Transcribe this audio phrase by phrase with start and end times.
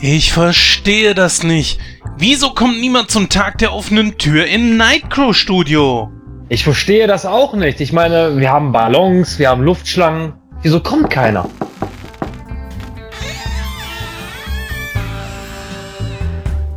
[0.00, 1.80] Ich verstehe das nicht.
[2.18, 6.10] Wieso kommt niemand zum Tag der offenen Tür im Nightcrow Studio?
[6.50, 7.80] Ich verstehe das auch nicht.
[7.80, 10.34] Ich meine, wir haben Ballons, wir haben Luftschlangen.
[10.60, 11.48] Wieso kommt keiner?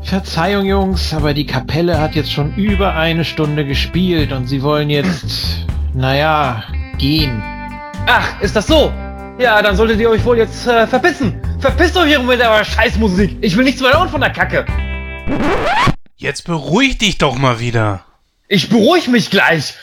[0.02, 4.90] Verzeihung, Jungs, aber die Kapelle hat jetzt schon über eine Stunde gespielt und sie wollen
[4.90, 6.64] jetzt, naja,
[6.98, 7.44] gehen.
[8.08, 8.92] Ach, ist das so?
[9.38, 11.40] Ja, dann solltet ihr euch wohl jetzt äh, verpissen.
[11.60, 13.38] Verpisst euch hier mit eurer Scheißmusik.
[13.42, 14.66] Ich will nichts mehr hören von der Kacke.
[16.16, 18.06] Jetzt beruhig dich doch mal wieder.
[18.48, 19.74] Ich beruhig mich gleich.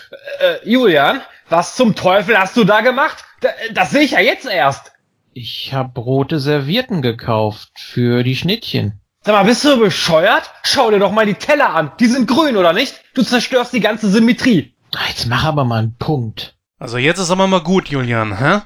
[0.40, 3.24] Äh, Julian, was zum Teufel hast du da gemacht?
[3.42, 4.92] Da, das sehe ich ja jetzt erst.
[5.34, 9.02] Ich hab rote Servietten gekauft für die Schnittchen.
[9.22, 10.50] Sag mal, bist du bescheuert?
[10.62, 11.92] Schau dir doch mal die Teller an.
[12.00, 12.94] Die sind grün, oder nicht?
[13.12, 14.74] Du zerstörst die ganze Symmetrie.
[15.08, 16.56] Jetzt mach aber mal einen Punkt.
[16.78, 18.60] Also jetzt ist aber mal gut, Julian, hä?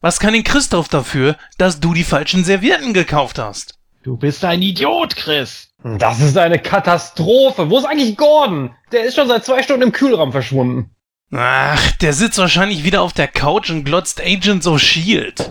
[0.00, 3.78] Was kann denn Christoph dafür, dass du die falschen Servietten gekauft hast?
[4.02, 5.72] Du bist ein Idiot, Chris.
[5.82, 7.70] Das ist eine Katastrophe.
[7.70, 8.74] Wo ist eigentlich Gordon?
[8.92, 10.90] Der ist schon seit zwei Stunden im Kühlraum verschwunden.
[11.32, 15.50] Ach, der sitzt wahrscheinlich wieder auf der Couch und glotzt Agents of Shield.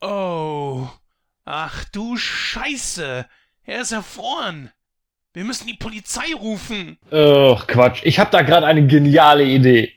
[0.00, 0.88] Oh.
[1.44, 3.26] Ach du Scheiße.
[3.64, 4.72] Er ist erfroren.
[5.32, 6.98] Wir müssen die Polizei rufen.
[7.12, 8.00] Ach, Quatsch.
[8.02, 9.92] Ich habe da gerade eine geniale Idee.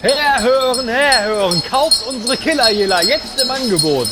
[0.00, 4.08] Herhören, herhören, kauft unsere Killerjäger jetzt im Angebot.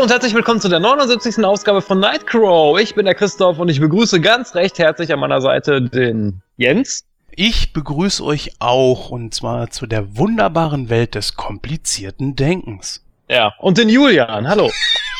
[0.00, 1.44] Hallo und herzlich willkommen zu der 79.
[1.44, 2.80] Ausgabe von Nightcrow.
[2.80, 7.04] Ich bin der Christoph und ich begrüße ganz recht herzlich an meiner Seite den Jens.
[7.32, 13.04] Ich begrüße euch auch und zwar zu der wunderbaren Welt des komplizierten Denkens.
[13.28, 13.52] Ja.
[13.58, 14.48] Und den Julian.
[14.48, 14.70] Hallo.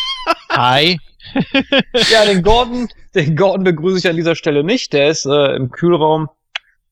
[0.49, 0.99] Hi.
[2.11, 4.95] Ja, den Gordon, den Gordon begrüße ich an dieser Stelle nicht.
[4.95, 6.31] Der ist äh, im Kühlraum.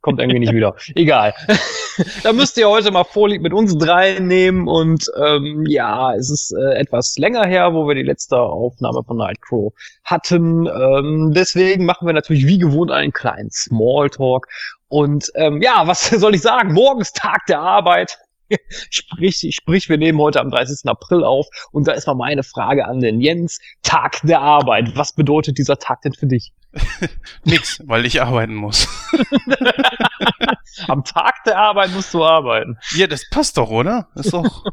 [0.01, 0.75] Kommt irgendwie nicht wieder.
[0.95, 1.35] Egal.
[2.23, 6.55] da müsst ihr heute mal Vorlieb mit uns drei nehmen und ähm, ja, es ist
[6.57, 9.73] äh, etwas länger her, wo wir die letzte Aufnahme von Nightcrow
[10.05, 10.67] hatten.
[10.67, 14.47] Ähm, deswegen machen wir natürlich wie gewohnt einen kleinen Smalltalk.
[14.89, 16.73] Und ähm, ja, was soll ich sagen?
[16.73, 18.19] Morgen ist Tag der Arbeit.
[18.91, 20.89] sprich, sprich, wir nehmen heute am 30.
[20.89, 23.61] April auf und da ist mal meine Frage an den Jens.
[23.83, 24.97] Tag der Arbeit.
[24.97, 26.53] Was bedeutet dieser Tag denn für dich?
[27.45, 28.89] Nix, weil ich arbeiten muss.
[30.87, 32.79] Am Tag der Arbeit musst du arbeiten.
[32.95, 34.09] Ja, das passt doch, oder?
[34.15, 34.65] Ist doch.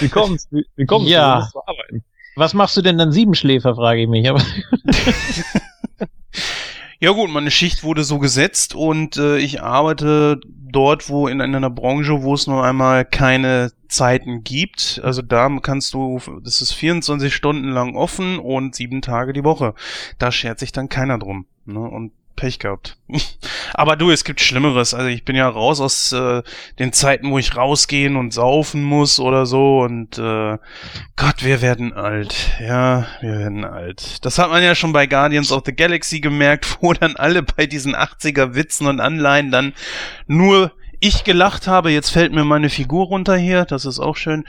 [0.00, 0.48] Wie kommt's?
[0.50, 1.10] Wie, wie kommt's?
[1.10, 1.34] Ja.
[1.34, 2.04] Du musst arbeiten.
[2.36, 4.26] Was machst du denn dann Siebenschläfer, frage ich mich.
[7.02, 11.68] Ja gut, meine Schicht wurde so gesetzt und äh, ich arbeite dort, wo in einer
[11.68, 15.00] Branche, wo es nur einmal keine Zeiten gibt.
[15.02, 19.74] Also da kannst du, das ist 24 Stunden lang offen und sieben Tage die Woche.
[20.20, 21.46] Da schert sich dann keiner drum.
[21.64, 21.80] Ne?
[21.80, 22.96] Und Pech gehabt.
[23.74, 24.94] Aber du, es gibt Schlimmeres.
[24.94, 26.42] Also ich bin ja raus aus äh,
[26.78, 29.80] den Zeiten, wo ich rausgehen und saufen muss oder so.
[29.80, 30.58] Und äh,
[31.16, 32.34] Gott, wir werden alt.
[32.60, 34.24] Ja, wir werden alt.
[34.24, 37.66] Das hat man ja schon bei Guardians of the Galaxy gemerkt, wo dann alle bei
[37.66, 39.72] diesen 80er Witzen und Anleihen dann
[40.26, 41.90] nur ich gelacht habe.
[41.90, 43.64] Jetzt fällt mir meine Figur runter hier.
[43.64, 44.44] Das ist auch schön.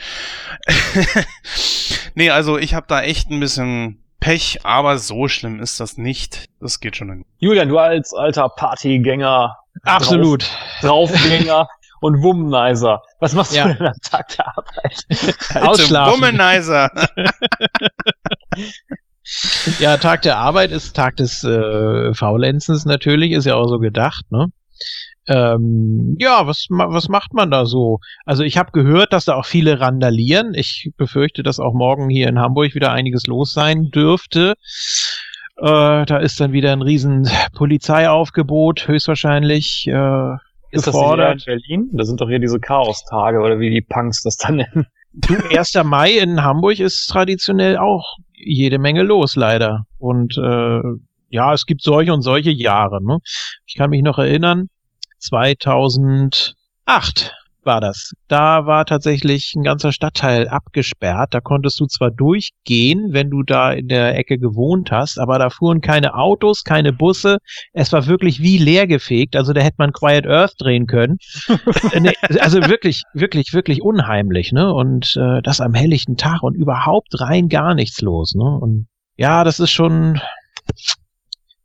[2.15, 6.45] nee, also ich habe da echt ein bisschen Pech, aber so schlimm ist das nicht.
[6.61, 7.25] Das geht schon.
[7.39, 10.43] Julian, du als alter Partygänger, absolut.
[10.81, 11.67] Drauf, Draufgänger
[11.99, 13.01] und Womanizer.
[13.19, 13.67] Was machst Ja.
[13.67, 15.67] du denn am Tag der Arbeit?
[15.67, 16.13] Ausschlafen.
[16.21, 16.89] Womanizer.
[19.79, 24.25] Ja, Tag der Arbeit ist Tag des äh, Faulenzens natürlich, ist ja auch so gedacht,
[24.31, 24.47] ne?
[25.27, 27.99] Ähm, ja, was, was macht man da so?
[28.25, 30.53] Also ich habe gehört, dass da auch viele randalieren.
[30.53, 34.55] Ich befürchte, dass auch morgen hier in Hamburg wieder einiges los sein dürfte.
[35.57, 39.87] Äh, da ist dann wieder ein riesen Polizeiaufgebot, höchstwahrscheinlich.
[39.87, 40.33] Äh,
[40.71, 41.89] Ist das hier in Berlin?
[41.93, 44.87] Da sind doch hier diese Chaos-Tage oder wie die Punks das dann nennen.
[45.13, 45.75] Du, 1.
[45.83, 49.85] Mai in Hamburg ist traditionell auch jede Menge los, leider.
[49.99, 50.81] Und äh,
[51.29, 53.03] ja, es gibt solche und solche Jahre.
[53.03, 53.19] Ne?
[53.65, 54.69] Ich kann mich noch erinnern,
[55.23, 57.33] 2008
[57.65, 58.13] war das.
[58.27, 61.33] Da war tatsächlich ein ganzer Stadtteil abgesperrt.
[61.33, 65.49] Da konntest du zwar durchgehen, wenn du da in der Ecke gewohnt hast, aber da
[65.49, 67.37] fuhren keine Autos, keine Busse.
[67.71, 69.35] Es war wirklich wie leergefegt.
[69.35, 71.17] Also da hätte man Quiet Earth drehen können.
[71.99, 74.51] nee, also wirklich, wirklich, wirklich unheimlich.
[74.51, 74.73] Ne?
[74.73, 78.33] Und äh, das am helllichten Tag und überhaupt rein gar nichts los.
[78.35, 78.43] Ne?
[78.43, 80.19] Und ja, das ist schon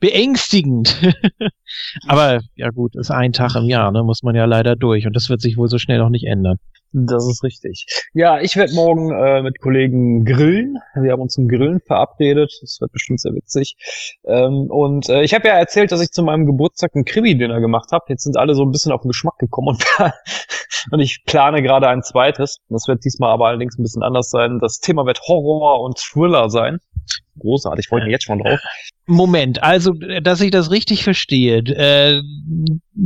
[0.01, 1.01] beängstigend.
[2.07, 5.15] Aber ja gut, ist ein Tag im Jahr, ne, muss man ja leider durch und
[5.15, 6.59] das wird sich wohl so schnell noch nicht ändern.
[6.93, 7.85] Das ist richtig.
[8.15, 10.79] Ja, ich werde morgen äh, mit Kollegen grillen.
[10.95, 12.51] Wir haben uns zum Grillen verabredet.
[12.63, 13.77] Das wird bestimmt sehr witzig.
[14.25, 17.93] Ähm, und äh, ich habe ja erzählt, dass ich zu meinem Geburtstag ein Krimi-Dinner gemacht
[17.93, 18.07] habe.
[18.09, 19.85] Jetzt sind alle so ein bisschen auf den Geschmack gekommen und,
[20.91, 22.61] und ich plane gerade ein zweites.
[22.71, 24.59] Das wird diesmal aber allerdings ein bisschen anders sein.
[24.59, 26.79] Das Thema wird Horror und Thriller sein
[27.39, 27.85] großartig.
[27.85, 28.61] Ich freue mich jetzt schon drauf.
[29.07, 31.59] Moment, also, dass ich das richtig verstehe.
[31.59, 32.21] Äh,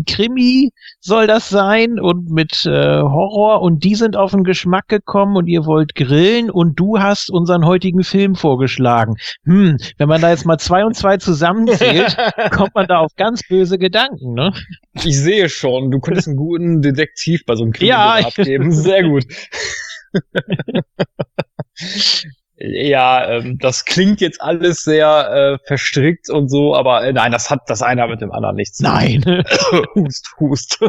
[0.07, 0.71] Krimi
[1.01, 5.47] soll das sein und mit äh, Horror und die sind auf den Geschmack gekommen und
[5.47, 9.15] ihr wollt grillen und du hast unseren heutigen Film vorgeschlagen.
[9.45, 12.17] Hm, wenn man da jetzt mal zwei und zwei zusammenzählt,
[12.51, 14.53] kommt man da auf ganz böse Gedanken, ne?
[15.05, 18.73] Ich sehe schon, du könntest einen guten Detektiv bei so einem Krimi ja, abgeben.
[18.73, 19.25] Sehr gut.
[22.65, 27.51] ja, ähm, das klingt jetzt alles sehr äh, verstrickt und so, aber äh, nein, das
[27.51, 28.79] hat das eine mit dem anderen nichts.
[28.81, 29.25] Nein.
[29.95, 30.79] hust, hust.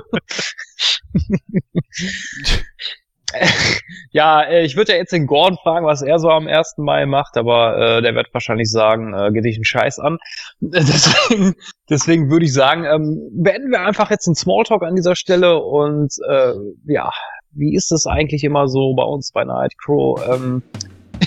[4.11, 6.75] ja, äh, ich würde ja jetzt den Gordon fragen, was er so am 1.
[6.77, 10.19] Mai macht, aber äh, der wird wahrscheinlich sagen, äh, geht dich einen Scheiß an.
[10.59, 11.55] deswegen
[11.89, 16.13] deswegen würde ich sagen, ähm, beenden wir einfach jetzt einen Smalltalk an dieser Stelle und
[16.29, 16.53] äh,
[16.85, 17.09] ja,
[17.51, 20.21] wie ist es eigentlich immer so bei uns bei Night Crow?
[20.27, 20.61] Ähm,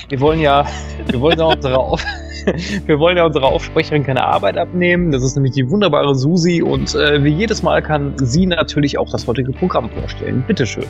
[0.08, 0.66] wir wollen ja,
[1.06, 2.04] wir wollen ja unsere Auf
[2.86, 5.10] wir wollen ja unserer Aufsprecherin keine Arbeit abnehmen.
[5.10, 9.10] Das ist nämlich die wunderbare Susi und äh, wie jedes Mal kann sie natürlich auch
[9.10, 10.44] das heutige Programm vorstellen.
[10.46, 10.84] Bitteschön.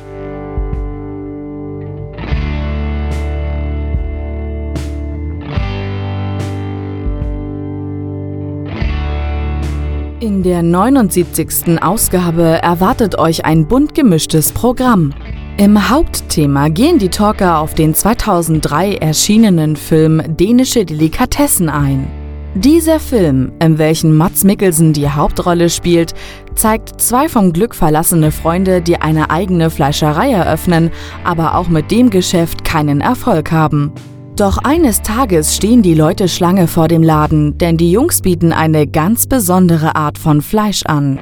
[10.21, 11.83] In der 79.
[11.83, 15.15] Ausgabe erwartet euch ein bunt gemischtes Programm.
[15.58, 22.06] Im Hauptthema gehen die Talker auf den 2003 erschienenen Film Dänische Delikatessen ein.
[22.55, 26.12] Dieser Film, in welchem Mats Mikkelsen die Hauptrolle spielt,
[26.55, 30.91] zeigt zwei vom Glück verlassene Freunde, die eine eigene Fleischerei eröffnen,
[31.25, 33.93] aber auch mit dem Geschäft keinen Erfolg haben.
[34.37, 38.87] Doch eines Tages stehen die Leute Schlange vor dem Laden, denn die Jungs bieten eine
[38.87, 41.19] ganz besondere Art von Fleisch an.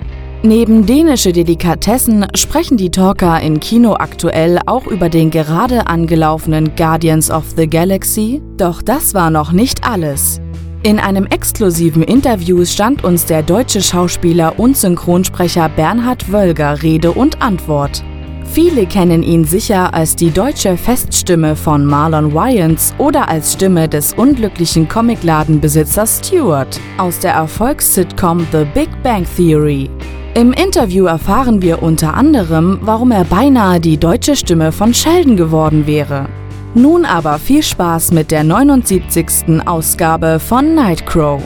[0.47, 7.31] Neben dänische Delikatessen sprechen die Talker in Kino aktuell auch über den gerade angelaufenen Guardians
[7.31, 8.43] of the Galaxy.
[8.59, 10.43] Doch das war noch nicht alles.
[10.83, 17.41] In einem exklusiven Interview stand uns der deutsche Schauspieler und Synchronsprecher Bernhard Wölger Rede und
[17.41, 18.05] Antwort.
[18.45, 24.13] Viele kennen ihn sicher als die deutsche Feststimme von Marlon Wayans oder als Stimme des
[24.13, 29.89] unglücklichen Comicladenbesitzers Stewart aus der Erfolgssitcom The Big Bang Theory.
[30.37, 35.87] Im Interview erfahren wir unter anderem, warum er beinahe die deutsche Stimme von Sheldon geworden
[35.87, 36.27] wäre.
[36.75, 39.65] Nun aber viel Spaß mit der 79.
[39.65, 41.41] Ausgabe von Nightcrow.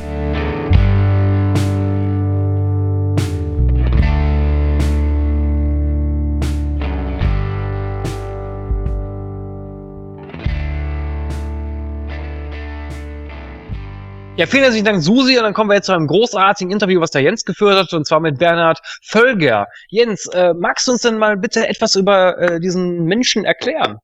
[14.39, 15.37] Ja, vielen herzlichen Dank, Susi.
[15.37, 18.07] Und dann kommen wir jetzt zu einem großartigen Interview, was der Jens geführt hat, und
[18.07, 19.67] zwar mit Bernhard Völger.
[19.89, 23.99] Jens, äh, magst du uns denn mal bitte etwas über äh, diesen Menschen erklären?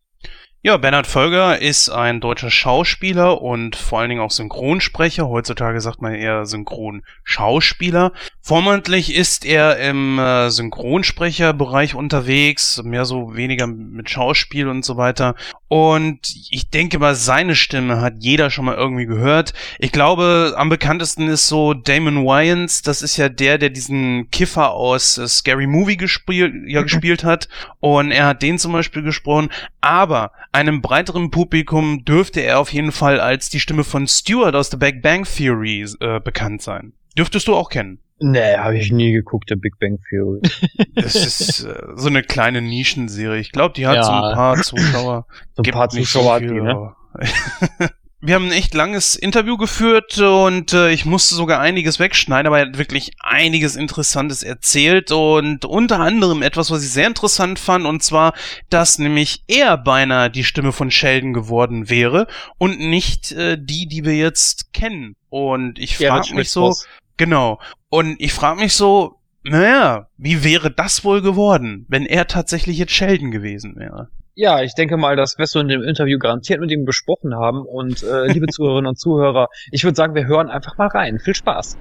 [0.66, 5.28] Ja, Bernhard Völger ist ein deutscher Schauspieler und vor allen Dingen auch Synchronsprecher.
[5.28, 8.12] Heutzutage sagt man eher Synchronschauspieler.
[8.40, 15.34] Vormandlich ist er im äh, Synchronsprecherbereich unterwegs, mehr so weniger mit Schauspiel und so weiter.
[15.68, 19.52] Und ich denke mal, seine Stimme hat jeder schon mal irgendwie gehört.
[19.78, 22.80] Ich glaube, am bekanntesten ist so Damon Wayans.
[22.80, 27.50] Das ist ja der, der diesen Kiffer aus äh, Scary Movie gespielt, ja, gespielt hat.
[27.80, 29.50] Und er hat den zum Beispiel gesprochen.
[29.82, 34.70] Aber einem breiteren Publikum dürfte er auf jeden Fall als die Stimme von Stewart aus
[34.70, 36.92] The Big Bang Theory äh, bekannt sein.
[37.18, 37.98] Dürftest du auch kennen.
[38.20, 40.40] Nee, habe ich nie geguckt, der Big Bang Theory.
[40.94, 43.40] Das ist äh, so eine kleine Nischenserie.
[43.40, 44.02] Ich glaube, die hat ja.
[44.04, 45.26] so ein paar Zuschauer.
[45.54, 46.92] So ein paar Zuschauer, so viel, die, ne?
[48.26, 52.58] wir haben ein echt langes Interview geführt und äh, ich musste sogar einiges wegschneiden, aber
[52.58, 57.84] er hat wirklich einiges Interessantes erzählt und unter anderem etwas, was ich sehr interessant fand,
[57.84, 58.32] und zwar,
[58.70, 62.26] dass nämlich er beinahe die Stimme von Sheldon geworden wäre
[62.56, 65.16] und nicht äh, die, die wir jetzt kennen.
[65.28, 66.74] Und ich Ja, frage mich so,
[67.18, 67.60] genau.
[67.90, 72.92] Und ich frage mich so, naja, wie wäre das wohl geworden, wenn er tatsächlich jetzt
[72.92, 74.08] Sheldon gewesen wäre?
[74.36, 77.64] Ja, ich denke mal, das wirst du in dem Interview garantiert mit ihm besprochen haben.
[77.64, 81.20] Und äh, liebe Zuhörerinnen und Zuhörer, ich würde sagen, wir hören einfach mal rein.
[81.20, 81.78] Viel Spaß.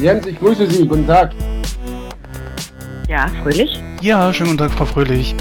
[0.00, 0.86] Jens, ich grüße Sie.
[0.86, 1.32] Guten Tag.
[3.08, 3.82] Ja, fröhlich.
[4.02, 5.34] Ja, schönen guten Tag, Frau Fröhlich.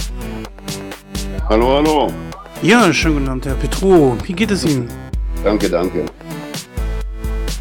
[1.50, 2.14] Hallo, hallo.
[2.62, 4.18] Ja, schönen guten Abend, Herr Petro.
[4.24, 4.88] Wie geht es Ihnen?
[5.44, 6.06] Danke, danke.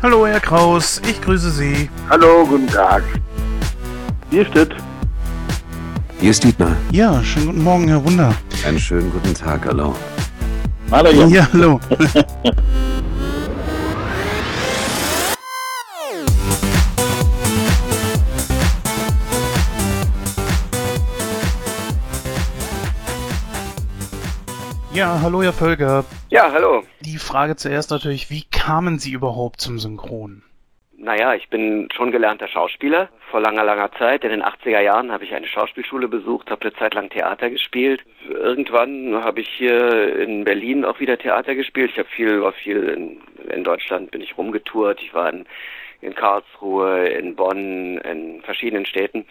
[0.04, 1.90] Hallo, Herr Kraus, ich grüße Sie.
[2.08, 3.02] Hallo, guten Tag.
[4.30, 4.76] Hier steht.
[6.20, 6.76] Hier ist Dietmar.
[6.92, 8.32] Ja, schönen guten Morgen, Herr Wunder.
[8.64, 9.96] Einen schönen guten Tag, hallo.
[10.92, 11.26] Hallo.
[11.26, 11.80] Ja, hallo.
[24.96, 26.06] Ja, hallo, Herr Völker.
[26.30, 26.82] Ja, hallo.
[27.00, 30.42] Die Frage zuerst natürlich, wie kamen Sie überhaupt zum Synchron?
[30.96, 33.10] Naja, ich bin schon gelernter Schauspieler.
[33.30, 36.72] Vor langer, langer Zeit, in den 80er Jahren, habe ich eine Schauspielschule besucht, habe eine
[36.76, 38.06] Zeit lang Theater gespielt.
[38.26, 41.90] Irgendwann habe ich hier in Berlin auch wieder Theater gespielt.
[41.92, 45.02] Ich habe viel, war viel in, in Deutschland, bin ich rumgetourt.
[45.02, 45.44] Ich war in,
[46.00, 49.26] in Karlsruhe, in Bonn, in verschiedenen Städten.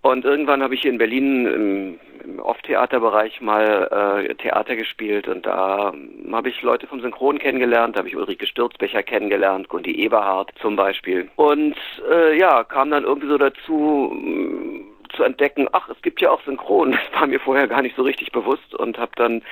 [0.00, 5.44] Und irgendwann habe ich hier in Berlin im, im Off-Theaterbereich mal äh, Theater gespielt und
[5.44, 9.92] da ähm, habe ich Leute vom Synchron kennengelernt, da habe ich Ulrike Stürzbecher kennengelernt, Gundi
[9.96, 11.28] Eberhardt zum Beispiel.
[11.34, 11.76] Und
[12.10, 14.84] äh, ja, kam dann irgendwie so dazu mh,
[15.16, 16.92] zu entdecken, ach, es gibt ja auch Synchron.
[17.10, 19.42] Das war mir vorher gar nicht so richtig bewusst und habe dann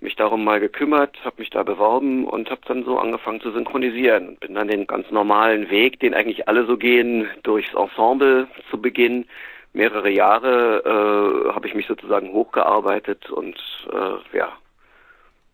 [0.00, 4.28] mich darum mal gekümmert, habe mich da beworben und habe dann so angefangen zu synchronisieren
[4.28, 8.80] und bin dann den ganz normalen Weg, den eigentlich alle so gehen, durchs Ensemble zu
[8.80, 9.26] Beginn
[9.76, 13.56] mehrere Jahre äh, habe ich mich sozusagen hochgearbeitet und
[13.92, 14.48] äh, ja,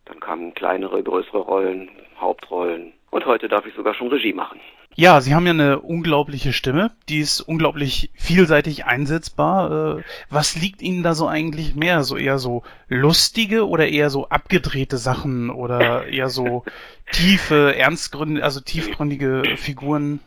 [0.05, 4.61] dann kamen kleinere, größere Rollen, Hauptrollen und heute darf ich sogar schon Regie machen.
[4.95, 9.99] Ja, Sie haben ja eine unglaubliche Stimme, die ist unglaublich vielseitig einsetzbar.
[9.99, 12.05] Äh, Was liegt Ihnen da so eigentlich mehr?
[12.05, 16.65] So eher so lustige oder eher so abgedrehte Sachen oder eher so
[17.11, 20.21] tiefe, ernstgründige, also tiefgründige Figuren?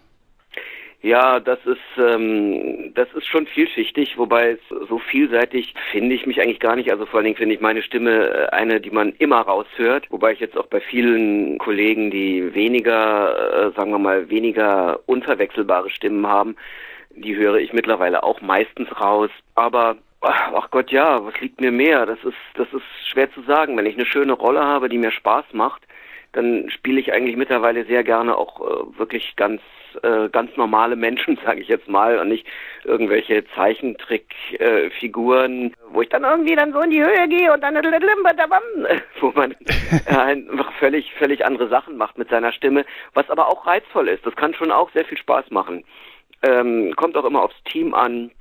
[1.06, 4.58] Ja, das ist ähm, das ist schon vielschichtig, wobei
[4.90, 6.90] so vielseitig finde ich mich eigentlich gar nicht.
[6.90, 10.34] Also vor allen Dingen finde ich meine Stimme äh, eine, die man immer raushört, wobei
[10.34, 16.26] ich jetzt auch bei vielen Kollegen, die weniger, äh, sagen wir mal, weniger unverwechselbare Stimmen
[16.26, 16.56] haben,
[17.12, 19.30] die höre ich mittlerweile auch meistens raus.
[19.54, 22.08] Aber ach ach Gott, ja, was liegt mir mehr?
[22.08, 23.78] Das ist das ist schwer zu sagen.
[23.78, 25.84] Wenn ich eine schöne Rolle habe, die mir Spaß macht,
[26.32, 29.62] dann spiele ich eigentlich mittlerweile sehr gerne auch äh, wirklich ganz
[30.04, 32.48] äh, ganz normale Menschen, sage ich jetzt mal, und nicht
[32.84, 37.76] irgendwelche Zeichentrickfiguren, äh, wo ich dann irgendwie dann so in die Höhe gehe und dann
[39.20, 43.68] wo man äh, einfach völlig völlig andere Sachen macht mit seiner Stimme, was aber auch
[43.68, 44.26] reizvoll ist.
[44.26, 45.84] Das kann schon auch sehr viel Spaß machen.
[46.44, 48.32] Ähm, kommt auch immer aufs Team an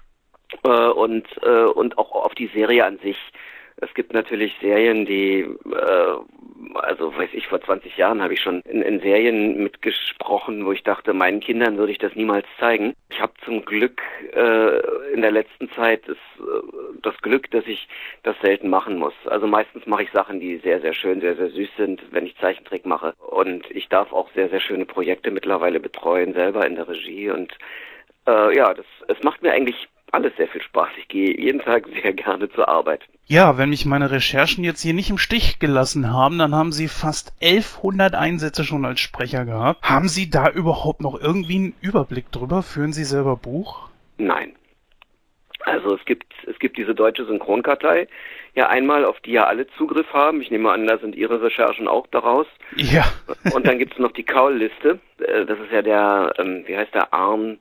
[0.62, 3.16] äh, und äh, und auch auf die Serie an sich.
[3.84, 8.60] Es gibt natürlich Serien, die, äh, also weiß ich, vor 20 Jahren habe ich schon
[8.62, 12.94] in, in Serien mitgesprochen, wo ich dachte, meinen Kindern würde ich das niemals zeigen.
[13.10, 14.00] Ich habe zum Glück
[14.32, 17.86] äh, in der letzten Zeit ist, äh, das Glück, dass ich
[18.22, 19.14] das selten machen muss.
[19.26, 22.38] Also meistens mache ich Sachen, die sehr, sehr schön, sehr, sehr süß sind, wenn ich
[22.38, 23.12] Zeichentrick mache.
[23.18, 27.30] Und ich darf auch sehr, sehr schöne Projekte mittlerweile betreuen, selber in der Regie.
[27.30, 27.52] Und
[28.26, 30.88] äh, ja, das, es macht mir eigentlich alles sehr viel Spaß.
[30.98, 33.02] Ich gehe jeden Tag sehr gerne zur Arbeit.
[33.26, 36.88] Ja, wenn mich meine Recherchen jetzt hier nicht im Stich gelassen haben, dann haben Sie
[36.88, 39.82] fast 1100 Einsätze schon als Sprecher gehabt.
[39.82, 42.62] Haben Sie da überhaupt noch irgendwie einen Überblick drüber?
[42.62, 43.88] Führen Sie selber Buch?
[44.18, 44.54] Nein.
[45.64, 48.06] Also es gibt es gibt diese deutsche Synchronkartei,
[48.54, 50.42] ja einmal, auf die ja alle Zugriff haben.
[50.42, 52.46] Ich nehme an, da sind Ihre Recherchen auch daraus.
[52.76, 53.04] Ja.
[53.54, 55.00] Und dann gibt es noch die Kaul-Liste.
[55.18, 57.58] Äh, Das ist ja der, ähm, wie heißt der, Arn,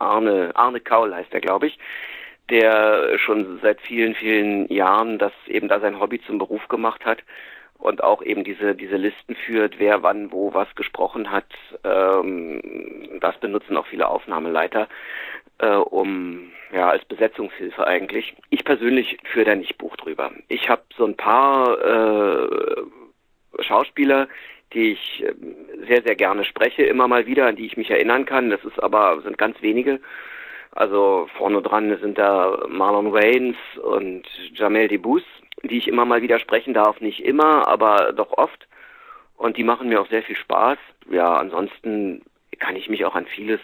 [0.00, 1.78] Arne, Arne Kaul heißt er, glaube ich,
[2.50, 7.22] der schon seit vielen, vielen Jahren das eben da sein Hobby zum Beruf gemacht hat
[7.80, 11.46] und auch eben diese diese Listen führt, wer wann wo was gesprochen hat.
[11.84, 12.60] Ähm,
[13.20, 14.88] das benutzen auch viele Aufnahmeleiter,
[15.58, 18.36] äh, um ja als Besetzungshilfe eigentlich.
[18.50, 20.30] Ich persönlich führe da nicht Buch drüber.
[20.48, 22.82] Ich habe so ein paar äh,
[23.60, 24.28] Schauspieler,
[24.72, 25.34] die ich äh,
[25.86, 28.50] sehr sehr gerne spreche, immer mal wieder, an die ich mich erinnern kann.
[28.50, 30.00] Das ist aber sind ganz wenige.
[30.72, 34.22] Also vorne dran sind da Marlon Waynes und
[34.54, 35.26] Jamel Debbouze,
[35.64, 37.00] die ich immer mal wieder sprechen darf.
[37.00, 38.68] Nicht immer, aber doch oft.
[39.36, 40.78] und die machen mir auch sehr viel Spaß.
[41.10, 42.22] Ja, ansonsten
[42.58, 43.60] kann ich mich auch an vieles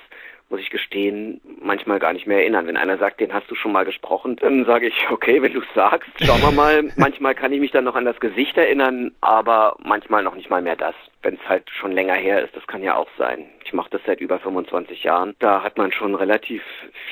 [0.49, 2.67] muss ich gestehen, manchmal gar nicht mehr erinnern.
[2.67, 5.61] Wenn einer sagt, den hast du schon mal gesprochen, dann sage ich, okay, wenn du
[5.61, 6.85] es sagst, schauen wir mal.
[6.97, 10.63] manchmal kann ich mich dann noch an das Gesicht erinnern, aber manchmal noch nicht mal
[10.63, 10.95] mehr das.
[11.23, 13.47] Wenn es halt schon länger her ist, das kann ja auch sein.
[13.65, 15.35] Ich mache das seit über 25 Jahren.
[15.41, 16.63] Da hat man schon relativ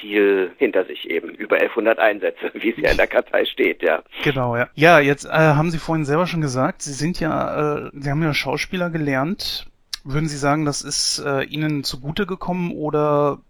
[0.01, 1.31] viel hinter sich eben.
[1.31, 4.03] Über 1100 Einsätze, wie es ja in der Kartei steht, ja.
[4.23, 4.69] Genau, ja.
[4.75, 8.23] Ja, jetzt äh, haben Sie vorhin selber schon gesagt, Sie sind ja, äh, Sie haben
[8.23, 9.67] ja Schauspieler gelernt.
[10.05, 13.41] Würden Sie sagen, das ist äh, Ihnen zugute gekommen oder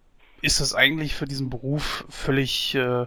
[0.40, 3.06] ist das eigentlich für diesen Beruf völlig äh,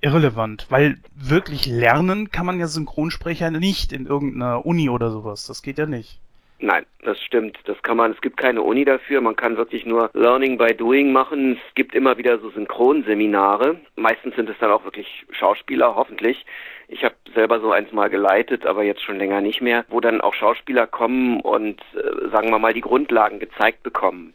[0.00, 0.66] irrelevant?
[0.68, 5.46] Weil wirklich lernen kann man ja Synchronsprecher nicht in irgendeiner Uni oder sowas.
[5.46, 6.20] Das geht ja nicht.
[6.64, 7.58] Nein, das stimmt.
[7.66, 9.20] Das kann man, es gibt keine Uni dafür.
[9.20, 11.60] Man kann wirklich nur Learning by Doing machen.
[11.68, 13.76] Es gibt immer wieder so Synchronseminare.
[13.96, 16.46] Meistens sind es dann auch wirklich Schauspieler, hoffentlich.
[16.88, 20.22] Ich habe selber so eins mal geleitet, aber jetzt schon länger nicht mehr, wo dann
[20.22, 24.32] auch Schauspieler kommen und, äh, sagen wir mal, die Grundlagen gezeigt bekommen.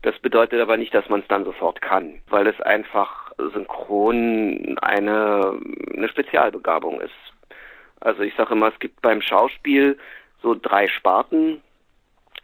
[0.00, 5.60] Das bedeutet aber nicht, dass man es dann sofort kann, weil es einfach synchron eine,
[5.94, 7.12] eine Spezialbegabung ist.
[8.00, 9.98] Also ich sage immer, es gibt beim Schauspiel
[10.42, 11.60] so drei Sparten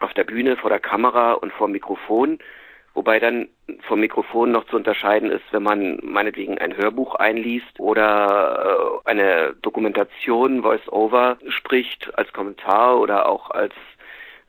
[0.03, 2.39] auf der Bühne, vor der Kamera und vor dem Mikrofon.
[2.95, 3.49] Wobei dann
[3.89, 9.55] vom Mikrofon noch zu unterscheiden ist, wenn man meinetwegen ein Hörbuch einliest oder äh, eine
[9.63, 13.73] Dokumentation, Voice-Over spricht als Kommentar oder auch als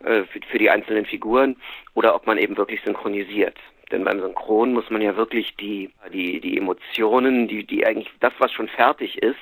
[0.04, 1.56] äh, für, die einzelnen Figuren
[1.94, 3.58] oder ob man eben wirklich synchronisiert.
[3.92, 8.34] Denn beim Synchron muss man ja wirklich die, die, die Emotionen, die, die eigentlich das,
[8.40, 9.40] was schon fertig ist,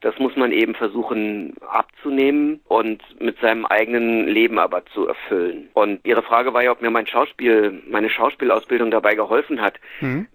[0.00, 5.68] das muss man eben versuchen abzunehmen und mit seinem eigenen Leben aber zu erfüllen.
[5.72, 9.74] Und Ihre Frage war ja, ob mir mein Schauspiel, meine Schauspielausbildung dabei geholfen hat.
[10.00, 10.26] Mhm.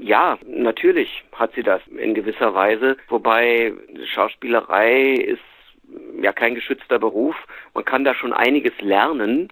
[0.00, 3.72] Ja, natürlich hat sie das in gewisser Weise, wobei
[4.04, 5.40] Schauspielerei ist
[6.20, 7.34] ja kein geschützter Beruf.
[7.74, 9.48] Man kann da schon einiges lernen,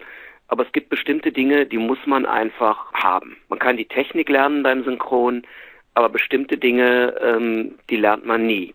[0.49, 3.37] aber es gibt bestimmte Dinge, die muss man einfach haben.
[3.49, 5.43] Man kann die Technik lernen beim Synchron,
[5.95, 8.75] aber bestimmte Dinge, ähm, die lernt man nie.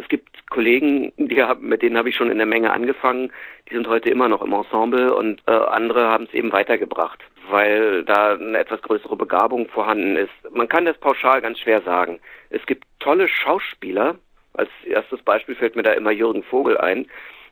[0.00, 3.32] Es gibt Kollegen, die haben, mit denen habe ich schon in der Menge angefangen,
[3.68, 8.04] die sind heute immer noch im Ensemble und äh, andere haben es eben weitergebracht, weil
[8.04, 10.32] da eine etwas größere Begabung vorhanden ist.
[10.50, 12.20] Man kann das pauschal ganz schwer sagen.
[12.50, 14.16] Es gibt tolle Schauspieler,
[14.54, 17.06] als erstes Beispiel fällt mir da immer Jürgen Vogel ein.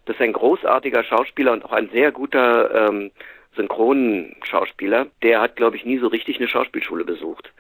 [0.06, 3.10] Das ist ein großartiger Schauspieler und auch ein sehr guter ähm,
[3.56, 5.06] Synchronschauspieler.
[5.22, 7.52] Der hat, glaube ich, nie so richtig eine Schauspielschule besucht.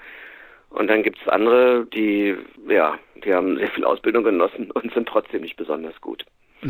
[0.70, 2.36] Und dann gibt es andere, die,
[2.68, 6.24] ja, die haben sehr viel Ausbildung genossen und sind trotzdem nicht besonders gut.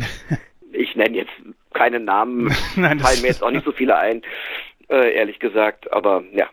[0.71, 1.31] ich nenne jetzt
[1.73, 4.21] keine Namen, Nein, fallen mir jetzt auch nicht so viele ein,
[4.89, 6.47] äh, ehrlich gesagt, aber ja.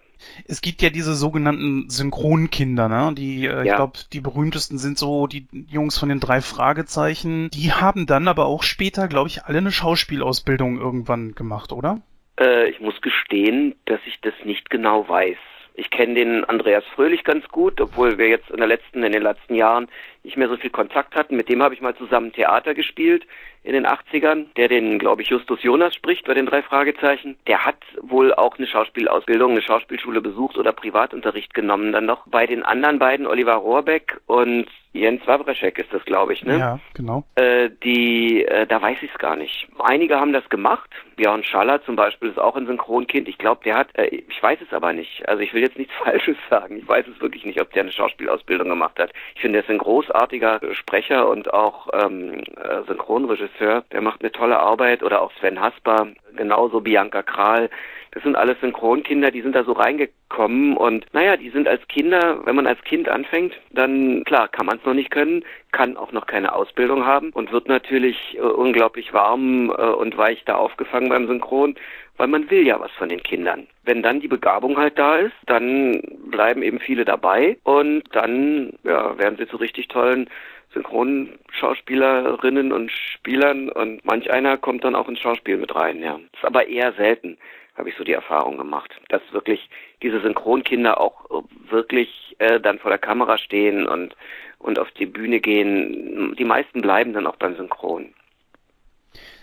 [0.49, 3.15] Es gibt ja diese sogenannten Synchronkinder, ne?
[3.15, 3.63] Die, äh, ja.
[3.63, 7.51] ich glaube, die berühmtesten sind so die Jungs von den drei Fragezeichen.
[7.51, 12.01] Die haben dann aber auch später, glaube ich, alle eine Schauspielausbildung irgendwann gemacht, oder?
[12.41, 15.37] Äh, ich muss gestehen, dass ich das nicht genau weiß.
[15.79, 19.23] Ich kenne den Andreas Fröhlich ganz gut, obwohl wir jetzt in der letzten, in den
[19.23, 19.89] letzten Jahren
[20.23, 21.37] nicht mehr so viel Kontakt hatten.
[21.37, 23.27] Mit dem habe ich mal zusammen Theater gespielt
[23.63, 27.37] in den 80ern, der den, glaube ich, Justus Jonas spricht bei den drei Fragezeichen.
[27.47, 32.27] Der hat wohl auch eine Schauspielausbildung, eine Schauspielschule besucht oder Privatunterricht genommen dann noch.
[32.27, 36.59] Bei den anderen beiden, Oliver Rohrbeck und Jens Wawreschek ist das, glaube ich, ne?
[36.59, 37.25] Ja, genau.
[37.37, 39.69] Äh, die, äh, da weiß ich es gar nicht.
[39.79, 40.91] Einige haben das gemacht.
[41.17, 43.29] Björn Schaller zum Beispiel ist auch ein Synchronkind.
[43.29, 45.29] Ich glaube, der hat, äh, ich weiß es aber nicht.
[45.29, 46.79] Also ich will jetzt nichts Falsches sagen.
[46.79, 49.13] Ich weiß es wirklich nicht, ob der eine Schauspielausbildung gemacht hat.
[49.35, 53.85] Ich finde, er ist ein großartiger Sprecher und auch ähm, äh, Synchronregisseur.
[53.93, 55.03] Der macht eine tolle Arbeit.
[55.03, 57.71] Oder auch Sven Hasper, genauso Bianca Kral.
[58.17, 62.41] Das sind alles Synchronkinder, die sind da so reingekommen und naja, die sind als Kinder,
[62.47, 66.13] wenn man als Kind anfängt, dann klar, kann man es noch nicht können, kann auch
[66.13, 71.11] noch keine Ausbildung haben und wird natürlich äh, unglaublich warm äh, und weich da aufgefangen
[71.11, 71.75] beim Synchron,
[72.17, 73.67] weil man will ja was von den Kindern.
[73.85, 76.01] Wenn dann die Begabung halt da ist, dann
[76.31, 80.31] bleiben eben viele dabei und dann ja, werden sie zu richtig tollen
[80.73, 86.19] Synchronschauspielerinnen und Spielern und manch einer kommt dann auch ins Schauspiel mit rein, ja.
[86.33, 87.37] Ist aber eher selten
[87.77, 89.69] habe ich so die Erfahrung gemacht, dass wirklich
[90.03, 91.29] diese Synchronkinder auch
[91.69, 94.17] wirklich äh, dann vor der Kamera stehen und,
[94.59, 96.35] und auf die Bühne gehen.
[96.37, 98.15] Die meisten bleiben dann auch beim Synchron.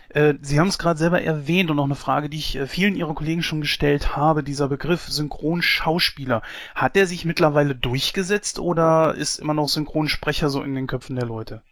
[0.10, 2.96] Äh, Sie haben es gerade selber erwähnt und noch eine Frage, die ich äh, vielen
[2.96, 4.44] Ihrer Kollegen schon gestellt habe.
[4.44, 6.42] Dieser Begriff Synchronschauspieler,
[6.76, 11.26] hat der sich mittlerweile durchgesetzt oder ist immer noch Synchronsprecher so in den Köpfen der
[11.26, 11.64] Leute?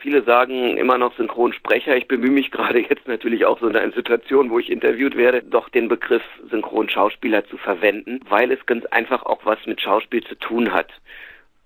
[0.00, 1.94] Viele sagen immer noch Synchronsprecher.
[1.94, 5.42] Ich bemühe mich gerade jetzt natürlich auch so in einer Situation, wo ich interviewt werde,
[5.42, 10.36] doch den Begriff Synchronschauspieler zu verwenden, weil es ganz einfach auch was mit Schauspiel zu
[10.36, 10.88] tun hat.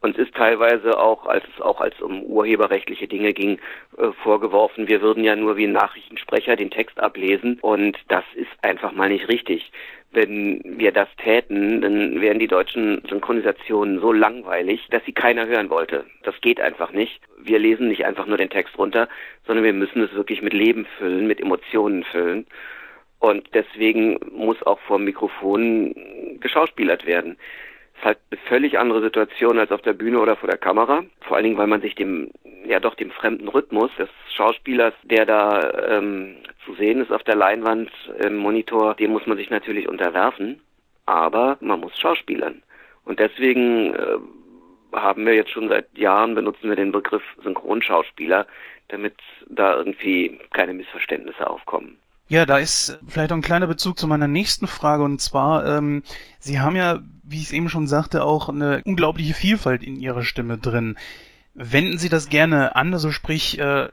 [0.01, 3.59] Uns ist teilweise auch, als es auch als um urheberrechtliche Dinge ging,
[3.97, 8.51] äh, vorgeworfen, wir würden ja nur wie ein Nachrichtensprecher den Text ablesen und das ist
[8.61, 9.73] einfach mal nicht richtig.
[10.15, 15.71] Wenn wir das täten, dann wären die deutschen Synchronisationen so langweilig, dass sie keiner hören
[15.71, 16.05] wollte.
[16.23, 17.21] Das geht einfach nicht.
[17.39, 19.09] Wir lesen nicht einfach nur den Text runter,
[19.47, 22.47] sondern wir müssen es wirklich mit Leben füllen, mit Emotionen füllen.
[23.19, 25.95] Und deswegen muss auch vor Mikrofon
[26.41, 27.37] geschauspielert werden
[28.05, 31.05] halt eine völlig andere Situation als auf der Bühne oder vor der Kamera.
[31.23, 32.31] Vor allen Dingen, weil man sich dem,
[32.67, 37.37] ja doch dem fremden Rhythmus des Schauspielers, der da ähm, zu sehen ist auf der
[37.37, 40.61] Leinwand im Monitor, dem muss man sich natürlich unterwerfen.
[41.07, 42.63] Aber man muss schauspielern.
[43.05, 44.17] Und deswegen äh,
[44.93, 48.47] haben wir jetzt schon seit Jahren benutzen wir den Begriff Synchronschauspieler,
[48.89, 49.15] damit
[49.49, 51.99] da irgendwie keine Missverständnisse aufkommen.
[52.29, 56.03] Ja, da ist vielleicht auch ein kleiner Bezug zu meiner nächsten Frage und zwar, ähm,
[56.39, 60.23] Sie haben ja, wie ich es eben schon sagte, auch eine unglaubliche Vielfalt in Ihrer
[60.23, 60.97] Stimme drin.
[61.57, 63.89] Wenden Sie das gerne an, also sprich, äh,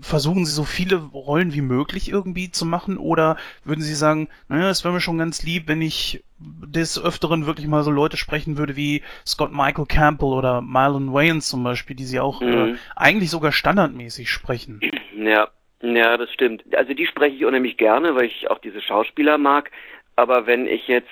[0.00, 4.70] versuchen Sie so viele Rollen wie möglich irgendwie zu machen oder würden Sie sagen, naja,
[4.70, 8.58] es wäre mir schon ganz lieb, wenn ich des Öfteren wirklich mal so Leute sprechen
[8.58, 12.74] würde wie Scott Michael Campbell oder Marlon Wayans zum Beispiel, die Sie auch äh, mhm.
[12.74, 14.80] äh, eigentlich sogar standardmäßig sprechen.
[15.16, 15.48] Ja,
[15.82, 16.64] ja, das stimmt.
[16.74, 19.70] Also die spreche ich unheimlich gerne, weil ich auch diese Schauspieler mag.
[20.16, 21.08] Aber wenn ich jetzt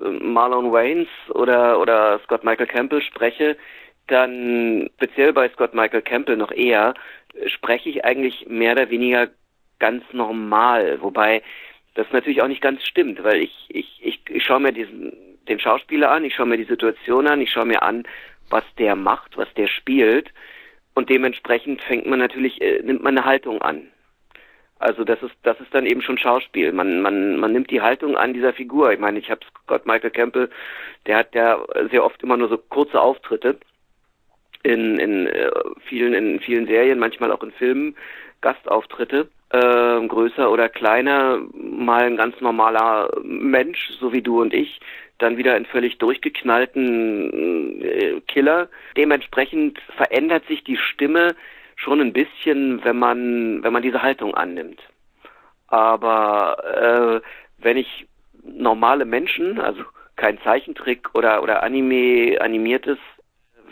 [0.00, 3.56] Marlon Waynes oder, oder Scott Michael Campbell spreche,
[4.06, 6.94] dann speziell bei Scott Michael Campbell noch eher,
[7.46, 9.28] spreche ich eigentlich mehr oder weniger
[9.78, 11.00] ganz normal.
[11.00, 11.42] Wobei
[11.94, 15.12] das natürlich auch nicht ganz stimmt, weil ich, ich, ich, ich schaue mir diesen,
[15.48, 18.04] den Schauspieler an, ich schaue mir die Situation an, ich schaue mir an,
[18.48, 20.32] was der macht, was der spielt.
[20.94, 23.88] Und dementsprechend fängt man natürlich, äh, nimmt man eine Haltung an.
[24.80, 26.72] Also das ist das ist dann eben schon Schauspiel.
[26.72, 28.90] Man man man nimmt die Haltung an dieser Figur.
[28.92, 30.48] Ich meine, ich habe Scott Michael Campbell,
[31.06, 33.58] der hat ja sehr oft immer nur so kurze Auftritte
[34.62, 35.50] in in äh,
[35.86, 37.94] vielen in vielen Serien, manchmal auch in Filmen,
[38.40, 44.80] Gastauftritte, äh, größer oder kleiner, mal ein ganz normaler Mensch, so wie du und ich,
[45.18, 48.70] dann wieder einen völlig durchgeknallten äh, Killer.
[48.96, 51.34] Dementsprechend verändert sich die Stimme
[51.80, 54.80] schon ein bisschen, wenn man, wenn man diese Haltung annimmt.
[55.66, 58.06] Aber äh, wenn ich
[58.42, 59.82] normale Menschen, also
[60.16, 62.98] kein Zeichentrick oder, oder Anime, animiertes,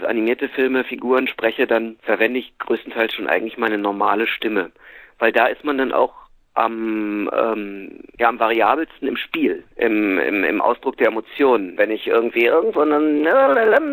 [0.02, 4.70] animierte Filme, Figuren spreche, dann verwende ich größtenteils schon eigentlich meine normale Stimme.
[5.18, 6.14] Weil da ist man dann auch
[6.58, 11.78] am, ähm, ja, am variabelsten im Spiel, im, im, im Ausdruck der Emotionen.
[11.78, 13.24] Wenn ich irgendwie irgendwo einen,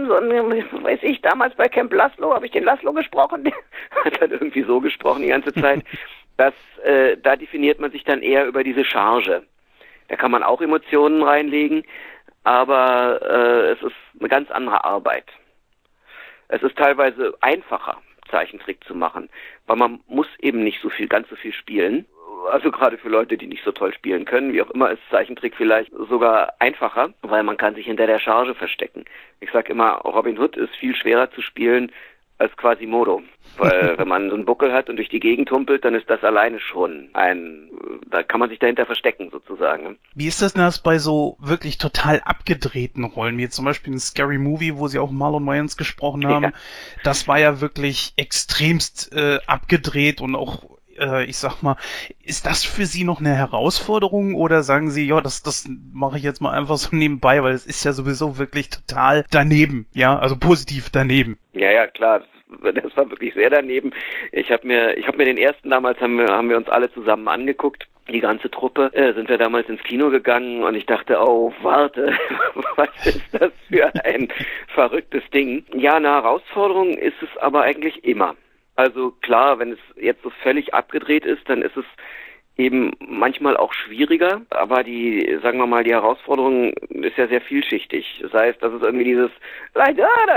[0.07, 3.51] so einen, weiß ich, damals bei Camp Laszlo, habe ich den Laszlo gesprochen,
[4.03, 5.83] hat dann irgendwie so gesprochen die ganze Zeit.
[6.37, 9.43] Das, äh, da definiert man sich dann eher über diese Charge.
[10.09, 11.85] Da kann man auch Emotionen reinlegen,
[12.43, 15.23] aber äh, es ist eine ganz andere Arbeit.
[16.49, 19.29] Es ist teilweise einfacher, Zeichentrick zu machen,
[19.65, 22.05] weil man muss eben nicht so viel, ganz so viel spielen
[22.51, 25.55] also gerade für Leute, die nicht so toll spielen können, wie auch immer, ist Zeichentrick
[25.55, 29.05] vielleicht sogar einfacher, weil man kann sich hinter der Charge verstecken.
[29.39, 31.91] Ich sage immer, Robin Hood ist viel schwerer zu spielen
[32.37, 33.23] als Quasimodo.
[33.57, 36.23] Weil wenn man so einen Buckel hat und durch die Gegend humpelt, dann ist das
[36.23, 37.69] alleine schon ein,
[38.09, 39.97] da kann man sich dahinter verstecken sozusagen.
[40.13, 43.93] Wie ist das denn das bei so wirklich total abgedrehten Rollen, wie jetzt zum Beispiel
[43.93, 46.43] ein Scary Movie, wo sie auch Marlon Wayans gesprochen haben?
[46.43, 46.51] Ja.
[47.03, 51.77] Das war ja wirklich extremst äh, abgedreht und auch äh, ich sag mal,
[52.23, 56.23] ist das für Sie noch eine Herausforderung oder sagen Sie, ja, das, das mache ich
[56.23, 60.37] jetzt mal einfach so nebenbei, weil es ist ja sowieso wirklich total daneben, ja, also
[60.37, 61.37] positiv daneben.
[61.53, 62.21] Ja, ja, klar.
[62.61, 63.91] Das war wirklich sehr daneben.
[64.31, 66.93] Ich habe mir, ich habe mir den ersten damals haben wir, haben wir uns alle
[66.93, 71.17] zusammen angeguckt die ganze Truppe, äh, sind wir damals ins Kino gegangen und ich dachte,
[71.19, 72.15] oh, warte,
[72.75, 74.27] was ist das für ein
[74.67, 75.65] verrücktes Ding?
[75.73, 78.35] Ja, eine Herausforderung ist es aber eigentlich immer.
[78.75, 81.85] Also klar, wenn es jetzt so völlig abgedreht ist, dann ist es
[82.57, 88.19] eben manchmal auch schwieriger, aber die, sagen wir mal, die Herausforderung ist ja sehr vielschichtig.
[88.21, 89.31] Das heißt, das ist irgendwie dieses,
[89.73, 89.89] ah,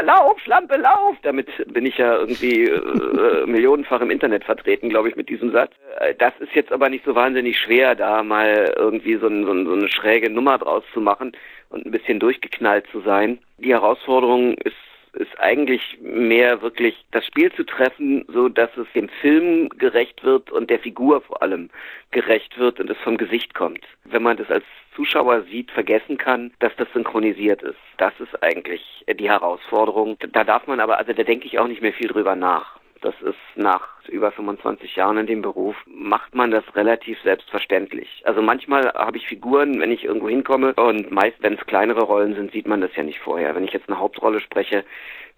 [0.02, 1.16] lauf, Schlampe, lauf.
[1.22, 5.52] Damit bin ich ja irgendwie äh, äh, millionenfach im Internet vertreten, glaube ich, mit diesem
[5.52, 5.72] Satz.
[6.00, 9.52] Äh, das ist jetzt aber nicht so wahnsinnig schwer, da mal irgendwie so, ein, so,
[9.52, 11.32] ein, so eine schräge Nummer draus zu machen
[11.70, 13.38] und ein bisschen durchgeknallt zu sein.
[13.58, 14.74] Die Herausforderung ist
[15.14, 20.50] ist eigentlich mehr wirklich das Spiel zu treffen, so dass es dem Film gerecht wird
[20.50, 21.70] und der Figur vor allem
[22.10, 23.84] gerecht wird und es vom Gesicht kommt.
[24.04, 27.78] Wenn man das als Zuschauer sieht, vergessen kann, dass das synchronisiert ist.
[27.98, 30.16] Das ist eigentlich die Herausforderung.
[30.32, 32.77] Da darf man aber, also da denke ich auch nicht mehr viel drüber nach.
[33.00, 38.22] Das ist nach über 25 Jahren in dem Beruf, macht man das relativ selbstverständlich.
[38.24, 42.34] Also manchmal habe ich Figuren, wenn ich irgendwo hinkomme und meist, wenn es kleinere Rollen
[42.34, 43.54] sind, sieht man das ja nicht vorher.
[43.54, 44.84] Wenn ich jetzt eine Hauptrolle spreche,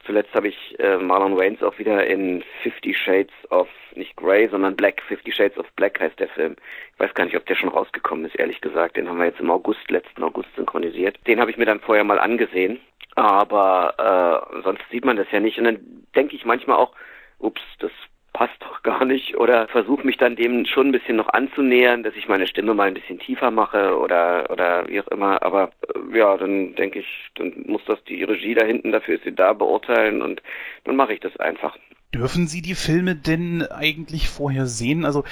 [0.07, 4.75] Zuletzt habe ich äh, Marlon Waynes auch wieder in Fifty Shades of, nicht Grey, sondern
[4.75, 6.57] Black, Fifty Shades of Black heißt der Film.
[6.95, 8.97] Ich weiß gar nicht, ob der schon rausgekommen ist, ehrlich gesagt.
[8.97, 11.19] Den haben wir jetzt im August, letzten August synchronisiert.
[11.27, 12.81] Den habe ich mir dann vorher mal angesehen.
[13.15, 15.59] Aber äh, sonst sieht man das ja nicht.
[15.59, 15.79] Und dann
[16.15, 16.93] denke ich manchmal auch,
[17.41, 17.91] ups, das
[18.33, 22.15] passt doch gar nicht oder versuche mich dann dem schon ein bisschen noch anzunähern, dass
[22.15, 25.43] ich meine Stimme mal ein bisschen tiefer mache oder oder wie auch immer.
[25.43, 29.25] Aber äh, ja, dann denke ich, dann muss das die Regie da hinten, dafür ist
[29.25, 30.43] sie da, beurteilen und
[30.85, 31.77] dann mache ich das einfach.
[32.15, 35.05] Dürfen Sie die Filme denn eigentlich vorher sehen?
[35.05, 35.23] Also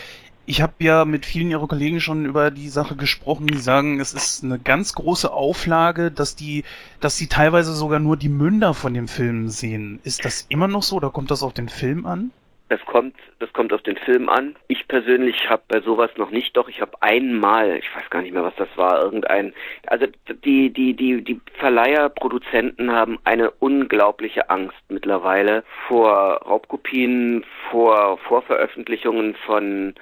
[0.48, 4.14] ich habe ja mit vielen Ihrer Kollegen schon über die Sache gesprochen, die sagen, es
[4.14, 6.64] ist eine ganz große Auflage, dass die,
[7.00, 10.00] dass sie teilweise sogar nur die Münder von dem Film sehen.
[10.04, 12.30] Ist das immer noch so oder kommt das auf den Film an?
[12.70, 14.56] Das kommt, das kommt auf den Film an.
[14.68, 18.32] Ich persönlich habe bei sowas noch nicht, doch ich habe einmal, ich weiß gar nicht
[18.32, 19.52] mehr, was das war, irgendein,
[19.86, 20.06] also
[20.44, 29.34] die die die die Verleiher, Produzenten haben eine unglaubliche Angst mittlerweile vor Raubkopien, vor Vorveröffentlichungen
[29.46, 29.94] von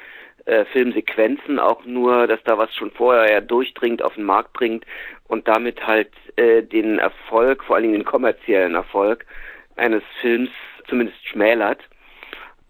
[0.47, 4.87] äh, Filmsequenzen, auch nur, dass da was schon vorher ja durchdringt, auf den Markt bringt
[5.29, 9.27] und damit halt äh, den Erfolg, vor allen Dingen den kommerziellen Erfolg
[9.77, 10.51] eines Films
[10.89, 11.81] zumindest schmälert.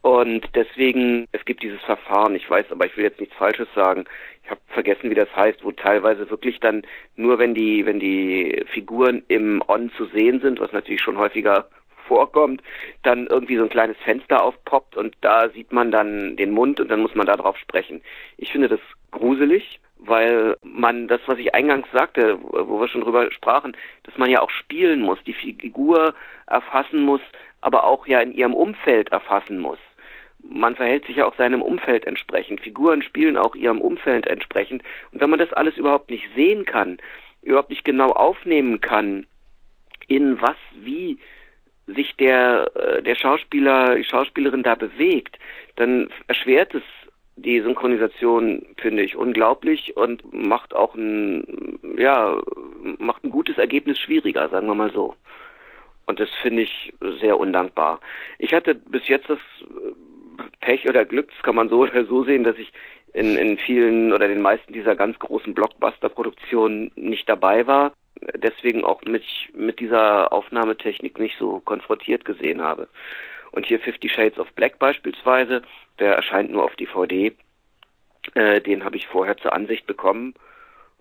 [0.02, 4.04] Und deswegen, es gibt dieses Verfahren, ich weiß, aber ich will jetzt nichts Falsches sagen.
[4.44, 6.82] Ich habe vergessen, wie das heißt, wo teilweise wirklich dann
[7.16, 11.68] nur wenn die, wenn die Figuren im On zu sehen sind, was natürlich schon häufiger
[12.06, 12.62] vorkommt,
[13.02, 16.90] dann irgendwie so ein kleines Fenster aufpoppt und da sieht man dann den Mund und
[16.90, 18.02] dann muss man da drauf sprechen.
[18.36, 23.30] Ich finde das gruselig, weil man das, was ich eingangs sagte, wo wir schon drüber
[23.32, 26.14] sprachen, dass man ja auch spielen muss, die Figur
[26.46, 27.22] erfassen muss,
[27.60, 29.78] aber auch ja in ihrem Umfeld erfassen muss
[30.50, 32.60] man verhält sich ja auch seinem Umfeld entsprechend.
[32.60, 34.82] Figuren spielen auch ihrem Umfeld entsprechend.
[35.12, 36.98] Und wenn man das alles überhaupt nicht sehen kann,
[37.42, 39.26] überhaupt nicht genau aufnehmen kann,
[40.08, 41.18] in was, wie
[41.86, 45.38] sich der, äh, der Schauspieler, die Schauspielerin da bewegt,
[45.76, 46.82] dann erschwert es
[47.36, 52.40] die Synchronisation, finde ich, unglaublich und macht auch ein, ja,
[52.98, 55.14] macht ein gutes Ergebnis schwieriger, sagen wir mal so.
[56.06, 58.00] Und das finde ich sehr undankbar.
[58.38, 59.38] Ich hatte bis jetzt das
[60.60, 62.72] Pech oder Glück, das kann man so oder so sehen, dass ich
[63.12, 67.92] in, in vielen oder den meisten dieser ganz großen Blockbuster-Produktionen nicht dabei war,
[68.34, 69.24] deswegen auch mit,
[69.54, 72.88] mit dieser Aufnahmetechnik nicht so konfrontiert gesehen habe.
[73.52, 75.62] Und hier Fifty Shades of Black beispielsweise,
[75.98, 77.32] der erscheint nur auf DVD,
[78.34, 80.34] äh, den habe ich vorher zur Ansicht bekommen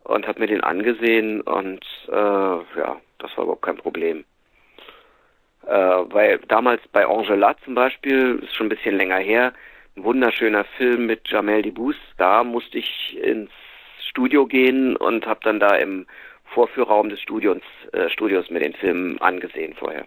[0.03, 4.23] und habe mir den angesehen und äh, ja, das war überhaupt kein Problem.
[5.65, 9.53] Äh, weil damals bei Angela zum Beispiel, ist schon ein bisschen länger her,
[9.97, 13.49] ein wunderschöner Film mit Jamel Debbouze, da musste ich ins
[14.09, 16.05] Studio gehen und habe dann da im
[16.55, 17.57] Vorführraum des Studios,
[17.91, 20.05] äh, Studios mir den Film angesehen vorher,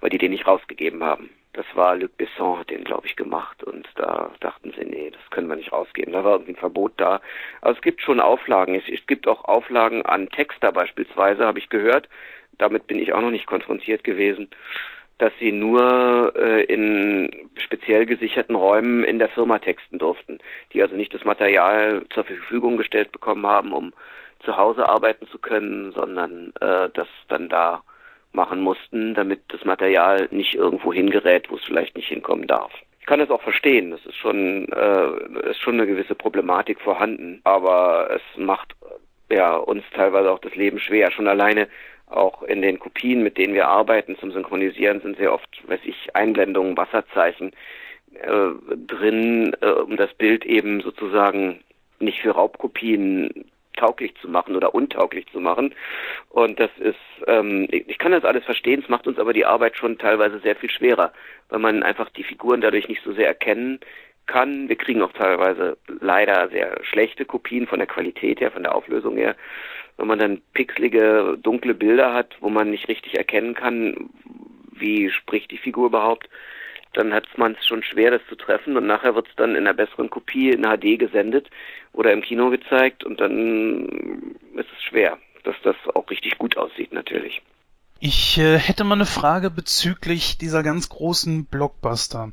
[0.00, 1.30] weil die den nicht rausgegeben haben.
[1.52, 5.30] Das war Luc Besson, hat den, glaube ich, gemacht und da dachten sie, nee, das
[5.30, 6.12] können wir nicht rausgeben.
[6.12, 7.20] Da war irgendwie ein Verbot da.
[7.60, 8.74] Aber es gibt schon Auflagen.
[8.74, 12.08] Es, es gibt auch Auflagen an Texter beispielsweise, habe ich gehört,
[12.58, 14.50] damit bin ich auch noch nicht konfrontiert gewesen,
[15.18, 20.38] dass sie nur äh, in speziell gesicherten Räumen in der Firma texten durften,
[20.72, 23.92] die also nicht das Material zur Verfügung gestellt bekommen haben, um
[24.40, 27.82] zu Hause arbeiten zu können, sondern äh, das dann da
[28.32, 32.72] machen mussten, damit das Material nicht irgendwo hingerät, wo es vielleicht nicht hinkommen darf.
[33.00, 37.40] Ich kann das auch verstehen, das ist schon, äh, ist schon eine gewisse Problematik vorhanden,
[37.44, 38.74] aber es macht
[39.30, 41.10] ja uns teilweise auch das Leben schwer.
[41.10, 41.68] Schon alleine
[42.06, 46.14] auch in den Kopien, mit denen wir arbeiten zum Synchronisieren, sind sehr oft, weiß ich,
[46.14, 47.52] Einblendungen, Wasserzeichen
[48.14, 51.60] äh, drin, äh, um das Bild eben sozusagen
[52.00, 55.74] nicht für Raubkopien tauglich zu machen oder untauglich zu machen.
[56.28, 59.76] Und das ist, ähm, ich kann das alles verstehen, es macht uns aber die Arbeit
[59.76, 61.12] schon teilweise sehr viel schwerer,
[61.48, 63.80] weil man einfach die Figuren dadurch nicht so sehr erkennen
[64.26, 64.68] kann.
[64.68, 69.16] Wir kriegen auch teilweise leider sehr schlechte Kopien von der Qualität her, von der Auflösung
[69.16, 69.34] her
[69.98, 74.10] wenn man dann pixelige, dunkle Bilder hat, wo man nicht richtig erkennen kann,
[74.70, 76.30] wie spricht die Figur überhaupt,
[76.92, 79.66] dann hat man es schon schwer, das zu treffen und nachher wird es dann in
[79.66, 81.48] einer besseren Kopie in HD gesendet
[81.92, 86.92] oder im Kino gezeigt und dann ist es schwer, dass das auch richtig gut aussieht
[86.92, 87.42] natürlich.
[88.00, 92.32] Ich äh, hätte mal eine Frage bezüglich dieser ganz großen Blockbuster.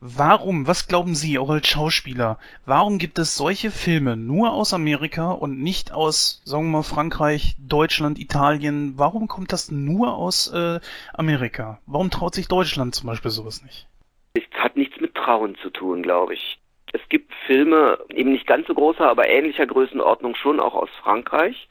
[0.00, 5.30] Warum, was glauben Sie, auch als Schauspieler, warum gibt es solche Filme nur aus Amerika
[5.30, 8.94] und nicht aus, sagen wir mal, Frankreich, Deutschland, Italien?
[8.98, 10.80] Warum kommt das nur aus äh,
[11.14, 11.80] Amerika?
[11.86, 13.88] Warum traut sich Deutschland zum Beispiel sowas nicht?
[14.34, 16.58] Es hat nichts mit Trauen zu tun, glaube ich.
[16.92, 21.68] Es gibt Filme, eben nicht ganz so großer, aber ähnlicher Größenordnung schon auch aus Frankreich,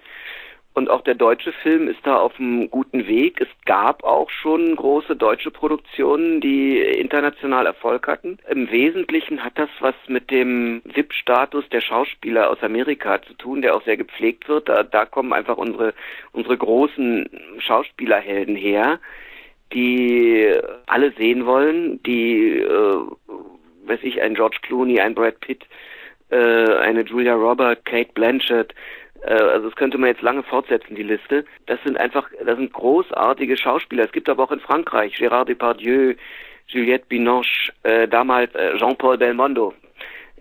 [0.75, 3.39] Und auch der deutsche Film ist da auf einem guten Weg.
[3.39, 8.39] Es gab auch schon große deutsche Produktionen, die international Erfolg hatten.
[8.49, 13.73] Im Wesentlichen hat das was mit dem VIP-Status der Schauspieler aus Amerika zu tun, der
[13.73, 14.67] auch sehr gepflegt wird.
[14.67, 15.93] Da, da kommen einfach unsere,
[16.33, 18.99] unsere großen Schauspielerhelden her,
[19.71, 20.51] die
[20.87, 22.97] alle sehen wollen, die, äh,
[23.85, 25.63] weiß ich, ein George Clooney, ein Brad Pitt,
[26.31, 28.75] äh, eine Julia Robert, Kate Blanchett,
[29.33, 31.45] also das könnte man jetzt lange fortsetzen, die Liste.
[31.65, 34.05] Das sind einfach, das sind großartige Schauspieler.
[34.05, 36.15] Es gibt aber auch in Frankreich Gérard Depardieu,
[36.67, 39.73] Juliette Binoche, äh, damals äh, Jean-Paul Belmondo.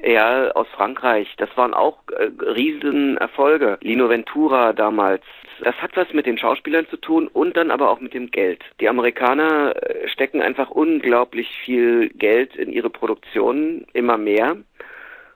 [0.02, 1.34] Ja, aus Frankreich.
[1.38, 3.78] Das waren auch äh, Riesenerfolge.
[3.80, 5.22] Lino Ventura damals.
[5.60, 8.62] Das hat was mit den Schauspielern zu tun und dann aber auch mit dem Geld.
[8.80, 14.56] Die Amerikaner äh, stecken einfach unglaublich viel Geld in ihre Produktionen, immer mehr.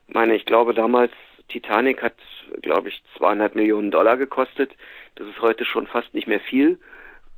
[0.08, 1.12] Ich meine, ich glaube damals
[1.48, 2.16] Titanic hat,
[2.62, 4.72] glaube ich, 200 Millionen Dollar gekostet.
[5.16, 6.78] Das ist heute schon fast nicht mehr viel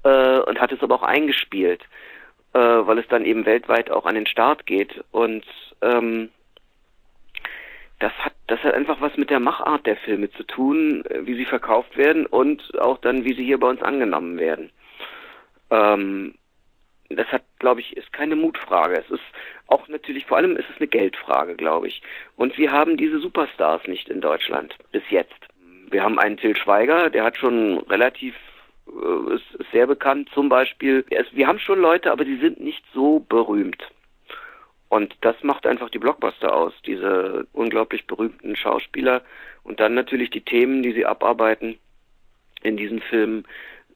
[0.04, 1.82] äh, und hat es aber auch eingespielt,
[2.52, 5.04] äh, weil es dann eben weltweit auch an den Start geht.
[5.10, 5.44] Und
[5.82, 6.30] ähm,
[7.98, 11.34] das hat, das hat einfach was mit der Machart der Filme zu tun, äh, wie
[11.34, 14.70] sie verkauft werden und auch dann, wie sie hier bei uns angenommen werden.
[15.70, 16.34] Ähm,
[17.10, 18.98] das hat, glaube ich, ist keine Mutfrage.
[18.98, 19.24] Es ist
[19.66, 22.02] auch natürlich, vor allem ist es eine Geldfrage, glaube ich.
[22.36, 25.34] Und wir haben diese Superstars nicht in Deutschland bis jetzt.
[25.90, 28.34] Wir haben einen Till Schweiger, der hat schon relativ
[28.86, 31.04] äh, ist, ist sehr bekannt zum Beispiel.
[31.10, 33.82] Es, wir haben schon Leute, aber die sind nicht so berühmt.
[34.88, 39.22] Und das macht einfach die Blockbuster aus, diese unglaublich berühmten Schauspieler
[39.62, 41.78] und dann natürlich die Themen, die sie abarbeiten
[42.62, 43.46] in diesen Filmen,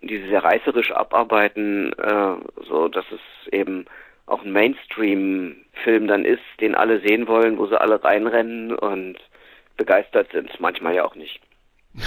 [0.07, 2.37] die sie sehr reißerisch abarbeiten, äh,
[2.69, 3.87] so dass es eben
[4.27, 9.17] auch ein Mainstream-Film dann ist, den alle sehen wollen, wo sie alle reinrennen und
[9.77, 10.51] begeistert sind.
[10.61, 11.41] Manchmal ja auch nicht.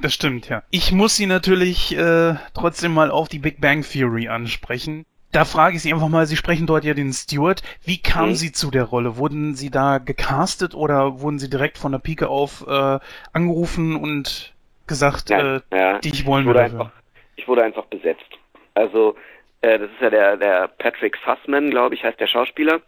[0.00, 0.64] Das stimmt, ja.
[0.70, 5.06] Ich muss Sie natürlich äh, trotzdem mal auf die Big Bang Theory ansprechen.
[5.32, 7.62] Da frage ich Sie einfach mal, Sie sprechen dort ja den Stewart.
[7.82, 8.34] Wie kamen mhm.
[8.34, 9.16] Sie zu der Rolle?
[9.16, 12.98] Wurden Sie da gecastet oder wurden Sie direkt von der Pike auf äh,
[13.32, 14.52] angerufen und
[14.86, 15.98] gesagt, ja, äh, ja.
[16.00, 16.92] dich wollen wir dafür?
[17.36, 18.38] Ich wurde einfach besetzt.
[18.74, 19.16] Also
[19.60, 22.80] äh, das ist ja der, der Patrick Sussman, glaube ich, heißt der Schauspieler.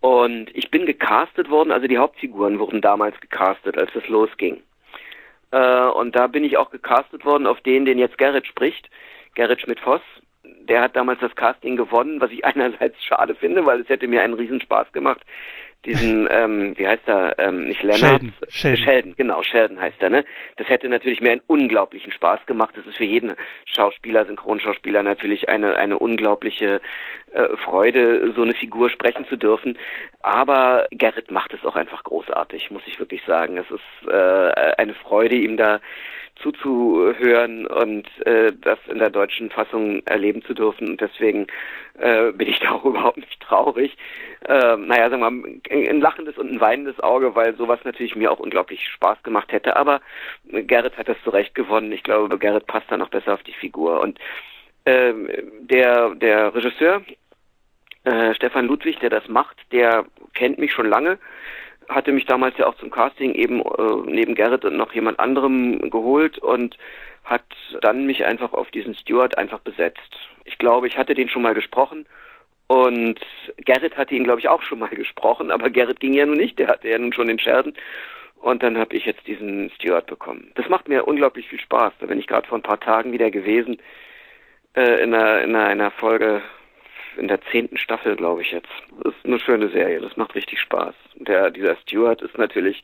[0.00, 4.62] Und ich bin gecastet worden, also die Hauptfiguren wurden damals gecastet, als es losging.
[5.50, 8.88] Äh, und da bin ich auch gecastet worden auf den, den jetzt Gerrit spricht,
[9.34, 10.02] Gerrit Schmidt-Voss.
[10.44, 14.22] Der hat damals das Casting gewonnen, was ich einerseits schade finde, weil es hätte mir
[14.22, 15.22] einen Riesenspaß gemacht,
[15.84, 18.00] diesen, ähm, wie heißt er, ähm, nicht Lennart?
[18.00, 18.32] Sheldon.
[18.48, 18.84] Sheldon.
[18.84, 20.24] Sheldon, genau, Sheldon heißt er, ne?
[20.56, 22.74] Das hätte natürlich mir einen unglaublichen Spaß gemacht.
[22.76, 26.80] Das ist für jeden Schauspieler, Synchronschauspieler natürlich eine, eine unglaubliche
[27.32, 29.78] äh, Freude, so eine Figur sprechen zu dürfen.
[30.20, 33.56] Aber Gerrit macht es auch einfach großartig, muss ich wirklich sagen.
[33.56, 35.80] Es ist äh, eine Freude, ihm da
[36.42, 40.90] zuzuhören und äh, das in der deutschen Fassung erleben zu dürfen.
[40.90, 41.46] Und deswegen
[41.98, 43.96] äh, bin ich da auch überhaupt nicht traurig.
[44.46, 48.30] Äh, naja, sagen wir mal, ein lachendes und ein weinendes Auge, weil sowas natürlich mir
[48.30, 49.76] auch unglaublich Spaß gemacht hätte.
[49.76, 50.00] Aber
[50.44, 51.92] Gerrit hat das zu Recht gewonnen.
[51.92, 54.00] Ich glaube, Gerrit passt da noch besser auf die Figur.
[54.00, 54.18] Und
[54.84, 55.12] äh,
[55.60, 57.02] der, der Regisseur,
[58.04, 61.18] äh, Stefan Ludwig, der das macht, der kennt mich schon lange
[61.88, 65.90] hatte mich damals ja auch zum Casting eben äh, neben Gerrit und noch jemand anderem
[65.90, 66.76] geholt und
[67.24, 67.44] hat
[67.80, 70.18] dann mich einfach auf diesen Steward einfach besetzt.
[70.44, 72.06] Ich glaube, ich hatte den schon mal gesprochen
[72.66, 73.18] und
[73.56, 76.58] Gerrit hatte ihn, glaube ich, auch schon mal gesprochen, aber Gerrit ging ja nun nicht,
[76.58, 77.74] der hatte ja nun schon den Scherden.
[78.40, 80.52] Und dann habe ich jetzt diesen Steward bekommen.
[80.54, 81.92] Das macht mir unglaublich viel Spaß.
[81.98, 83.78] Da bin ich gerade vor ein paar Tagen wieder gewesen
[84.74, 86.40] äh, in, einer, in einer Folge
[87.16, 88.68] in der zehnten Staffel, glaube ich jetzt.
[89.02, 90.94] Das ist eine schöne Serie, das macht richtig Spaß.
[91.16, 92.82] Der, dieser Stewart ist natürlich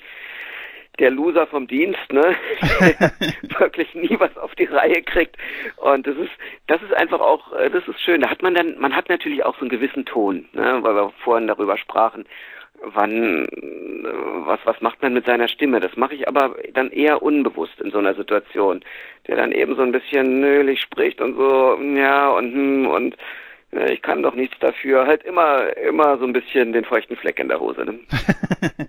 [0.99, 2.37] der Loser vom Dienst, ne?
[2.81, 3.13] Der
[3.59, 5.37] wirklich nie was auf die Reihe kriegt.
[5.77, 6.31] Und das ist,
[6.69, 8.21] das ist einfach auch, äh, das ist schön.
[8.21, 10.79] Da hat man dann, man hat natürlich auch so einen gewissen Ton, ne?
[10.83, 12.25] Weil wir vorhin darüber sprachen,
[12.81, 15.81] wann, äh, was, was macht man mit seiner Stimme?
[15.81, 18.85] Das mache ich aber dann eher unbewusst in so einer Situation,
[19.27, 23.17] der dann eben so ein bisschen nölig spricht und so, ja, und, hm, und,
[23.89, 25.07] ich kann doch nichts dafür.
[25.07, 27.85] Halt immer, immer so ein bisschen den feuchten Fleck in der Hose.
[27.85, 28.01] Ne?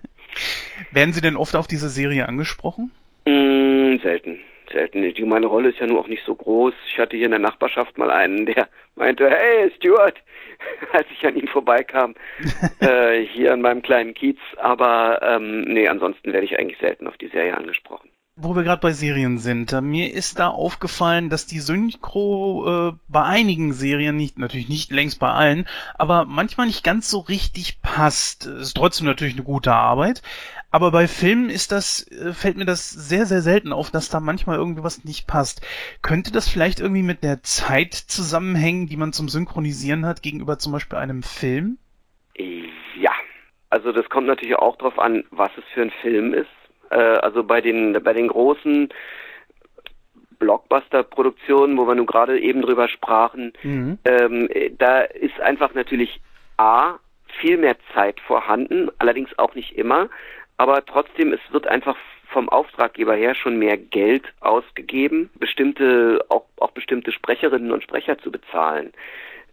[0.92, 2.92] Werden Sie denn oft auf diese Serie angesprochen?
[3.26, 4.40] Mm, selten,
[4.72, 5.28] selten.
[5.28, 6.74] Meine Rolle ist ja nur auch nicht so groß.
[6.88, 10.16] Ich hatte hier in der Nachbarschaft mal einen, der meinte, hey Stuart,
[10.92, 12.14] als ich an ihn vorbeikam,
[12.80, 14.38] äh, hier an meinem kleinen Kiez.
[14.56, 18.10] Aber ähm, nee, ansonsten werde ich eigentlich selten auf die Serie angesprochen.
[18.38, 22.92] Wo wir gerade bei Serien sind, äh, mir ist da aufgefallen, dass die Synchro äh,
[23.08, 27.80] bei einigen Serien nicht, natürlich nicht längst bei allen, aber manchmal nicht ganz so richtig
[27.80, 28.44] passt.
[28.44, 30.20] Ist trotzdem natürlich eine gute Arbeit,
[30.70, 34.20] aber bei Filmen ist das, äh, fällt mir das sehr, sehr selten auf, dass da
[34.20, 35.66] manchmal irgendwie was nicht passt.
[36.02, 40.72] Könnte das vielleicht irgendwie mit der Zeit zusammenhängen, die man zum Synchronisieren hat, gegenüber zum
[40.72, 41.78] Beispiel einem Film?
[42.98, 43.12] Ja,
[43.70, 46.48] also das kommt natürlich auch darauf an, was es für ein Film ist
[46.90, 48.88] äh, also bei den, bei den großen
[50.38, 53.98] Blockbuster-Produktionen, wo wir nun gerade eben drüber sprachen, mhm.
[54.04, 56.20] ähm, da ist einfach natürlich
[56.58, 56.98] A,
[57.40, 60.08] viel mehr Zeit vorhanden, allerdings auch nicht immer,
[60.56, 61.96] aber trotzdem, es wird einfach
[62.28, 68.32] vom Auftraggeber her schon mehr Geld ausgegeben, bestimmte, auch, auch bestimmte Sprecherinnen und Sprecher zu
[68.32, 68.92] bezahlen.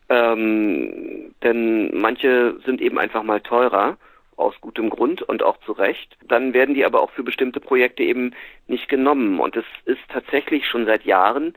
[0.10, 3.98] Ähm, denn manche sind eben einfach mal teurer
[4.44, 6.18] aus gutem Grund und auch zu Recht.
[6.28, 8.34] Dann werden die aber auch für bestimmte Projekte eben
[8.68, 9.40] nicht genommen.
[9.40, 11.54] Und es ist tatsächlich schon seit Jahren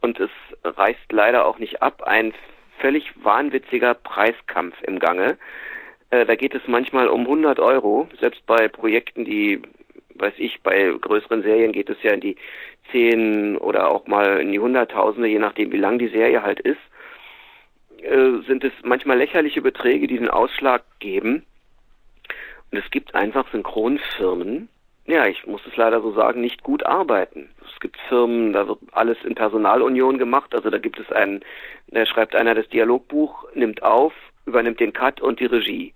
[0.00, 0.30] und es
[0.64, 2.32] reißt leider auch nicht ab, ein
[2.78, 5.38] völlig wahnwitziger Preiskampf im Gange.
[6.10, 9.60] Äh, da geht es manchmal um 100 Euro, selbst bei Projekten, die,
[10.14, 12.36] weiß ich, bei größeren Serien geht es ja in die
[12.90, 16.80] 10 oder auch mal in die Hunderttausende, je nachdem, wie lang die Serie halt ist,
[18.02, 21.44] äh, sind es manchmal lächerliche Beträge, die den Ausschlag geben.
[22.70, 24.68] Und es gibt einfach Synchronfirmen,
[25.10, 27.50] ja, ich muss es leider so sagen, nicht gut arbeiten.
[27.64, 30.54] Es gibt Firmen, da wird alles in Personalunion gemacht.
[30.54, 31.40] Also da gibt es einen,
[31.88, 34.12] da schreibt einer das Dialogbuch, nimmt auf,
[34.46, 35.94] übernimmt den Cut und die Regie.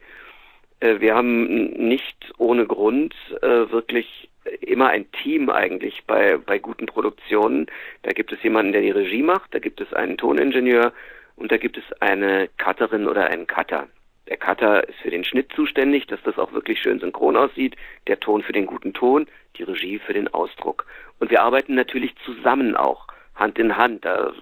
[0.81, 6.87] Äh, wir haben nicht ohne Grund äh, wirklich immer ein Team eigentlich bei, bei guten
[6.87, 7.67] Produktionen.
[8.03, 10.93] Da gibt es jemanden, der die Regie macht, da gibt es einen Toningenieur
[11.37, 13.87] und da gibt es eine Cutterin oder einen Cutter.
[14.29, 18.21] Der Cutter ist für den Schnitt zuständig, dass das auch wirklich schön synchron aussieht, der
[18.21, 20.87] Ton für den guten Ton, die Regie für den Ausdruck.
[21.21, 24.05] Und wir arbeiten natürlich zusammen auch, Hand in Hand.
[24.05, 24.33] Da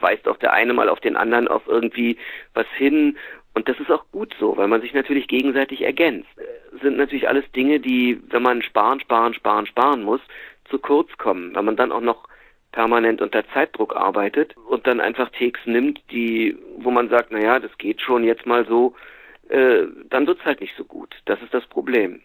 [0.00, 2.18] weist auch der eine mal auf den anderen auf irgendwie
[2.54, 3.16] was hin.
[3.54, 6.28] Und das ist auch gut so, weil man sich natürlich gegenseitig ergänzt.
[6.80, 10.20] Sind natürlich alles Dinge, die, wenn man sparen, sparen, sparen, sparen muss,
[10.70, 11.54] zu kurz kommen.
[11.54, 12.28] Wenn man dann auch noch
[12.72, 17.76] permanent unter Zeitdruck arbeitet und dann einfach Takes nimmt, die, wo man sagt, naja, das
[17.76, 18.94] geht schon jetzt mal so,
[19.52, 21.14] äh, dann wird's halt nicht so gut.
[21.26, 22.22] Das ist das Problem.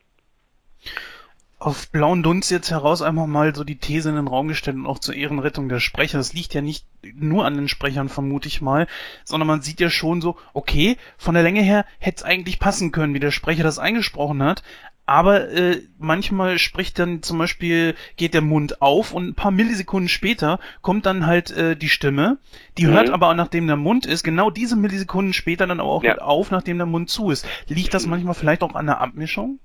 [1.59, 4.85] Auf blauen Dunst jetzt heraus einfach mal so die These in den Raum gestellt und
[4.85, 6.19] auch zur Ehrenrettung der Sprecher.
[6.19, 8.87] Das liegt ja nicht nur an den Sprechern, vermute ich mal,
[9.25, 12.91] sondern man sieht ja schon so, okay, von der Länge her hätte es eigentlich passen
[12.91, 14.63] können, wie der Sprecher das eingesprochen hat,
[15.07, 20.09] aber äh, manchmal spricht dann zum Beispiel, geht der Mund auf und ein paar Millisekunden
[20.09, 22.37] später kommt dann halt äh, die Stimme.
[22.77, 22.91] Die mhm.
[22.91, 26.17] hört aber auch, nachdem der Mund ist, genau diese Millisekunden später dann auch ja.
[26.17, 27.47] auf, nachdem der Mund zu ist.
[27.69, 29.59] Liegt das manchmal vielleicht auch an der Abmischung?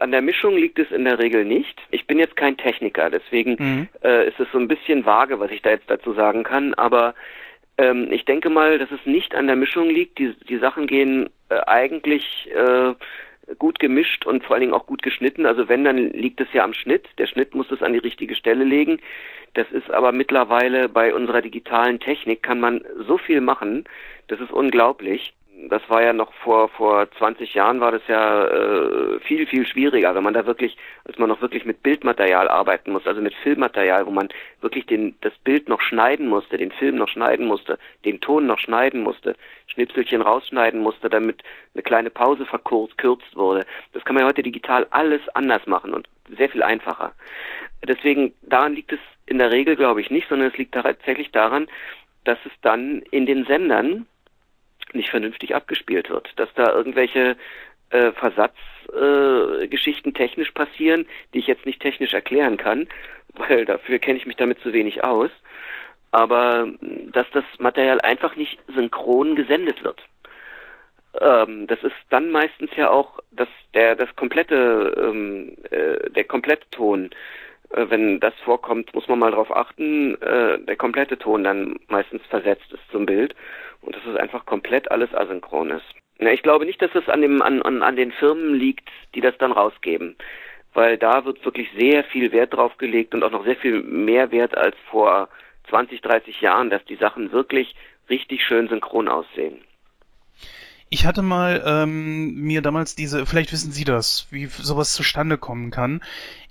[0.00, 1.78] An der Mischung liegt es in der Regel nicht.
[1.92, 3.88] Ich bin jetzt kein Techniker, deswegen mhm.
[4.02, 6.74] äh, ist es so ein bisschen vage, was ich da jetzt dazu sagen kann.
[6.74, 7.14] Aber
[7.78, 10.18] ähm, ich denke mal, dass es nicht an der Mischung liegt.
[10.18, 12.94] Die, die Sachen gehen äh, eigentlich äh,
[13.58, 15.46] gut gemischt und vor allen Dingen auch gut geschnitten.
[15.46, 17.06] Also wenn, dann liegt es ja am Schnitt.
[17.18, 19.00] Der Schnitt muss es an die richtige Stelle legen.
[19.54, 23.84] Das ist aber mittlerweile bei unserer digitalen Technik kann man so viel machen.
[24.28, 25.34] Das ist unglaublich
[25.68, 30.14] das war ja noch vor vor 20 Jahren war das ja äh, viel viel schwieriger,
[30.14, 34.06] wenn man da wirklich, als man noch wirklich mit Bildmaterial arbeiten musste, also mit Filmmaterial,
[34.06, 34.28] wo man
[34.60, 38.58] wirklich den das Bild noch schneiden musste, den Film noch schneiden musste, den Ton noch
[38.58, 39.36] schneiden musste,
[39.66, 41.42] Schnipselchen rausschneiden musste, damit
[41.74, 43.66] eine kleine Pause verkürzt kürzt wurde.
[43.92, 47.12] Das kann man ja heute digital alles anders machen und sehr viel einfacher.
[47.86, 51.68] Deswegen daran liegt es in der Regel, glaube ich, nicht, sondern es liegt tatsächlich daran,
[52.24, 54.06] dass es dann in den Sendern
[54.94, 57.36] nicht vernünftig abgespielt wird, dass da irgendwelche
[57.90, 62.88] äh, Versatzgeschichten äh, technisch passieren, die ich jetzt nicht technisch erklären kann,
[63.34, 65.30] weil dafür kenne ich mich damit zu wenig aus,
[66.12, 66.68] aber
[67.12, 70.00] dass das Material einfach nicht synchron gesendet wird.
[71.20, 76.68] Ähm, das ist dann meistens ja auch, dass der das komplette ähm, äh, der komplette
[76.70, 77.10] Ton
[77.70, 82.22] äh, wenn das vorkommt, muss man mal darauf achten, äh, der komplette Ton dann meistens
[82.26, 83.34] versetzt ist zum Bild
[83.82, 85.86] und dass es einfach komplett alles asynchron ist.
[86.18, 89.20] Ja, ich glaube nicht, dass es an, dem, an, an, an den Firmen liegt, die
[89.20, 90.16] das dann rausgeben,
[90.74, 94.30] weil da wird wirklich sehr viel Wert drauf gelegt und auch noch sehr viel mehr
[94.30, 95.28] Wert als vor
[95.70, 97.74] 20, 30 Jahren, dass die Sachen wirklich
[98.10, 99.62] richtig schön synchron aussehen.
[100.90, 105.70] Ich hatte mal ähm, mir damals diese, vielleicht wissen Sie das, wie sowas zustande kommen
[105.70, 106.02] kann.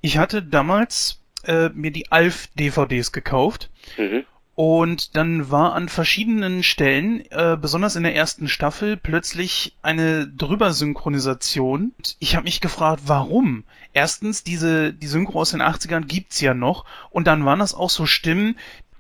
[0.02, 3.70] Ich hatte damals äh, mir die Alf-DVDs gekauft.
[3.98, 4.26] Mhm.
[4.62, 11.94] Und dann war an verschiedenen Stellen, äh, besonders in der ersten Staffel, plötzlich eine Drübersynchronisation.
[12.20, 13.64] Ich habe mich gefragt, warum?
[13.94, 16.84] Erstens, diese die Synchro aus den 80ern gibt's ja noch.
[17.10, 18.58] Und dann waren das auch so Stimmen,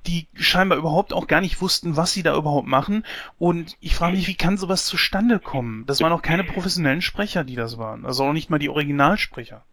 [0.07, 3.05] die scheinbar überhaupt auch gar nicht wussten, was sie da überhaupt machen.
[3.37, 5.85] Und ich frage mich, wie kann sowas zustande kommen?
[5.87, 8.05] Das waren auch keine professionellen Sprecher, die das waren.
[8.05, 9.65] Also auch nicht mal die Originalsprecher.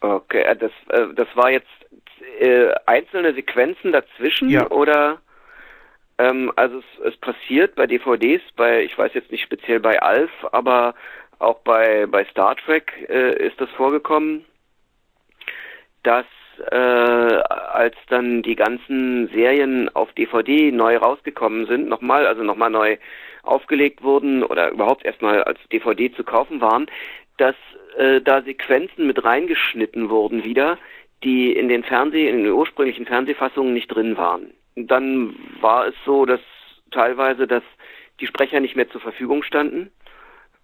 [0.00, 1.68] Okay, äh, das, äh, das war jetzt
[2.40, 4.70] äh, einzelne Sequenzen dazwischen Ja.
[4.70, 5.20] oder
[6.18, 10.30] ähm, also es, es passiert bei DVDs, bei ich weiß jetzt nicht speziell bei Alf,
[10.52, 10.94] aber
[11.38, 14.44] auch bei bei Star Trek äh, ist das vorgekommen,
[16.02, 16.26] dass
[16.70, 22.96] äh, als dann die ganzen Serien auf DVD neu rausgekommen sind, nochmal, also nochmal neu
[23.42, 26.86] aufgelegt wurden oder überhaupt erstmal als DVD zu kaufen waren,
[27.36, 27.56] dass
[27.98, 30.78] äh, da Sequenzen mit reingeschnitten wurden wieder,
[31.24, 34.52] die in den Fernseh, in den ursprünglichen Fernsehfassungen nicht drin waren.
[34.76, 36.40] Dann war es so, dass
[36.90, 37.62] teilweise, dass
[38.20, 39.90] die Sprecher nicht mehr zur Verfügung standen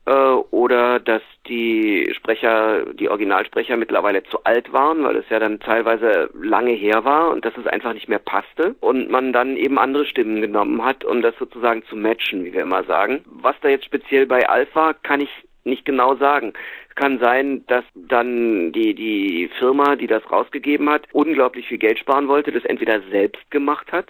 [0.07, 5.61] äh, oder dass die Sprecher, die Originalsprecher mittlerweile zu alt waren, weil es ja dann
[5.61, 9.79] teilweise lange her war und dass es einfach nicht mehr passte und man dann eben
[9.79, 13.25] andere Stimmen genommen hat, um das sozusagen zu matchen, wie wir immer sagen.
[13.27, 15.31] Was da jetzt speziell bei Alf war, kann ich
[15.65, 16.53] nicht genau sagen.
[16.89, 21.99] Es kann sein, dass dann die, die Firma, die das rausgegeben hat, unglaublich viel Geld
[21.99, 24.09] sparen wollte, das entweder selbst gemacht hat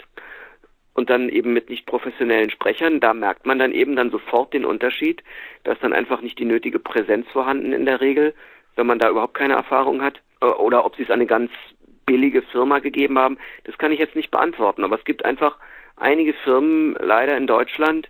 [0.95, 3.01] und dann eben mit nicht professionellen Sprechern.
[3.01, 5.23] Da merkt man dann eben dann sofort den Unterschied,
[5.65, 8.35] dass dann einfach nicht die nötige Präsenz vorhanden in der Regel,
[8.77, 10.21] wenn man da überhaupt keine Erfahrung hat.
[10.41, 11.51] Äh, Oder ob sie es an eine ganz
[12.07, 14.85] billige Firma gegeben haben, das kann ich jetzt nicht beantworten.
[14.85, 15.57] Aber es gibt einfach
[15.97, 18.09] einige Firmen leider in Deutschland,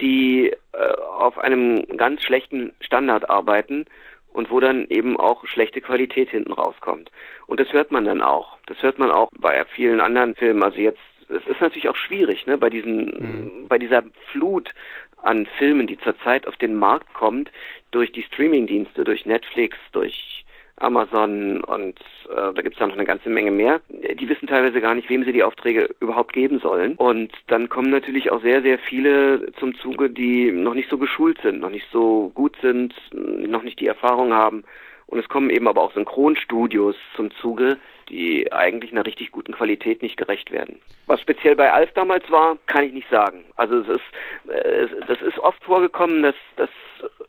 [0.00, 3.86] die äh, auf einem ganz schlechten Standard arbeiten
[4.32, 7.10] und wo dann eben auch schlechte Qualität hinten rauskommt.
[7.46, 8.58] Und das hört man dann auch.
[8.66, 10.62] Das hört man auch bei vielen anderen Filmen.
[10.62, 14.70] Also jetzt, es ist natürlich auch schwierig, ne, bei diesen, bei dieser Flut
[15.22, 17.50] an Filmen, die zurzeit auf den Markt kommt,
[17.90, 20.44] durch die Streamingdienste, durch Netflix, durch
[20.80, 22.00] Amazon und
[22.30, 23.80] äh, da gibt es ja noch eine ganze Menge mehr.
[23.88, 26.94] Die wissen teilweise gar nicht, wem sie die Aufträge überhaupt geben sollen.
[26.96, 31.38] Und dann kommen natürlich auch sehr, sehr viele zum Zuge, die noch nicht so geschult
[31.42, 34.64] sind, noch nicht so gut sind, noch nicht die Erfahrung haben.
[35.06, 37.78] Und es kommen eben aber auch Synchronstudios zum Zuge,
[38.10, 40.80] die eigentlich einer richtig guten Qualität nicht gerecht werden.
[41.06, 43.44] Was speziell bei Alf damals war, kann ich nicht sagen.
[43.56, 46.70] Also es ist, äh, das ist oft vorgekommen, dass, dass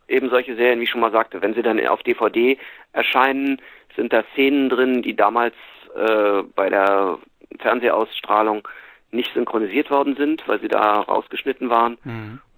[0.08, 2.58] eben solche Serien, wie ich schon mal sagte, wenn sie dann auf DVD
[2.92, 3.60] erscheinen,
[3.96, 5.54] sind da Szenen drin, die damals
[5.96, 7.18] äh, bei der
[7.58, 8.66] Fernsehausstrahlung
[9.10, 11.98] nicht synchronisiert worden sind, weil sie da rausgeschnitten waren.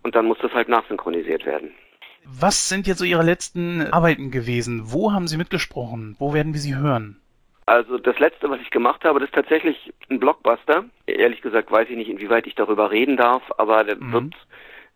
[0.03, 1.72] Und dann muss das halt nachsynchronisiert werden.
[2.25, 4.83] Was sind jetzt so Ihre letzten Arbeiten gewesen?
[4.85, 6.16] Wo haben Sie mitgesprochen?
[6.18, 7.20] Wo werden wir Sie hören?
[7.67, 10.85] Also das letzte, was ich gemacht habe, das ist tatsächlich ein Blockbuster.
[11.07, 14.35] Ehrlich gesagt weiß ich nicht, inwieweit ich darüber reden darf, aber der wird,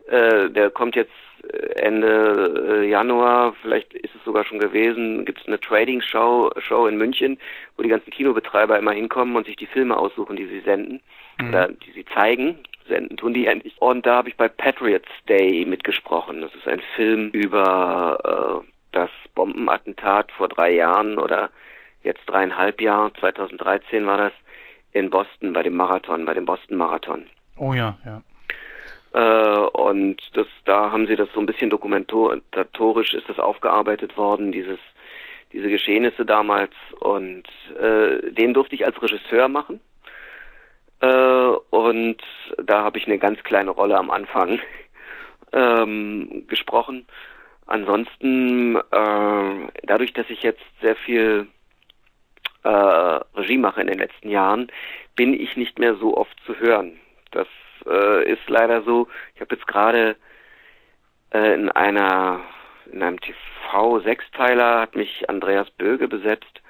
[0.08, 1.12] äh, der kommt jetzt
[1.50, 6.50] äh, Ende äh, Januar, vielleicht ist es sogar schon gewesen, gibt es eine Trading Show,
[6.58, 7.38] Show in München,
[7.76, 11.00] wo die ganzen Kinobetreiber immer hinkommen und sich die Filme aussuchen, die sie senden
[11.48, 12.58] oder die sie zeigen.
[12.88, 13.80] Senden tun die ja nicht.
[13.80, 16.40] Und da habe ich bei Patriots Day mitgesprochen.
[16.40, 21.50] Das ist ein Film über äh, das Bombenattentat vor drei Jahren oder
[22.02, 24.32] jetzt dreieinhalb Jahren, 2013 war das,
[24.92, 27.26] in Boston bei dem Marathon, bei dem Boston Marathon.
[27.56, 28.22] Oh ja, ja.
[29.12, 34.52] Äh, und das, da haben sie das so ein bisschen dokumentatorisch ist das aufgearbeitet worden,
[34.52, 34.78] dieses,
[35.52, 36.72] diese Geschehnisse damals.
[37.00, 37.44] Und
[37.80, 39.80] äh, den durfte ich als Regisseur machen.
[41.00, 41.06] Äh,
[41.70, 42.18] und
[42.62, 44.60] da habe ich eine ganz kleine Rolle am Anfang
[45.52, 47.06] ähm, gesprochen.
[47.66, 51.46] Ansonsten, äh, dadurch, dass ich jetzt sehr viel
[52.64, 54.70] äh, Regie mache in den letzten Jahren,
[55.16, 56.98] bin ich nicht mehr so oft zu hören.
[57.30, 57.48] Das
[57.86, 59.08] äh, ist leider so.
[59.34, 60.16] Ich habe jetzt gerade
[61.32, 62.40] äh, in einer
[62.90, 66.62] in einem TV-Sechsteiler hat mich Andreas Böge besetzt.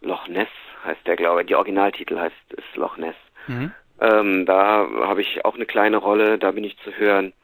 [0.00, 0.48] Loch Ness
[0.84, 1.48] heißt der, glaube ich.
[1.48, 3.16] Die Originaltitel heißt ist Loch Ness.
[3.46, 3.72] Mhm.
[4.00, 7.34] Ähm, da habe ich auch eine kleine Rolle, da bin ich zu hören.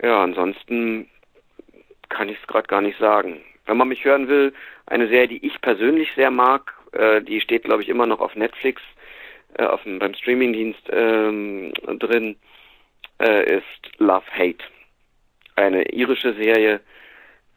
[0.00, 1.10] Ja, ansonsten
[2.08, 3.42] kann ich es gerade gar nicht sagen.
[3.68, 4.54] Wenn man mich hören will,
[4.86, 8.34] eine Serie, die ich persönlich sehr mag, äh, die steht, glaube ich, immer noch auf
[8.34, 8.80] Netflix,
[9.58, 12.36] äh, auf dem, beim Streamingdienst ähm, drin,
[13.20, 14.64] äh, ist Love Hate.
[15.54, 16.80] Eine irische Serie,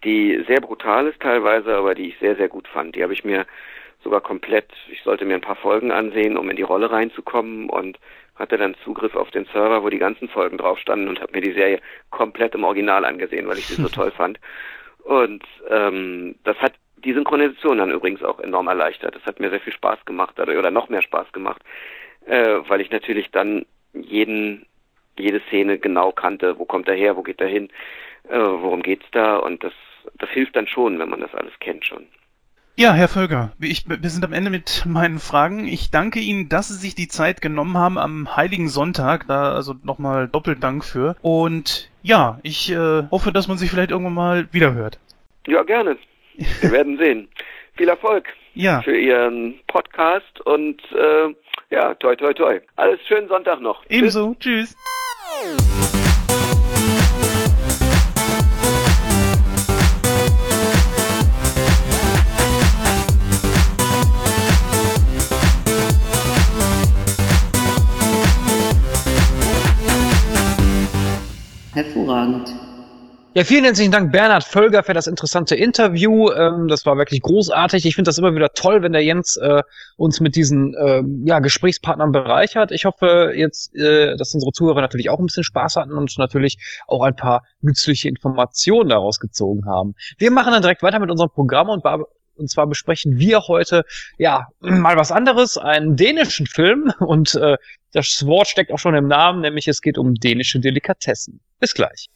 [0.03, 2.95] die sehr brutal ist teilweise, aber die ich sehr, sehr gut fand.
[2.97, 3.45] Die habe ich mir
[4.03, 7.99] sogar komplett, ich sollte mir ein paar Folgen ansehen, um in die Rolle reinzukommen und
[8.36, 11.41] hatte dann Zugriff auf den Server, wo die ganzen Folgen drauf standen und habe mir
[11.41, 14.39] die Serie komplett im Original angesehen, weil ich sie so toll fand.
[15.04, 16.74] Und ähm, das hat
[17.04, 19.16] die Synchronisation dann übrigens auch enorm erleichtert.
[19.16, 21.62] Das hat mir sehr viel Spaß gemacht, oder noch mehr Spaß gemacht,
[22.26, 24.66] äh, weil ich natürlich dann jeden,
[25.18, 27.70] jede Szene genau kannte, wo kommt er her, wo geht er hin,
[28.30, 29.74] äh, worum geht's da und das,
[30.16, 32.08] das hilft dann schon, wenn man das alles kennt schon.
[32.82, 35.67] Ja, Herr Völker, ich, wir sind am Ende mit meinen Fragen.
[35.67, 39.27] Ich danke Ihnen, dass Sie sich die Zeit genommen haben am Heiligen Sonntag.
[39.27, 41.15] Da also nochmal doppelt Dank für.
[41.21, 44.97] Und ja, ich äh, hoffe, dass man sich vielleicht irgendwann mal wiederhört.
[45.45, 45.95] Ja, gerne.
[46.36, 47.27] Wir werden sehen.
[47.77, 48.25] Viel Erfolg
[48.55, 48.82] ja.
[48.82, 51.36] für Ihren Podcast und äh,
[51.69, 52.61] ja, toi toi toi.
[52.77, 53.86] Alles schönen Sonntag noch.
[53.89, 54.36] Ebenso.
[54.39, 54.75] Tschüss.
[55.43, 56.11] Tschüss.
[71.74, 72.53] Hervorragend.
[73.34, 76.30] Ja, vielen herzlichen Dank, Bernhard Völger, für das interessante Interview.
[76.32, 77.86] Ähm, das war wirklich großartig.
[77.86, 79.63] Ich finde das immer wieder toll, wenn der Jens äh,
[79.95, 82.74] uns mit diesen äh, ja, Gesprächspartnern bereichert.
[82.74, 86.57] Ich hoffe jetzt, äh, dass unsere Zuhörer natürlich auch ein bisschen Spaß hatten und natürlich
[86.88, 89.95] auch ein paar nützliche Informationen daraus gezogen haben.
[90.17, 91.86] Wir machen dann direkt weiter mit unserem Programm und
[92.41, 93.85] und zwar besprechen wir heute
[94.17, 96.91] ja mal was anderes, einen dänischen Film.
[96.99, 97.57] Und äh,
[97.93, 101.39] das Wort steckt auch schon im Namen, nämlich es geht um dänische Delikatessen.
[101.59, 102.09] Bis gleich.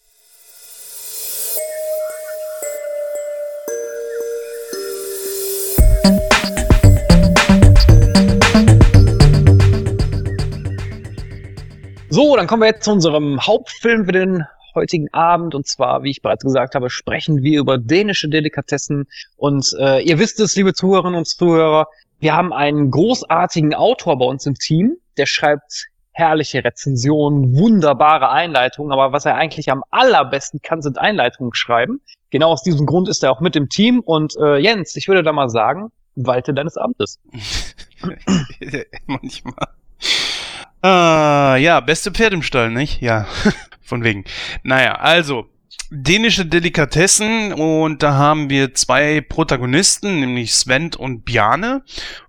[12.10, 14.46] So, dann kommen wir jetzt zu unserem Hauptfilm für den
[14.76, 15.56] heutigen Abend.
[15.56, 19.08] Und zwar, wie ich bereits gesagt habe, sprechen wir über dänische Delikatessen.
[19.38, 21.88] Und äh, ihr wisst es, liebe Zuhörerinnen und Zuhörer,
[22.20, 28.94] wir haben einen großartigen Autor bei uns im Team, der schreibt herrliche Rezensionen, wunderbare Einleitungen,
[28.94, 32.00] aber was er eigentlich am allerbesten kann, sind Einleitungen schreiben.
[32.30, 34.00] Genau aus diesem Grund ist er auch mit im Team.
[34.00, 37.20] Und äh, Jens, ich würde da mal sagen, walte deines Amtes.
[39.08, 39.68] Manchmal.
[40.86, 43.02] Ah, ja, beste Pferd im Stall, nicht?
[43.02, 43.26] Ja.
[43.82, 44.24] Von wegen.
[44.62, 45.50] Naja, also,
[45.90, 51.82] dänische Delikatessen und da haben wir zwei Protagonisten, nämlich Sven und Bjarne.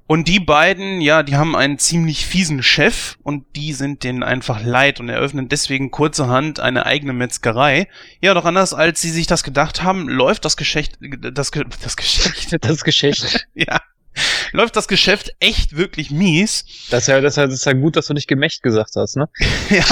[0.07, 4.65] Und die beiden, ja, die haben einen ziemlich fiesen Chef und die sind denen einfach
[4.65, 7.89] leid und eröffnen deswegen kurzerhand eine eigene Metzgerei.
[8.23, 12.65] Ja, doch anders als sie sich das gedacht haben, läuft das Geschäft, das, das Geschäft,
[12.65, 13.83] das Geschäft, ja,
[14.53, 16.64] läuft das Geschäft echt wirklich mies.
[16.91, 18.93] Das ist ja, das ist ja, das ist ja gut, dass du nicht Gemächt gesagt
[18.97, 19.29] hast, ne?
[19.71, 19.85] ja.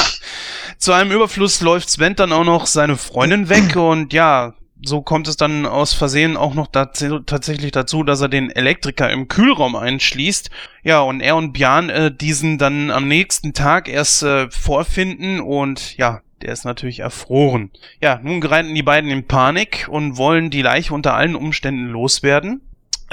[0.79, 5.29] Zu einem Überfluss läuft Sven dann auch noch seine Freundin weg und ja, so kommt
[5.29, 9.77] es dann aus Versehen auch noch dazu, tatsächlich dazu, dass er den Elektriker im Kühlraum
[9.77, 10.51] einschließt.
[10.83, 15.97] Ja, und er und Björn äh, diesen dann am nächsten Tag erst äh, vorfinden und
[15.97, 17.71] ja, der ist natürlich erfroren.
[18.01, 22.61] Ja, nun geraten die beiden in Panik und wollen die Leiche unter allen Umständen loswerden.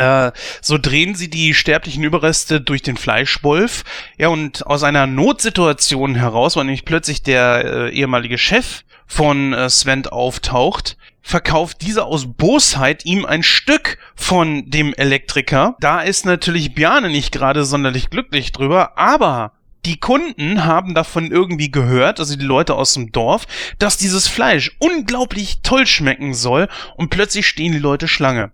[0.02, 0.32] Äh,
[0.62, 3.84] so drehen sie die sterblichen Überreste durch den Fleischwolf.
[4.18, 9.70] Ja, und aus einer Notsituation heraus, weil nämlich plötzlich der äh, ehemalige Chef von äh,
[9.70, 15.76] Sven auftaucht, verkauft dieser aus Bosheit ihm ein Stück von dem Elektriker.
[15.80, 19.52] Da ist natürlich Bjarne nicht gerade sonderlich glücklich drüber, aber
[19.86, 23.46] die Kunden haben davon irgendwie gehört, also die Leute aus dem Dorf,
[23.78, 28.52] dass dieses Fleisch unglaublich toll schmecken soll und plötzlich stehen die Leute Schlange.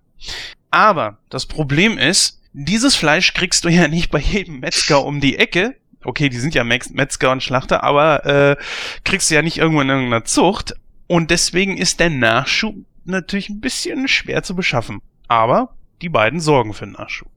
[0.70, 5.38] Aber das Problem ist, dieses Fleisch kriegst du ja nicht bei jedem Metzger um die
[5.38, 5.76] Ecke.
[6.04, 8.56] Okay, die sind ja Metzger und Schlachter, aber äh,
[9.04, 10.74] kriegst du ja nicht irgendwo in irgendeiner Zucht.
[11.08, 15.00] Und deswegen ist der Nachschub natürlich ein bisschen schwer zu beschaffen.
[15.26, 17.28] Aber die beiden sorgen für Nachschub.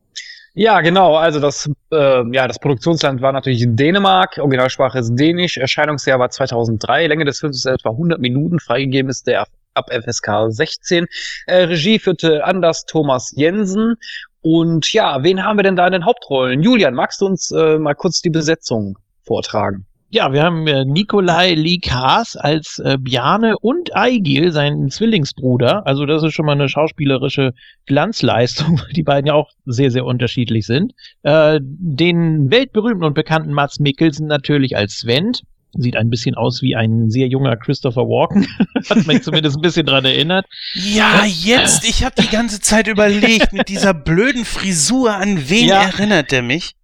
[0.53, 1.15] Ja, genau.
[1.15, 4.37] Also das, äh, ja, das Produktionsland war natürlich Dänemark.
[4.37, 5.57] Originalsprache ist Dänisch.
[5.57, 7.07] Erscheinungsjahr war 2003.
[7.07, 8.59] Länge des Films ist etwa 100 Minuten.
[8.59, 11.07] Freigegeben ist der ab FSK 16.
[11.47, 13.95] Äh, Regie führte Anders Thomas Jensen.
[14.41, 16.63] Und ja, wen haben wir denn da in den Hauptrollen?
[16.63, 19.85] Julian, magst du uns äh, mal kurz die Besetzung vortragen?
[20.13, 25.87] Ja, wir haben äh, Nikolai Likas als äh, Bjarne und Eigil, seinen Zwillingsbruder.
[25.87, 27.53] Also das ist schon mal eine schauspielerische
[27.85, 30.91] Glanzleistung, die beiden ja auch sehr, sehr unterschiedlich sind.
[31.23, 35.31] Äh, den weltberühmten und bekannten Mats Mikkelsen natürlich als Sven.
[35.73, 38.45] Sieht ein bisschen aus wie ein sehr junger Christopher Walken.
[38.89, 40.45] Hat mich zumindest ein bisschen dran erinnert.
[40.73, 41.87] Ja, jetzt.
[41.87, 45.83] Ich habe die ganze Zeit überlegt, mit dieser blöden Frisur, an wen ja.
[45.83, 46.75] erinnert er mich?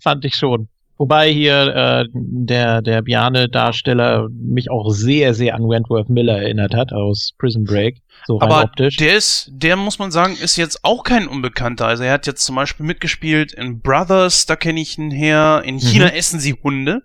[0.00, 0.68] Fand ich schon.
[0.96, 6.92] Wobei hier äh, der, der Bjarne-Darsteller mich auch sehr, sehr an Wentworth Miller erinnert hat
[6.92, 8.00] aus Prison Break.
[8.26, 8.96] So Aber optisch.
[8.96, 11.86] der ist, der muss man sagen, ist jetzt auch kein Unbekannter.
[11.86, 15.62] Also er hat jetzt zum Beispiel mitgespielt in Brothers, da kenne ich ihn her.
[15.64, 16.12] In China mhm.
[16.12, 17.02] essen sie Hunde.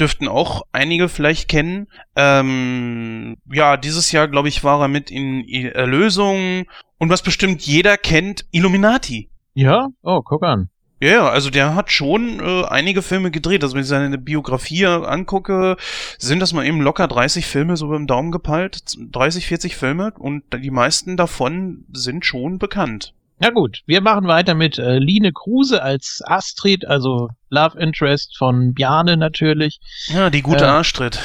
[0.00, 1.86] Dürften auch einige vielleicht kennen.
[2.16, 6.64] Ähm, ja, dieses Jahr, glaube ich, war er mit in Erlösung.
[6.98, 9.30] Und was bestimmt jeder kennt, Illuminati.
[9.54, 9.88] Ja?
[10.02, 10.70] Oh, guck an.
[11.00, 13.62] Ja, ja, also der hat schon äh, einige Filme gedreht.
[13.62, 15.76] Also wenn ich seine Biografie angucke,
[16.18, 18.82] sind das mal eben locker 30 Filme so beim Daumen gepeilt.
[18.96, 23.14] 30, 40 Filme und die meisten davon sind schon bekannt.
[23.40, 28.74] Ja gut, wir machen weiter mit äh, Line Kruse als Astrid, also Love Interest von
[28.74, 29.78] Bjarne natürlich.
[30.08, 31.20] Ja, die gute Äh, Astrid.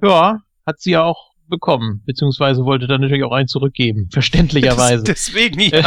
[0.00, 5.04] Ja, hat sie ja auch bekommen, beziehungsweise wollte dann natürlich auch einen zurückgeben, verständlicherweise.
[5.06, 5.84] Deswegen, ja.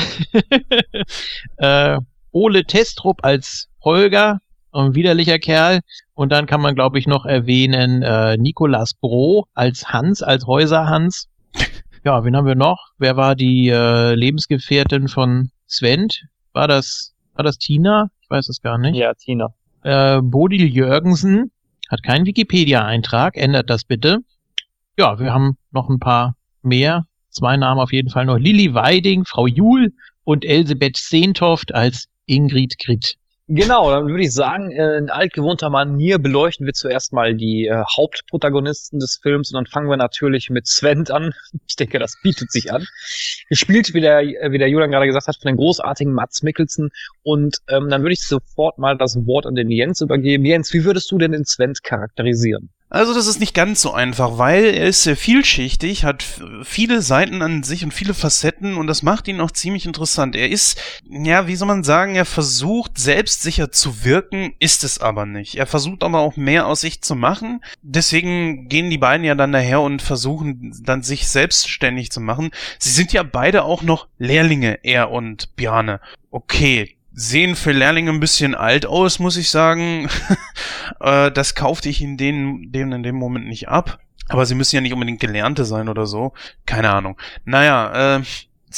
[1.95, 1.99] äh,
[2.31, 4.39] Ole Testrup als Holger,
[4.71, 5.79] ein widerlicher Kerl.
[6.13, 11.27] Und dann kann man, glaube ich, noch erwähnen äh, Nikolas Bro als Hans, als Häuser-Hans.
[12.05, 12.91] Ja, wen haben wir noch?
[12.97, 16.07] Wer war die äh, Lebensgefährtin von Sven?
[16.53, 18.09] War das, war das Tina?
[18.21, 18.95] Ich weiß es gar nicht.
[18.95, 19.53] Ja, Tina.
[19.83, 21.51] Äh, Bodil Jürgensen
[21.89, 24.19] hat keinen Wikipedia-Eintrag, ändert das bitte.
[24.99, 27.05] Ja, wir haben noch ein paar mehr.
[27.29, 28.37] Zwei Namen auf jeden Fall noch.
[28.37, 29.93] Lilly Weiding, Frau Juhl
[30.25, 33.15] und Elisabeth Sehntoft als Ingrid Grit.
[33.47, 37.81] Genau, dann würde ich sagen, äh, in altgewohnter Manier beleuchten wir zuerst mal die äh,
[37.95, 41.33] Hauptprotagonisten des Films und dann fangen wir natürlich mit Sven an.
[41.65, 42.85] Ich denke, das bietet sich an.
[43.47, 46.89] Gespielt, wie der, wie der Julian gerade gesagt hat, von den großartigen Mats Mikkelsen.
[47.23, 50.43] Und ähm, dann würde ich sofort mal das Wort an den Jens übergeben.
[50.43, 52.69] Jens, wie würdest du denn den Sven charakterisieren?
[52.91, 56.25] Also das ist nicht ganz so einfach, weil er ist sehr vielschichtig, hat
[56.63, 60.35] viele Seiten an sich und viele Facetten und das macht ihn auch ziemlich interessant.
[60.35, 65.27] Er ist, ja, wie soll man sagen, er versucht selbstsicher zu wirken, ist es aber
[65.27, 65.55] nicht.
[65.55, 67.61] Er versucht aber auch mehr aus sich zu machen.
[67.83, 72.49] Deswegen gehen die beiden ja dann daher und versuchen dann sich selbstständig zu machen.
[72.79, 76.01] Sie sind ja beide auch noch Lehrlinge, er und Bjarne.
[76.31, 80.09] Okay, sehen für Lehrlinge ein bisschen alt aus, muss ich sagen.
[81.01, 83.99] äh, das kaufte ich in denen, denen in dem Moment nicht ab.
[84.29, 86.33] Aber sie müssen ja nicht unbedingt Gelernte sein oder so.
[86.65, 87.19] Keine Ahnung.
[87.43, 88.23] Naja, äh,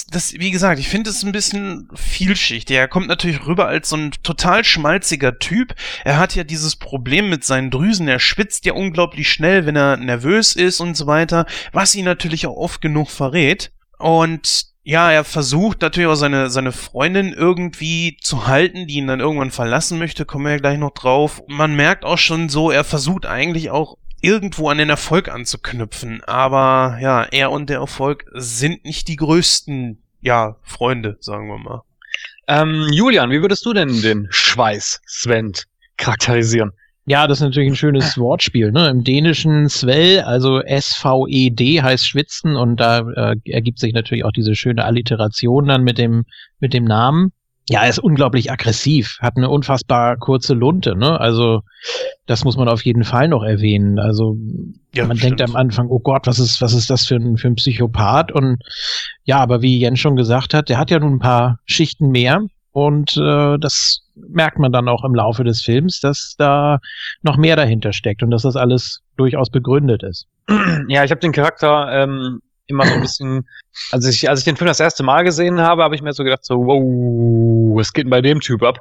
[0.09, 2.75] das, wie gesagt, ich finde es ein bisschen vielschichtig.
[2.75, 5.75] Er kommt natürlich rüber als so ein total schmalziger Typ.
[6.03, 8.07] Er hat ja dieses Problem mit seinen Drüsen.
[8.07, 12.47] Er schwitzt ja unglaublich schnell, wenn er nervös ist und so weiter, was ihn natürlich
[12.47, 13.71] auch oft genug verrät.
[13.99, 19.19] Und ja, er versucht natürlich auch seine, seine Freundin irgendwie zu halten, die ihn dann
[19.19, 21.43] irgendwann verlassen möchte, kommen wir ja gleich noch drauf.
[21.47, 26.97] Man merkt auch schon so, er versucht eigentlich auch irgendwo an den Erfolg anzuknüpfen, aber
[27.01, 31.83] ja, er und der Erfolg sind nicht die größten, ja, Freunde, sagen wir mal.
[32.47, 35.53] Ähm, Julian, wie würdest du denn den Schweiß Sven
[35.97, 36.71] charakterisieren?
[37.05, 38.71] Ja, das ist natürlich ein schönes Wortspiel.
[38.71, 38.89] Ne?
[38.89, 44.55] Im Dänischen Svel, also S-V-E-D heißt Schwitzen und da äh, ergibt sich natürlich auch diese
[44.55, 46.25] schöne Alliteration dann mit dem,
[46.59, 47.31] mit dem Namen.
[47.69, 51.19] Ja, er ist unglaublich aggressiv, hat eine unfassbar kurze Lunte, ne?
[51.19, 51.61] Also
[52.25, 53.97] das muss man auf jeden Fall noch erwähnen.
[53.99, 54.35] Also
[54.93, 55.39] Ja, man stimmt.
[55.39, 58.31] denkt am Anfang, oh Gott, was ist, was ist das für ein, für ein Psychopath?
[58.31, 58.57] Und
[59.23, 62.41] ja, aber wie Jens schon gesagt hat, der hat ja nun ein paar Schichten mehr
[62.71, 66.79] und äh, das merkt man dann auch im Laufe des Films, dass da
[67.21, 70.27] noch mehr dahinter steckt und dass das alles durchaus begründet ist.
[70.87, 73.47] Ja, ich habe den Charakter ähm, immer so ein bisschen,
[73.91, 76.23] als ich, als ich den Film das erste Mal gesehen habe, habe ich mir so
[76.23, 78.79] gedacht, so, wow, was geht denn bei dem Typ ab?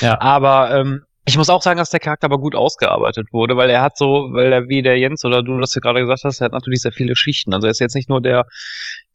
[0.00, 0.20] Ja.
[0.20, 3.80] Aber ähm, ich muss auch sagen, dass der Charakter aber gut ausgearbeitet wurde, weil er
[3.80, 6.46] hat so, weil er wie der Jens oder du das ja gerade gesagt hast, er
[6.46, 7.54] hat natürlich sehr viele Schichten.
[7.54, 8.46] Also er ist jetzt nicht nur der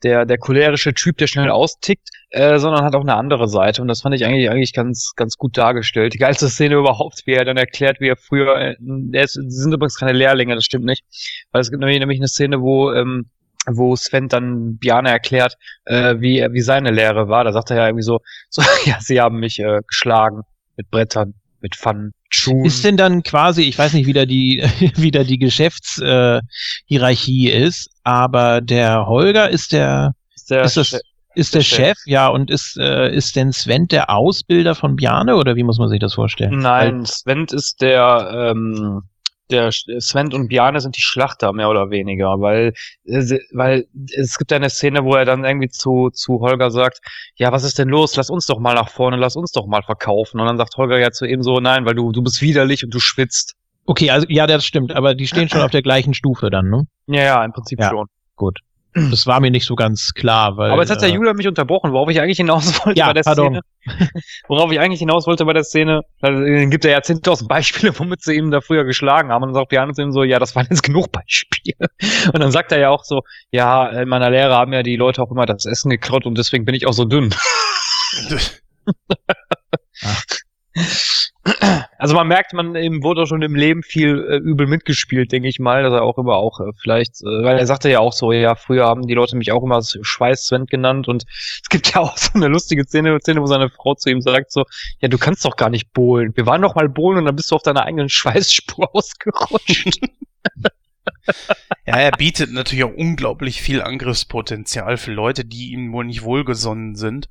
[0.03, 3.89] der der cholerische Typ, der schnell austickt, äh, sondern hat auch eine andere Seite und
[3.89, 6.13] das fand ich eigentlich eigentlich ganz ganz gut dargestellt.
[6.13, 9.49] Die geilste Szene überhaupt, wie er dann erklärt, wie er früher, äh, der ist, sie
[9.49, 11.03] sind übrigens keine Lehrlinge, das stimmt nicht,
[11.51, 13.29] weil es gibt nämlich, nämlich eine Szene, wo ähm,
[13.69, 17.43] wo Sven dann Bjarne erklärt, äh, wie wie seine Lehre war.
[17.43, 20.43] Da sagt er ja irgendwie so, so ja, sie haben mich äh, geschlagen
[20.77, 22.65] mit Brettern, mit mit Schuhen.
[22.65, 24.63] Ist denn dann quasi, ich weiß nicht, wie da die,
[24.95, 26.41] wie da die Geschäftshierarchie äh,
[26.85, 31.01] Hierarchie ist, aber der Holger ist der, ist der ist das, Chef-
[31.35, 31.77] ist der der Chef.
[31.87, 35.77] Chef, ja, und ist, äh, ist denn Sven der Ausbilder von Bjarne oder wie muss
[35.79, 36.57] man sich das vorstellen?
[36.59, 39.03] Nein, Sven ist der, ähm,
[39.49, 42.73] der Sven und Bjarne sind die Schlachter mehr oder weniger, weil,
[43.05, 46.99] äh, weil es gibt eine Szene, wo er dann irgendwie zu, zu Holger sagt,
[47.35, 48.15] ja, was ist denn los?
[48.15, 50.39] Lass uns doch mal nach vorne, lass uns doch mal verkaufen.
[50.39, 52.93] Und dann sagt Holger ja zu ihm so, nein, weil du, du bist widerlich und
[52.93, 53.55] du schwitzt.
[53.85, 56.83] Okay, also ja, das stimmt, aber die stehen schon auf der gleichen Stufe dann, ne?
[57.07, 57.89] Ja, ja, im Prinzip Ja.
[57.89, 58.07] schon.
[58.35, 58.59] Gut.
[58.93, 60.71] Das war mir nicht so ganz klar, weil.
[60.71, 63.13] Aber jetzt hat der äh, Julian mich unterbrochen, worauf ich eigentlich hinaus wollte Ja, bei
[63.13, 63.47] der pardon.
[63.47, 63.61] Szene.
[64.47, 67.97] Worauf ich eigentlich hinaus wollte bei der Szene, also, äh, gibt er ja 10.000 Beispiele,
[67.97, 69.43] womit sie ihn da früher geschlagen haben.
[69.43, 71.89] Und dann sagt Bjarne zu ihm so, ja, das waren jetzt genug Beispiele.
[72.33, 73.21] Und dann sagt er ja auch so,
[73.51, 76.65] ja, in meiner Lehre haben ja die Leute auch immer das Essen geklaut und deswegen
[76.65, 77.33] bin ich auch so dünn.
[78.17, 78.37] Also
[81.97, 85.59] Also man merkt, man eben wurde schon im Leben viel äh, übel mitgespielt, denke ich
[85.59, 88.31] mal, dass er auch immer auch äh, vielleicht, äh, weil er sagte ja auch so,
[88.31, 92.17] ja, früher haben die Leute mich auch immer Schweiß-Sven genannt und es gibt ja auch
[92.17, 94.65] so eine lustige Szene, Szene, wo seine Frau zu ihm sagt so,
[94.99, 96.35] ja, du kannst doch gar nicht bohlen.
[96.35, 99.99] Wir waren doch mal bohlen und dann bist du auf deiner eigenen Schweißspur ausgerutscht.
[101.85, 106.95] Ja, er bietet natürlich auch unglaublich viel Angriffspotenzial für Leute, die ihm wohl nicht wohlgesonnen
[106.95, 107.29] sind.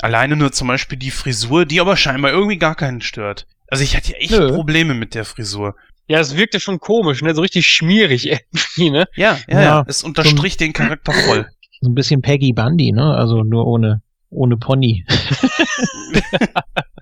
[0.00, 3.46] Alleine nur zum Beispiel die Frisur, die aber scheinbar irgendwie gar keinen stört.
[3.68, 4.52] Also ich hatte ja echt Nö.
[4.52, 5.74] Probleme mit der Frisur.
[6.06, 7.34] Ja, es wirkte schon komisch, ne?
[7.34, 9.06] So richtig schmierig irgendwie, ne?
[9.14, 9.62] Ja, ja, ja.
[9.62, 9.84] ja.
[9.86, 11.46] Es unterstrich so den Charakter voll.
[11.80, 13.14] So ein bisschen Peggy Bundy, ne?
[13.14, 15.04] Also nur ohne, ohne Pony.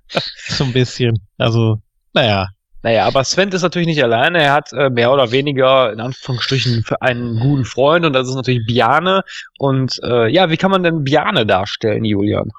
[0.49, 1.21] so ein bisschen.
[1.39, 1.81] Also,
[2.13, 2.49] naja.
[2.83, 4.43] Naja, aber Sven ist natürlich nicht alleine.
[4.43, 8.35] Er hat äh, mehr oder weniger in Anführungsstrichen für einen guten Freund und das ist
[8.35, 9.23] natürlich Biane.
[9.59, 12.53] Und äh, ja, wie kann man denn Biane darstellen, Julian?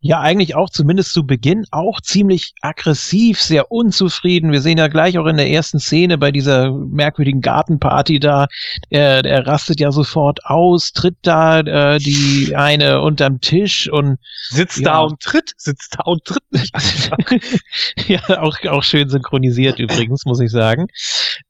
[0.00, 4.50] Ja eigentlich auch zumindest zu Beginn auch ziemlich aggressiv, sehr unzufrieden.
[4.50, 8.46] Wir sehen ja gleich auch in der ersten Szene bei dieser merkwürdigen Gartenparty da,
[8.88, 14.78] er, er rastet ja sofort aus, tritt da äh, die eine unterm Tisch und sitzt
[14.78, 14.84] ja.
[14.84, 16.74] da und tritt, sitzt da und tritt nicht.
[18.08, 20.86] ja, auch, auch schön synchronisiert übrigens, muss ich sagen.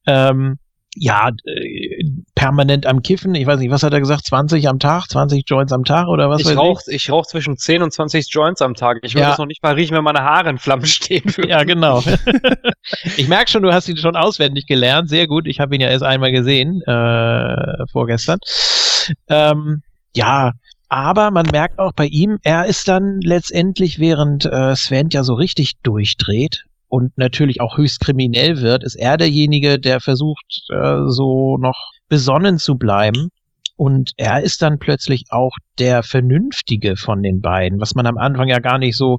[0.07, 0.59] Ähm,
[0.97, 3.35] ja, äh, permanent am Kiffen.
[3.35, 4.27] Ich weiß nicht, was hat er gesagt?
[4.27, 6.41] 20 am Tag, 20 Joints am Tag oder was?
[6.41, 8.99] Ich rauche ich rauch zwischen 10 und 20 Joints am Tag.
[9.03, 9.29] Ich würde ja.
[9.31, 11.49] das noch nicht mal riechen, wenn meine Haare in Flammen stehen würden.
[11.49, 12.03] Ja, genau.
[13.17, 15.09] ich merke schon, du hast ihn schon auswendig gelernt.
[15.09, 15.47] Sehr gut.
[15.47, 18.39] Ich habe ihn ja erst einmal gesehen, äh, vorgestern.
[19.29, 19.83] Ähm,
[20.15, 20.53] ja,
[20.89, 25.35] aber man merkt auch bei ihm, er ist dann letztendlich, während äh, Sven ja so
[25.35, 31.57] richtig durchdreht, und natürlich auch höchst kriminell wird, ist er derjenige, der versucht, äh, so
[31.57, 33.31] noch besonnen zu bleiben.
[33.77, 38.49] Und er ist dann plötzlich auch der Vernünftige von den beiden, was man am Anfang
[38.49, 39.19] ja gar nicht so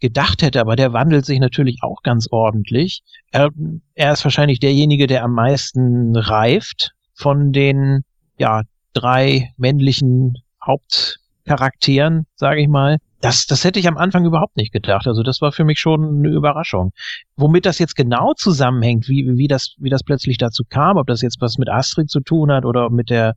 [0.00, 3.02] gedacht hätte, aber der wandelt sich natürlich auch ganz ordentlich.
[3.30, 3.50] Er,
[3.94, 8.02] er ist wahrscheinlich derjenige, der am meisten reift von den
[8.38, 8.62] ja,
[8.94, 12.96] drei männlichen Hauptcharakteren, sage ich mal.
[13.20, 15.06] Das, das hätte ich am Anfang überhaupt nicht gedacht.
[15.06, 16.92] Also das war für mich schon eine Überraschung.
[17.36, 21.20] Womit das jetzt genau zusammenhängt, wie, wie, das, wie das plötzlich dazu kam, ob das
[21.20, 23.34] jetzt was mit Astrid zu tun hat oder mit der,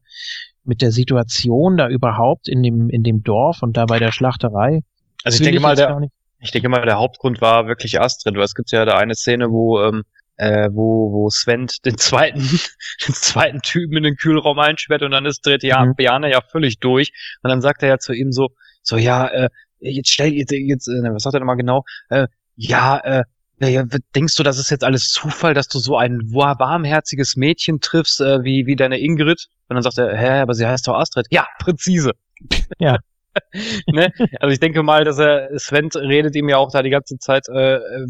[0.64, 4.82] mit der Situation da überhaupt in dem, in dem Dorf und da bei der Schlachterei.
[5.24, 6.00] Also ich denke mal, der,
[6.40, 9.50] ich denke mal, der Hauptgrund war wirklich Astrid, weil es gibt ja da eine Szene,
[9.50, 10.04] wo, ähm,
[10.38, 12.40] äh, wo, wo Sven den zweiten,
[13.08, 15.96] den zweiten Typen in den Kühlraum einsperrt und dann ist dreht ja mhm.
[15.96, 17.12] Biane ja völlig durch
[17.44, 18.50] und dann sagt er ja zu ihm so,
[18.82, 19.50] so ja, äh,
[19.92, 21.84] jetzt stell jetzt, jetzt äh, was sagt er nochmal genau?
[22.10, 23.24] Äh, ja, äh,
[24.16, 28.44] denkst du, das ist jetzt alles Zufall, dass du so ein warmherziges Mädchen triffst, äh,
[28.44, 29.48] wie, wie deine Ingrid?
[29.70, 31.28] Und dann sagt er, hä, aber sie heißt doch Astrid.
[31.30, 32.12] Ja, präzise.
[32.80, 32.98] Ja.
[33.88, 34.12] ne?
[34.40, 37.48] Also ich denke mal, dass er, Sven redet ihm ja auch da die ganze Zeit
[37.50, 38.08] äh, äh,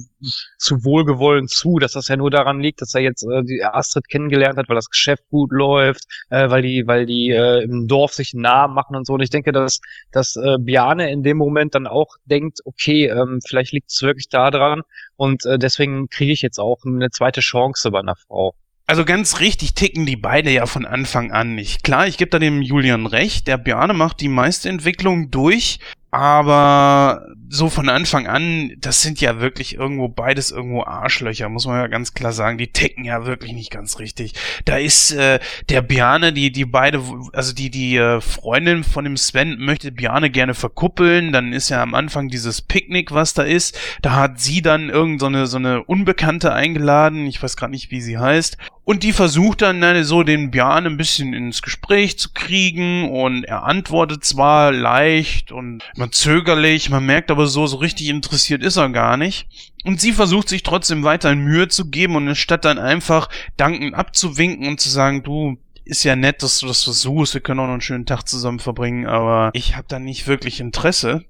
[0.57, 4.07] zu wohlgewollen zu, dass das ja nur daran liegt, dass er jetzt äh, die Astrid
[4.09, 8.13] kennengelernt hat, weil das Geschäft gut läuft, äh, weil die, weil die äh, im Dorf
[8.13, 9.13] sich Namen machen und so.
[9.13, 9.79] Und ich denke, dass,
[10.11, 14.29] dass äh, Biane in dem Moment dann auch denkt, okay, ähm, vielleicht liegt es wirklich
[14.29, 14.81] da dran
[15.15, 18.55] und äh, deswegen kriege ich jetzt auch eine zweite Chance bei einer Frau.
[18.85, 21.83] Also ganz richtig ticken die beide ja von Anfang an nicht.
[21.83, 25.79] Klar, ich gebe da dem Julian recht, der Bjarne macht die meiste Entwicklung durch,
[26.13, 31.77] aber so von Anfang an, das sind ja wirklich irgendwo beides irgendwo Arschlöcher, muss man
[31.77, 32.59] ja ganz klar sagen.
[32.59, 34.33] Die ticken ja wirklich nicht ganz richtig.
[34.65, 35.39] Da ist äh,
[35.69, 37.01] der Biane, die die beide,
[37.33, 41.31] also die die äh, Freundin von dem Sven möchte Biane gerne verkuppeln.
[41.31, 43.75] Dann ist ja am Anfang dieses Picknick, was da ist.
[44.03, 47.25] Da hat sie dann irgend so eine so eine Unbekannte eingeladen.
[47.25, 48.57] Ich weiß gerade nicht, wie sie heißt.
[48.85, 53.45] Und die versucht dann ne, so den Björn ein bisschen ins Gespräch zu kriegen und
[53.45, 58.75] er antwortet zwar leicht und man zögerlich, man merkt aber so, so richtig interessiert ist
[58.75, 59.47] er gar nicht.
[59.85, 64.67] Und sie versucht sich trotzdem weiterhin Mühe zu geben und anstatt dann einfach dankend abzuwinken
[64.67, 67.73] und zu sagen, du, ist ja nett, dass du das versuchst, wir können auch noch
[67.73, 71.23] einen schönen Tag zusammen verbringen, aber ich habe da nicht wirklich Interesse.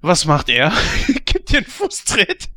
[0.00, 0.72] Was macht er?
[1.50, 2.48] Gibt dir einen Fußtritt.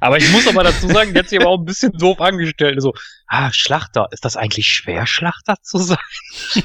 [0.00, 2.80] aber ich muss aber dazu sagen, der hat sich aber auch ein bisschen doof angestellt.
[2.82, 2.92] So,
[3.28, 5.96] ah, Schlachter, ist das eigentlich schwer, Schlachter zu sein?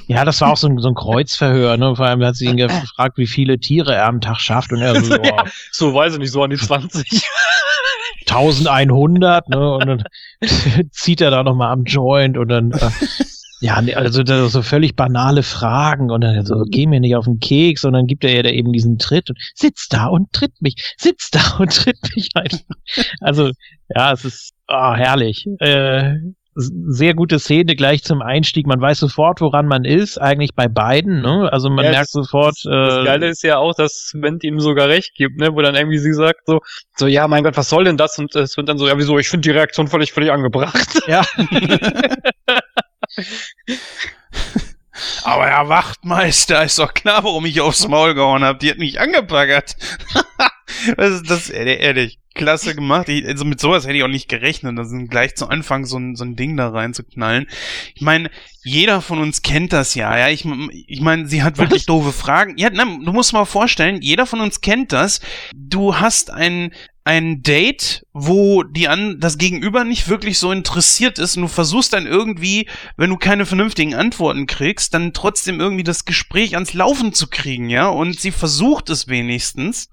[0.08, 1.96] Ja, das war auch so ein, so ein Kreuzverhör, ne?
[1.96, 5.02] Vor allem hat sie ihn gefragt, wie viele Tiere er am Tag schafft und er
[5.02, 7.24] so, oh, ja, so weiß ich nicht, so an die 20.
[8.30, 9.74] 1100, ne?
[9.76, 10.04] Und dann
[10.92, 12.90] zieht er da nochmal am Joint und dann äh,
[13.62, 17.86] ja, also so völlig banale Fragen und dann so, geh mir nicht auf den Keks
[17.86, 20.96] und dann gibt er ihr da eben diesen Tritt und sitzt da und tritt mich,
[20.98, 22.60] sitzt da und tritt mich einfach.
[23.20, 23.52] Also,
[23.96, 25.46] ja, es ist oh, herrlich.
[25.60, 26.16] Äh,
[26.56, 28.68] sehr gute Szene gleich zum Einstieg.
[28.68, 31.22] Man weiß sofort, woran man ist, eigentlich bei beiden.
[31.22, 31.48] Ne?
[31.52, 32.56] Also man Ja, merkt das- sofort.
[32.64, 35.54] Das, das äh, Geile ist ja auch, dass Sven ihm sogar recht gibt, ne?
[35.54, 36.60] Wo dann irgendwie sie sagt so,
[36.98, 38.18] so ja, mein Gott, was soll denn das?
[38.18, 39.18] Und es wird dann so, ja, wieso?
[39.18, 41.02] Ich finde die Reaktion völlig, völlig angebracht.
[41.08, 41.24] Ja.
[45.24, 48.60] Aber Herr Wachtmeister, ist doch klar, warum ich aufs Maul gehauen habe.
[48.60, 49.76] Die hat mich angepackert.
[50.96, 51.50] Was ist das?
[51.50, 52.18] Ehrlich, ehrlich.
[52.34, 53.10] Klasse gemacht.
[53.10, 54.78] Ich, also mit sowas hätte ich auch nicht gerechnet.
[54.78, 57.48] Das sind gleich zu Anfang so ein, so ein Ding da reinzuknallen.
[57.94, 58.32] Ich meine,
[58.64, 60.18] jeder von uns kennt das ja.
[60.18, 60.46] Ja, ich,
[60.88, 62.58] ich meine, sie hat wirklich doofe Fragen.
[62.58, 65.20] Ja, nein, du musst mal vorstellen, jeder von uns kennt das.
[65.54, 66.72] Du hast ein
[67.04, 71.94] ein Date, wo die an das Gegenüber nicht wirklich so interessiert ist und du versuchst
[71.94, 77.14] dann irgendwie, wenn du keine vernünftigen Antworten kriegst, dann trotzdem irgendwie das Gespräch ans Laufen
[77.14, 77.88] zu kriegen, ja?
[77.88, 79.90] Und sie versucht es wenigstens.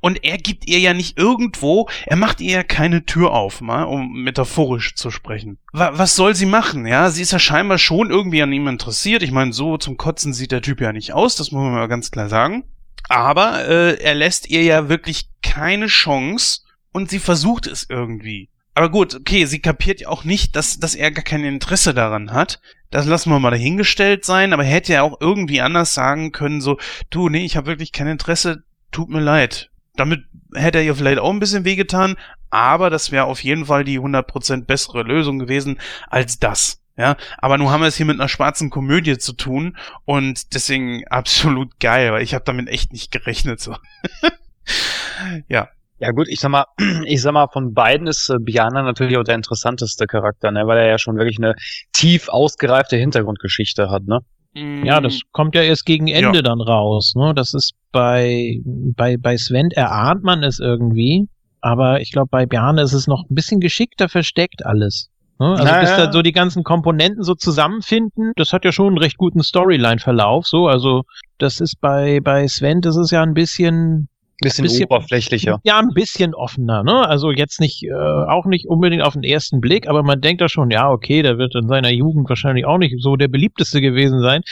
[0.00, 3.84] Und er gibt ihr ja nicht irgendwo, er macht ihr ja keine Tür auf, mal,
[3.84, 5.58] um metaphorisch zu sprechen.
[5.72, 7.08] Wa was soll sie machen, ja?
[7.10, 9.22] Sie ist ja scheinbar schon irgendwie an ihm interessiert.
[9.22, 11.86] Ich meine, so zum Kotzen sieht der Typ ja nicht aus, das muss man mal
[11.86, 12.64] ganz klar sagen.
[13.08, 16.60] Aber äh, er lässt ihr ja wirklich keine Chance
[16.92, 18.48] und sie versucht es irgendwie.
[18.74, 22.32] Aber gut, okay, sie kapiert ja auch nicht, dass, dass er gar kein Interesse daran
[22.32, 22.60] hat.
[22.90, 26.60] Das lassen wir mal dahingestellt sein, aber er hätte ja auch irgendwie anders sagen können,
[26.60, 26.78] so,
[27.10, 29.70] du, nee, ich habe wirklich kein Interesse, tut mir leid.
[29.96, 30.24] Damit
[30.54, 32.16] hätte er ihr vielleicht auch ein bisschen wehgetan,
[32.50, 36.81] aber das wäre auf jeden Fall die 100% bessere Lösung gewesen als das.
[36.96, 41.06] Ja, aber nun haben wir es hier mit einer schwarzen Komödie zu tun und deswegen
[41.10, 43.76] absolut geil, weil ich habe damit echt nicht gerechnet so.
[45.48, 45.68] ja.
[45.98, 46.66] Ja gut, ich sag mal,
[47.06, 50.66] ich sag mal, von beiden ist äh, Biana natürlich auch der interessanteste Charakter, ne?
[50.66, 51.54] weil er ja schon wirklich eine
[51.92, 54.20] tief ausgereifte Hintergrundgeschichte hat, ne?
[54.54, 56.42] Ja, das kommt ja erst gegen Ende Ja.
[56.42, 57.14] dann raus.
[57.16, 57.32] Ne?
[57.34, 61.26] Das ist bei, bei, bei Sven erahnt man es irgendwie,
[61.62, 65.08] aber ich glaube, bei Bjarne ist es noch ein bisschen geschickter versteckt alles.
[65.42, 65.50] Ne?
[65.52, 65.80] Also Naja.
[65.80, 69.42] bis da so die ganzen Komponenten so zusammenfinden, das hat ja schon einen recht guten
[69.42, 70.46] Storyline-Verlauf.
[70.46, 71.02] So, also
[71.38, 74.08] das ist bei, bei Sven, das ist ja ein bisschen
[74.40, 75.60] Bisschen, Bisschen- oberflächlicher.
[75.62, 77.06] ja, ein bisschen offener, ne?
[77.08, 80.48] Also jetzt nicht, äh, auch nicht unbedingt auf den ersten Blick, aber man denkt da
[80.48, 84.20] schon, ja, okay, der wird in seiner Jugend wahrscheinlich auch nicht so der beliebteste gewesen
[84.20, 84.42] sein.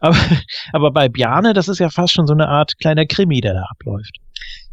[0.00, 0.14] Aber,
[0.72, 3.64] aber bei Bjarne, das ist ja fast schon so eine Art kleiner Krimi, der da
[3.68, 4.16] abläuft.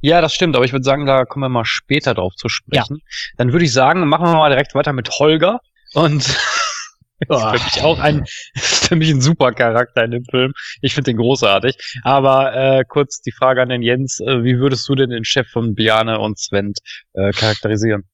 [0.02, 3.02] Ja, das stimmt, aber ich würde sagen, da kommen wir mal später drauf zu sprechen.
[3.38, 5.60] Dann würde ich sagen, machen wir mal direkt weiter mit Holger.
[5.93, 6.26] Und
[7.20, 8.24] ist für mich auch ein,
[8.54, 10.54] ist für mich ein super Charakter in dem Film.
[10.82, 11.76] Ich finde den großartig.
[12.04, 15.47] Aber äh, kurz die Frage an den Jens, äh, wie würdest du denn den Chef
[15.50, 16.74] von Biane und Sven
[17.14, 18.06] äh, charakterisieren?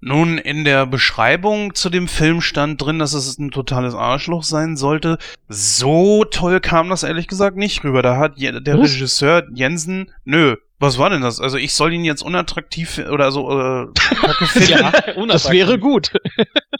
[0.00, 4.76] Nun, in der Beschreibung zu dem Film stand drin, dass es ein totales Arschloch sein
[4.76, 5.18] sollte.
[5.48, 8.02] So toll kam das ehrlich gesagt nicht rüber.
[8.02, 8.92] Da hat der Was?
[8.92, 11.40] Regisseur Jensen, nö, was war denn das?
[11.40, 13.86] Also ich soll ihn jetzt unattraktiv oder so äh.
[14.66, 14.92] Ja,
[15.26, 16.12] das wäre gut.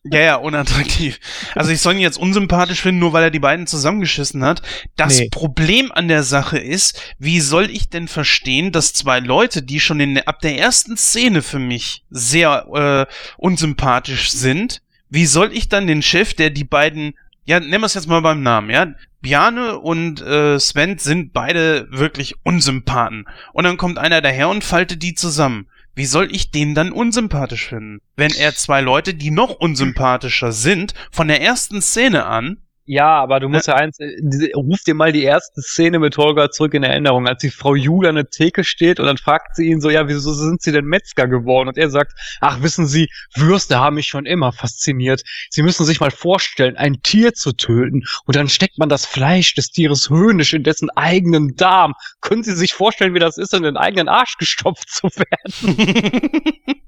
[0.09, 1.19] Ja, ja, unattraktiv.
[1.57, 4.63] Also ich soll ihn jetzt unsympathisch finden, nur weil er die beiden zusammengeschissen hat.
[4.95, 5.29] Das Nee.
[5.33, 9.99] Problem an der Sache ist, wie soll ich denn verstehen, dass zwei Leute, die schon
[9.99, 15.89] in, ab der ersten Szene für mich sehr äh, unsympathisch sind, wie soll ich dann
[15.89, 17.15] den Chef, der die beiden,
[17.47, 18.93] ja, nennen wir es jetzt mal beim Namen, ja,
[19.23, 23.27] Bjarne und äh, Sven sind beide wirklich Unsympathen.
[23.53, 25.69] Und dann kommt einer daher und faltet die zusammen.
[25.95, 28.01] Wie soll ich den dann unsympathisch finden?
[28.17, 32.59] Wenn er zwei Leute, die noch unsympathischer sind, von der ersten Szene an,
[32.89, 36.17] Ja, aber du musst ja eins, äh, diese- ruf dir mal die erste Szene mit
[36.17, 39.57] Holger zurück in Erinnerung, als die Frau Jule an der Theke steht und dann fragt
[39.57, 41.69] sie ihn so, ja, wieso sind Sie denn Metzger geworden?
[41.69, 45.23] Und er sagt, ach, wissen Sie, Würste haben mich schon immer fasziniert.
[45.51, 49.55] Sie müssen sich mal vorstellen, ein Tier zu töten und dann steckt man das Fleisch
[49.55, 51.95] des Tieres höhnisch in dessen eigenen Darm.
[52.21, 55.77] Können Sie sich vorstellen, wie das ist, in den eigenen Arsch gestopft zu werden?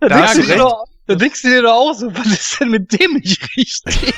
[0.00, 0.08] Da
[1.06, 4.14] da denkst du dir doch auch so, was ist denn mit dem nicht richtig?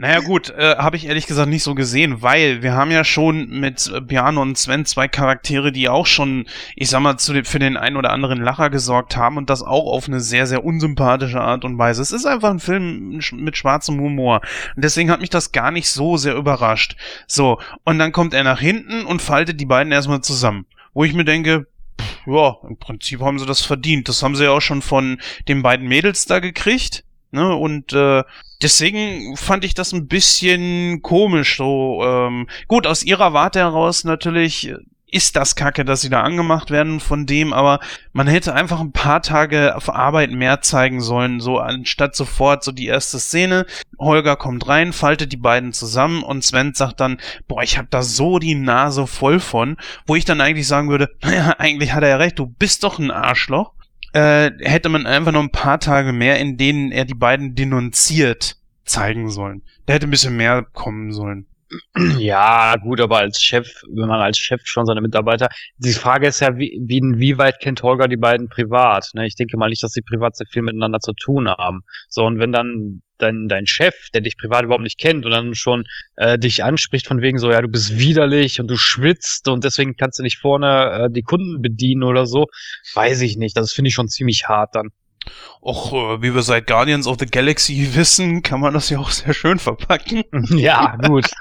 [0.00, 3.48] Naja gut, äh, habe ich ehrlich gesagt nicht so gesehen, weil wir haben ja schon
[3.48, 7.76] mit Bjarne und Sven zwei Charaktere, die auch schon, ich sag mal, dem, für den
[7.76, 11.64] einen oder anderen Lacher gesorgt haben und das auch auf eine sehr, sehr unsympathische Art
[11.64, 12.00] und Weise.
[12.00, 14.40] Es ist einfach ein Film mit schwarzem Humor.
[14.76, 16.96] Und deswegen hat mich das gar nicht so sehr überrascht.
[17.26, 20.66] So, und dann kommt er nach hinten und faltet die beiden erstmal zusammen.
[20.94, 21.66] Wo ich mir denke,
[22.00, 24.08] pff, ja, im Prinzip haben sie das verdient.
[24.08, 27.02] Das haben sie ja auch schon von den beiden Mädels da gekriegt.
[27.32, 27.52] Ne?
[27.54, 28.22] Und äh,
[28.62, 31.56] deswegen fand ich das ein bisschen komisch.
[31.56, 34.72] So ähm, gut aus ihrer Warte heraus natürlich
[35.10, 37.80] ist das Kacke, dass sie da angemacht werden von dem, aber
[38.12, 42.72] man hätte einfach ein paar Tage auf Arbeit mehr zeigen sollen, so anstatt sofort so
[42.72, 43.64] die erste Szene.
[43.98, 48.02] Holger kommt rein, faltet die beiden zusammen und Sven sagt dann, boah, ich hab da
[48.02, 52.10] so die Nase voll von, wo ich dann eigentlich sagen würde, naja, eigentlich hat er
[52.10, 53.72] ja recht, du bist doch ein Arschloch.
[54.12, 58.56] Äh, hätte man einfach noch ein paar Tage mehr, in denen er die beiden denunziert,
[58.84, 59.62] zeigen sollen.
[59.86, 61.46] Da hätte ein bisschen mehr kommen sollen.
[62.18, 66.40] Ja, gut, aber als Chef, wenn man als Chef schon seine Mitarbeiter, die Frage ist
[66.40, 69.10] ja, wie, wie inwieweit kennt Holger die beiden privat?
[69.12, 69.26] Ne?
[69.26, 71.80] Ich denke mal nicht, dass sie privat sehr viel miteinander zu tun haben.
[72.08, 75.54] So, und wenn dann dein, dein Chef, der dich privat überhaupt nicht kennt und dann
[75.54, 75.84] schon
[76.16, 79.96] äh, dich anspricht von wegen so, ja, du bist widerlich und du schwitzt und deswegen
[79.96, 82.46] kannst du nicht vorne äh, die Kunden bedienen oder so,
[82.94, 83.56] weiß ich nicht.
[83.56, 84.88] Das finde ich schon ziemlich hart dann.
[85.60, 89.10] Och, äh, wie wir seit Guardians of the Galaxy wissen, kann man das ja auch
[89.10, 90.22] sehr schön verpacken.
[90.56, 91.26] ja, gut.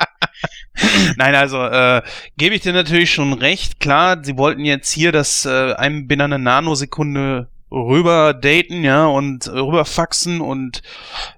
[1.17, 2.01] Nein, also äh,
[2.37, 3.79] gebe ich dir natürlich schon recht.
[3.79, 9.47] Klar, sie wollten jetzt hier das äh, einem binnen einer Nanosekunde rüber daten, ja, und
[9.49, 10.81] rüber faxen und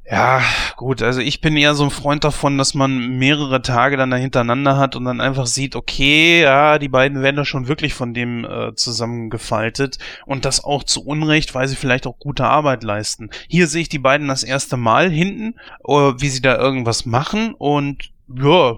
[0.10, 0.42] ja,
[0.76, 4.18] gut, also ich bin eher so ein Freund davon, dass man mehrere Tage dann da
[4.18, 8.14] hintereinander hat und dann einfach sieht, okay, ja, die beiden werden da schon wirklich von
[8.14, 13.30] dem äh, zusammengefaltet und das auch zu Unrecht, weil sie vielleicht auch gute Arbeit leisten.
[13.48, 15.56] Hier sehe ich die beiden das erste Mal hinten,
[15.88, 18.78] äh, wie sie da irgendwas machen und ja,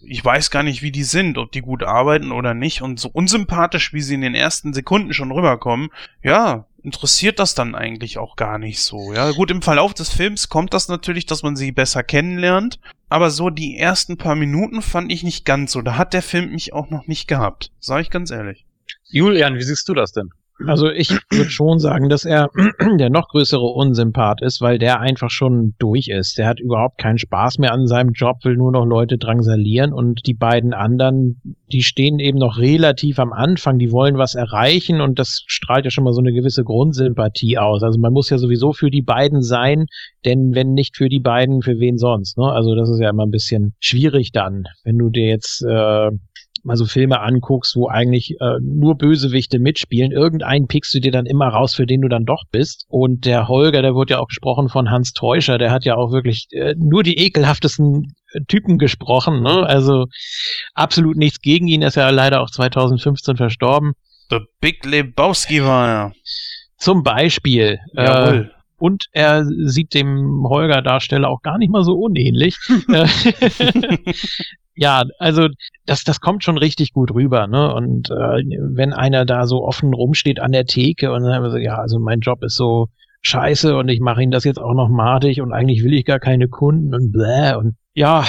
[0.00, 2.82] ich weiß gar nicht, wie die sind, ob die gut arbeiten oder nicht.
[2.82, 5.90] Und so unsympathisch, wie sie in den ersten Sekunden schon rüberkommen,
[6.22, 9.12] ja, interessiert das dann eigentlich auch gar nicht so.
[9.12, 12.78] Ja, gut, im Verlauf des Films kommt das natürlich, dass man sie besser kennenlernt.
[13.08, 15.82] Aber so die ersten paar Minuten fand ich nicht ganz so.
[15.82, 17.72] Da hat der Film mich auch noch nicht gehabt.
[17.80, 18.64] Sag ich ganz ehrlich.
[19.08, 20.30] Julian, wie siehst du das denn?
[20.66, 22.50] Also ich würde schon sagen, dass er
[22.98, 26.38] der noch größere Unsympath ist, weil der einfach schon durch ist.
[26.38, 30.26] Der hat überhaupt keinen Spaß mehr an seinem Job, will nur noch Leute drangsalieren und
[30.26, 31.40] die beiden anderen,
[31.70, 35.90] die stehen eben noch relativ am Anfang, die wollen was erreichen und das strahlt ja
[35.90, 37.82] schon mal so eine gewisse Grundsympathie aus.
[37.82, 39.86] Also man muss ja sowieso für die beiden sein,
[40.24, 42.38] denn wenn nicht für die beiden, für wen sonst?
[42.38, 42.50] Ne?
[42.50, 46.10] Also das ist ja immer ein bisschen schwierig dann, wenn du dir jetzt äh,
[46.66, 51.24] mal so Filme anguckst, wo eigentlich äh, nur Bösewichte mitspielen, irgendeinen pickst du dir dann
[51.24, 52.84] immer raus, für den du dann doch bist.
[52.88, 56.12] Und der Holger, der wird ja auch gesprochen von Hans Teuscher, der hat ja auch
[56.12, 59.42] wirklich äh, nur die ekelhaftesten äh, Typen gesprochen.
[59.42, 59.64] Ne?
[59.64, 60.06] Also
[60.74, 63.92] absolut nichts gegen ihn, ist ja leider auch 2015 verstorben.
[64.28, 66.12] The Big Lebowski war er.
[66.78, 67.78] Zum Beispiel.
[67.92, 68.50] Jawohl.
[68.50, 72.58] Äh, und er sieht dem Holger-Darsteller auch gar nicht mal so unähnlich.
[74.76, 75.48] ja, also
[75.86, 77.74] das, das kommt schon richtig gut rüber, ne?
[77.74, 81.76] Und äh, wenn einer da so offen rumsteht an der Theke und dann so, ja,
[81.78, 82.88] also mein Job ist so
[83.22, 86.20] scheiße und ich mache ihn das jetzt auch noch matig und eigentlich will ich gar
[86.20, 88.24] keine Kunden und bläh und ja,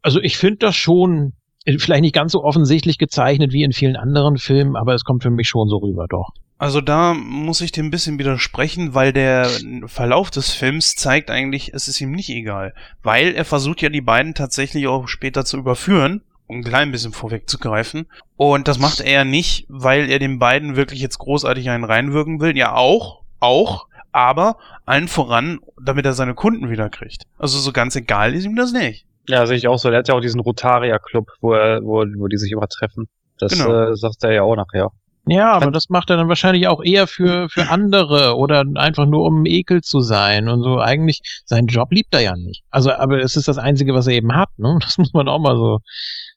[0.00, 1.34] also ich finde das schon
[1.78, 5.30] vielleicht nicht ganz so offensichtlich gezeichnet wie in vielen anderen Filmen, aber es kommt für
[5.30, 6.30] mich schon so rüber, doch.
[6.62, 9.48] Also da muss ich dir ein bisschen widersprechen, weil der
[9.86, 12.72] Verlauf des Films zeigt eigentlich, es ist ihm nicht egal.
[13.02, 17.12] Weil er versucht ja die beiden tatsächlich auch später zu überführen, um ein klein bisschen
[17.12, 18.06] vorwegzugreifen.
[18.36, 22.56] Und das macht er nicht, weil er den beiden wirklich jetzt großartig einen reinwirken will.
[22.56, 24.56] Ja, auch, auch, aber
[24.86, 27.24] allen voran, damit er seine Kunden wiederkriegt.
[27.38, 29.04] Also so ganz egal ist ihm das nicht.
[29.26, 29.90] Ja, sehe ich auch so.
[29.90, 33.08] Der hat ja auch diesen Rotaria-Club, wo, er, wo, wo die sich immer treffen.
[33.40, 33.90] Das genau.
[33.90, 34.92] äh, sagt er ja auch nachher.
[35.26, 39.24] Ja, aber das macht er dann wahrscheinlich auch eher für, für andere oder einfach nur
[39.24, 40.80] um Ekel zu sein und so.
[40.80, 42.64] Eigentlich, seinen Job liebt er ja nicht.
[42.70, 44.78] Also, aber es ist das Einzige, was er eben hat, ne?
[44.82, 45.78] Das muss man auch mal so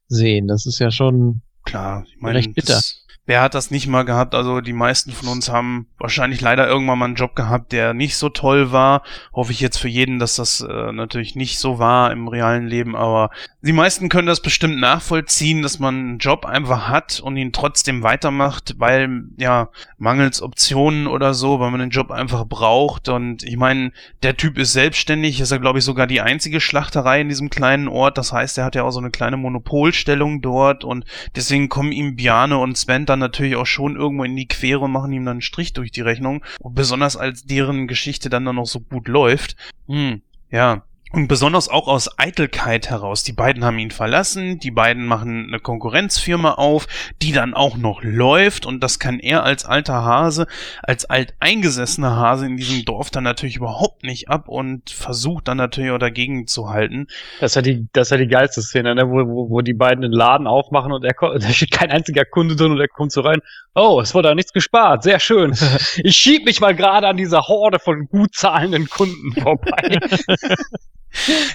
[0.08, 0.48] sehen.
[0.48, 2.74] Das ist ja schon klar, ich meine, recht bitter.
[2.74, 4.36] Das, Wer hat das nicht mal gehabt?
[4.36, 8.18] Also die meisten von uns haben wahrscheinlich leider irgendwann mal einen Job gehabt, der nicht
[8.18, 9.02] so toll war.
[9.34, 12.96] Hoffe ich jetzt für jeden, dass das äh, natürlich nicht so war im realen Leben,
[12.96, 17.52] aber die meisten können das bestimmt nachvollziehen, dass man einen Job einfach hat und ihn
[17.52, 23.10] trotzdem weitermacht, weil ja mangels Optionen oder so, weil man den Job einfach braucht.
[23.10, 27.22] Und ich meine, der Typ ist selbstständig, ist ja glaube ich sogar die einzige Schlachterei
[27.22, 28.20] in diesem kleinen Ort.
[28.20, 31.06] Das heißt, er hat ja auch so eine kleine Monopolstellung dort und
[31.36, 34.80] deswegen kommen ihm Biane und Sven dann dann natürlich auch schon irgendwo in die Quere
[34.82, 36.44] und machen ihm dann einen Strich durch die Rechnung.
[36.60, 39.56] Und besonders als deren Geschichte dann dann noch so gut läuft.
[39.88, 40.84] Hm, ja.
[41.16, 43.24] Und besonders auch aus Eitelkeit heraus.
[43.24, 46.88] Die beiden haben ihn verlassen, die beiden machen eine Konkurrenzfirma auf,
[47.22, 50.46] die dann auch noch läuft und das kann er als alter Hase,
[50.84, 55.92] als alteingesessener Hase in diesem Dorf dann natürlich überhaupt nicht ab und versucht dann natürlich
[55.92, 57.08] auch dagegen zu halten.
[57.40, 59.10] Das ist ja die, das ist ja die geilste Szene, ne?
[59.10, 62.26] wo, wo, wo die beiden den Laden aufmachen und er kommt, da steht kein einziger
[62.26, 63.40] Kunde drin und er kommt so rein.
[63.74, 65.56] Oh, es wurde da nichts gespart, sehr schön.
[66.04, 69.98] Ich schieb mich mal gerade an dieser Horde von gut zahlenden Kunden vorbei.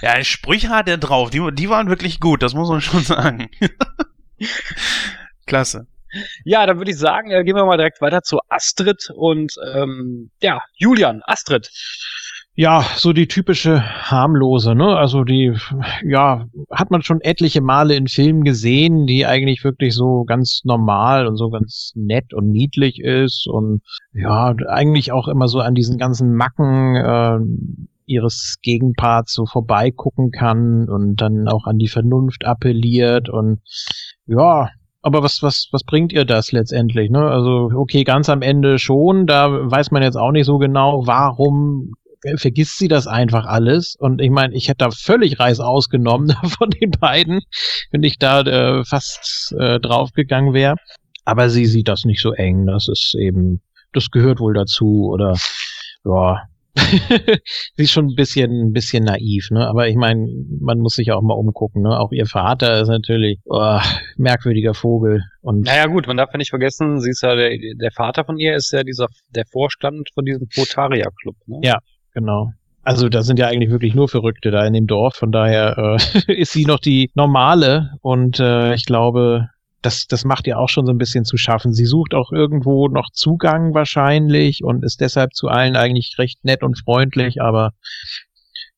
[0.01, 1.29] Ja, Sprüche hat er drauf.
[1.29, 3.49] Die, die waren wirklich gut, das muss man schon sagen.
[5.45, 5.87] Klasse.
[6.43, 10.29] Ja, dann würde ich sagen, äh, gehen wir mal direkt weiter zu Astrid und ähm,
[10.41, 11.69] ja, Julian, Astrid.
[12.53, 14.97] ja, so die typische harmlose, ne?
[14.97, 15.55] Also die,
[16.03, 21.27] ja, hat man schon etliche Male in Filmen gesehen, die eigentlich wirklich so ganz normal
[21.27, 25.97] und so ganz nett und niedlich ist und ja, eigentlich auch immer so an diesen
[25.97, 27.39] ganzen Macken äh,
[28.11, 33.61] ihres Gegenparts so vorbeigucken kann und dann auch an die Vernunft appelliert und
[34.27, 34.69] ja,
[35.01, 37.09] aber was, was, was bringt ihr das letztendlich?
[37.09, 37.19] Ne?
[37.19, 41.93] Also, okay, ganz am Ende schon, da weiß man jetzt auch nicht so genau, warum
[42.35, 43.95] vergisst sie das einfach alles.
[43.95, 47.41] Und ich meine, ich hätte da völlig Reis ausgenommen von den beiden,
[47.91, 50.75] wenn ich da äh, fast äh, draufgegangen wäre.
[51.25, 52.65] Aber sie sieht das nicht so eng.
[52.65, 53.61] Das ist eben,
[53.93, 55.09] das gehört wohl dazu.
[55.11, 55.35] Oder
[56.05, 56.43] ja,
[57.75, 59.67] sie ist schon ein bisschen, ein bisschen naiv, ne?
[59.67, 60.27] Aber ich meine,
[60.59, 61.99] man muss sich auch mal umgucken, ne?
[61.99, 63.79] Auch ihr Vater ist natürlich oh,
[64.17, 65.23] merkwürdiger Vogel.
[65.41, 68.37] Und naja gut, man darf ja nicht vergessen, sie ist ja der, der Vater von
[68.37, 71.35] ihr ist ja dieser der Vorstand von diesem Protaria Club.
[71.45, 71.59] Ne?
[71.63, 71.79] Ja,
[72.13, 72.51] genau.
[72.83, 76.33] Also da sind ja eigentlich wirklich nur Verrückte da in dem Dorf, von daher äh,
[76.41, 79.49] ist sie noch die normale und äh, ich glaube,
[79.81, 81.73] das, das macht ihr auch schon so ein bisschen zu schaffen.
[81.73, 86.63] Sie sucht auch irgendwo noch Zugang wahrscheinlich und ist deshalb zu allen eigentlich recht nett
[86.63, 87.73] und freundlich, aber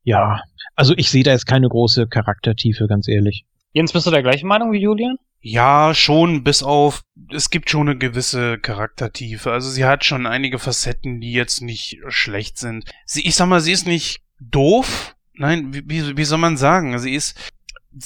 [0.04, 0.42] ja,
[0.76, 3.46] also ich sehe da jetzt keine große Charaktertiefe, ganz ehrlich.
[3.74, 5.18] Jens, bist du der gleichen Meinung wie Julian?
[5.46, 9.52] Ja, schon, bis auf, es gibt schon eine gewisse Charaktertiefe.
[9.52, 12.86] Also sie hat schon einige Facetten, die jetzt nicht schlecht sind.
[13.06, 15.16] Sie, ich sag mal, sie ist nicht doof.
[15.34, 16.98] Nein, wie, wie, wie soll man sagen?
[17.00, 17.38] Sie ist,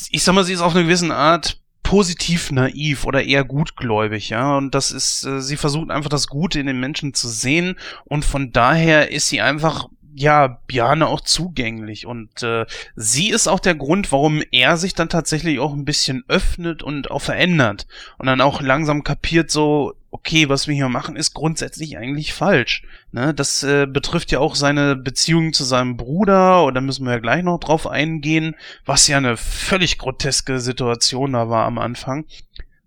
[0.09, 4.57] ich sag mal, sie ist auf eine gewisse Art positiv naiv oder eher gutgläubig, ja.
[4.57, 8.25] Und das ist, äh, sie versucht einfach das Gute in den Menschen zu sehen und
[8.25, 9.87] von daher ist sie einfach
[10.19, 12.65] ja, Bjane auch zugänglich und äh,
[12.95, 17.11] sie ist auch der Grund, warum er sich dann tatsächlich auch ein bisschen öffnet und
[17.11, 17.85] auch verändert
[18.17, 22.81] und dann auch langsam kapiert so, okay, was wir hier machen, ist grundsätzlich eigentlich falsch.
[23.11, 27.19] Ne, das äh, betrifft ja auch seine Beziehung zu seinem Bruder, da müssen wir ja
[27.19, 32.25] gleich noch drauf eingehen, was ja eine völlig groteske Situation da war am Anfang.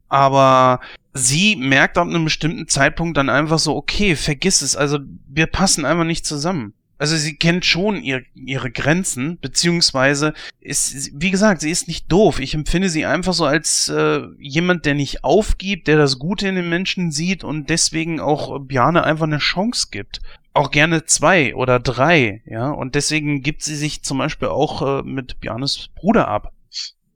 [0.08, 0.80] Aber
[1.12, 4.98] sie merkt ab einem bestimmten Zeitpunkt dann einfach so, okay, vergiss es, also
[5.28, 6.74] wir passen einfach nicht zusammen.
[7.00, 12.40] Also sie kennt schon ihr, ihre Grenzen, beziehungsweise ist, wie gesagt, sie ist nicht doof.
[12.40, 16.56] Ich empfinde sie einfach so als äh, jemand, der nicht aufgibt, der das Gute in
[16.56, 20.20] den Menschen sieht und deswegen auch Bjane einfach eine Chance gibt.
[20.52, 22.70] Auch gerne zwei oder drei, ja.
[22.70, 26.52] Und deswegen gibt sie sich zum Beispiel auch äh, mit Bjanes Bruder ab.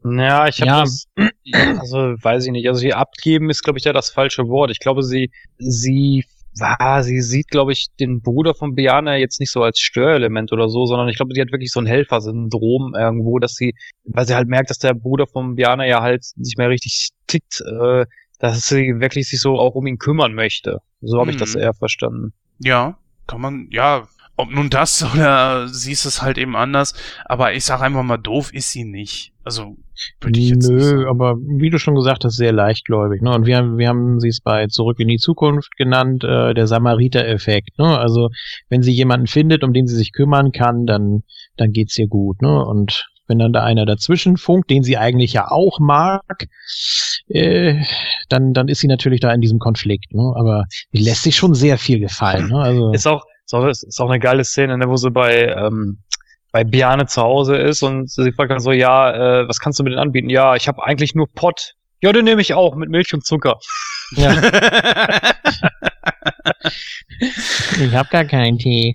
[0.02, 0.81] Ja, ich habe ja.
[0.81, 1.09] das,
[1.78, 2.69] also weiß ich nicht.
[2.69, 4.70] Also hier abgeben ist, glaube ich, ja das falsche Wort.
[4.70, 6.24] Ich glaube, sie, sie
[6.59, 10.69] war, sie sieht, glaube ich, den Bruder von Biana jetzt nicht so als Störelement oder
[10.69, 13.75] so, sondern ich glaube, die hat wirklich so ein Helfersyndrom irgendwo, dass sie,
[14.05, 17.61] weil sie halt merkt, dass der Bruder von Biana ja halt nicht mehr richtig tickt,
[17.61, 18.07] äh,
[18.39, 20.81] dass sie wirklich sich so auch um ihn kümmern möchte.
[21.01, 21.35] So habe mhm.
[21.35, 21.63] ich das mhm.
[21.63, 22.33] eher verstanden.
[22.59, 24.07] Ja, kann man, ja,
[24.37, 26.95] ob nun das oder siehst es halt eben anders,
[27.25, 29.34] aber ich sag einfach mal, doof ist sie nicht.
[29.45, 29.77] Also
[30.21, 31.07] würde ich jetzt Nö, nicht sagen.
[31.07, 33.23] aber wie du schon gesagt hast, sehr leichtgläubig.
[33.23, 33.33] Ne?
[33.35, 36.66] Und wir haben, wir haben sie es bei Zurück in die Zukunft genannt, äh, der
[36.66, 37.79] Samariter-Effekt.
[37.79, 37.99] Ne?
[37.99, 38.31] Also
[38.69, 41.23] wenn sie jemanden findet, um den sie sich kümmern kann, dann,
[41.57, 42.41] dann geht's ihr gut.
[42.41, 42.65] Ne?
[42.65, 46.49] Und wenn dann da einer dazwischen funkt, den sie eigentlich ja auch mag,
[47.29, 47.83] äh,
[48.29, 50.15] dann, dann ist sie natürlich da in diesem Konflikt.
[50.15, 50.33] Ne?
[50.37, 52.49] Aber die lässt sich schon sehr viel gefallen.
[52.49, 52.59] Ne?
[52.59, 55.99] Also ist auch ist auch, ist auch eine geile Szene, ne, wo sie bei, ähm,
[56.55, 59.83] bei Biane zu Hause ist und sie fragt dann so, ja, äh, was kannst du
[59.83, 60.31] mir denn anbieten?
[60.31, 61.75] Ja, ich habe eigentlich nur Pott.
[62.01, 63.59] Ja, den nehme ich auch mit Milch und Zucker.
[64.13, 64.41] Ja.
[67.19, 68.95] ich habe gar keinen Tee.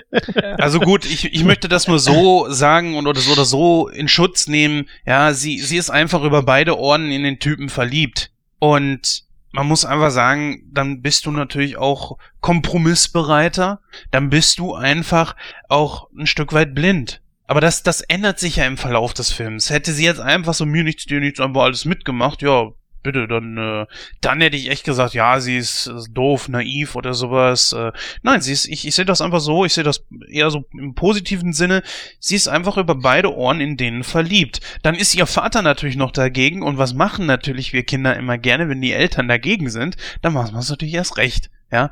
[0.58, 4.08] also gut, ich, ich möchte das nur so sagen und oder so oder so in
[4.08, 4.86] Schutz nehmen.
[5.06, 8.32] Ja, sie, sie ist einfach über beide Ohren in den Typen verliebt.
[8.58, 9.22] Und
[9.58, 13.80] man muss einfach sagen, dann bist du natürlich auch kompromissbereiter,
[14.12, 15.34] dann bist du einfach
[15.68, 17.22] auch ein Stück weit blind.
[17.48, 19.70] Aber das, das ändert sich ja im Verlauf des Films.
[19.70, 22.68] Hätte sie jetzt einfach so mir nichts, dir nichts, einfach alles mitgemacht, ja,
[23.08, 23.86] bitte, dann, äh,
[24.20, 27.72] dann hätte ich echt gesagt, ja, sie ist äh, doof, naiv oder sowas.
[27.72, 30.66] Äh, nein, sie ist, ich, ich sehe das einfach so, ich sehe das eher so
[30.72, 31.82] im positiven Sinne,
[32.20, 34.60] sie ist einfach über beide Ohren in denen verliebt.
[34.82, 38.68] Dann ist ihr Vater natürlich noch dagegen und was machen natürlich wir Kinder immer gerne,
[38.68, 41.90] wenn die Eltern dagegen sind, dann machen wir es natürlich erst recht, ja.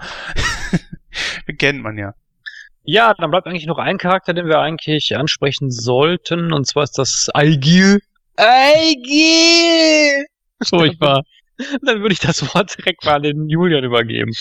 [1.59, 2.13] Kennt man ja.
[2.83, 6.99] Ja, dann bleibt eigentlich noch ein Charakter, den wir eigentlich ansprechen sollten, und zwar ist
[6.99, 8.01] das Aigil.
[8.37, 10.27] Aigil!
[10.65, 11.23] Furchtbar.
[11.83, 14.33] Dann würde ich das Wort direkt mal an den Julian übergeben.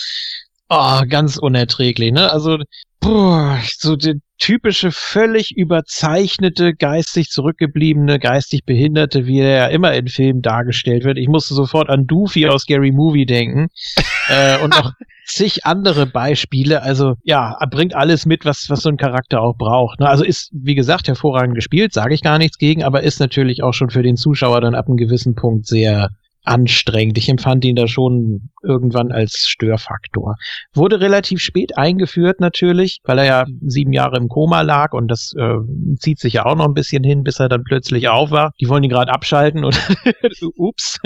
[0.68, 2.30] Oh, ganz unerträglich, ne?
[2.30, 2.58] Also,
[3.06, 10.08] boah, so die typische, völlig überzeichnete, geistig zurückgebliebene, geistig Behinderte, wie er ja immer in
[10.08, 11.16] Filmen dargestellt wird.
[11.16, 13.68] Ich musste sofort an Doofy aus Scary Movie denken.
[14.28, 14.92] äh, und noch
[15.26, 16.82] zig andere Beispiele.
[16.82, 20.00] Also ja, er bringt alles mit, was, was so ein Charakter auch braucht.
[20.00, 20.08] Ne?
[20.08, 23.72] Also ist, wie gesagt, hervorragend gespielt, sage ich gar nichts gegen, aber ist natürlich auch
[23.72, 26.10] schon für den Zuschauer dann ab einem gewissen Punkt sehr
[26.46, 27.18] anstrengend.
[27.18, 30.36] Ich empfand ihn da schon irgendwann als Störfaktor.
[30.72, 35.32] Wurde relativ spät eingeführt natürlich, weil er ja sieben Jahre im Koma lag und das
[35.36, 35.56] äh,
[35.98, 38.52] zieht sich ja auch noch ein bisschen hin, bis er dann plötzlich auf war.
[38.60, 39.78] Die wollen ihn gerade abschalten und
[40.56, 40.98] ups,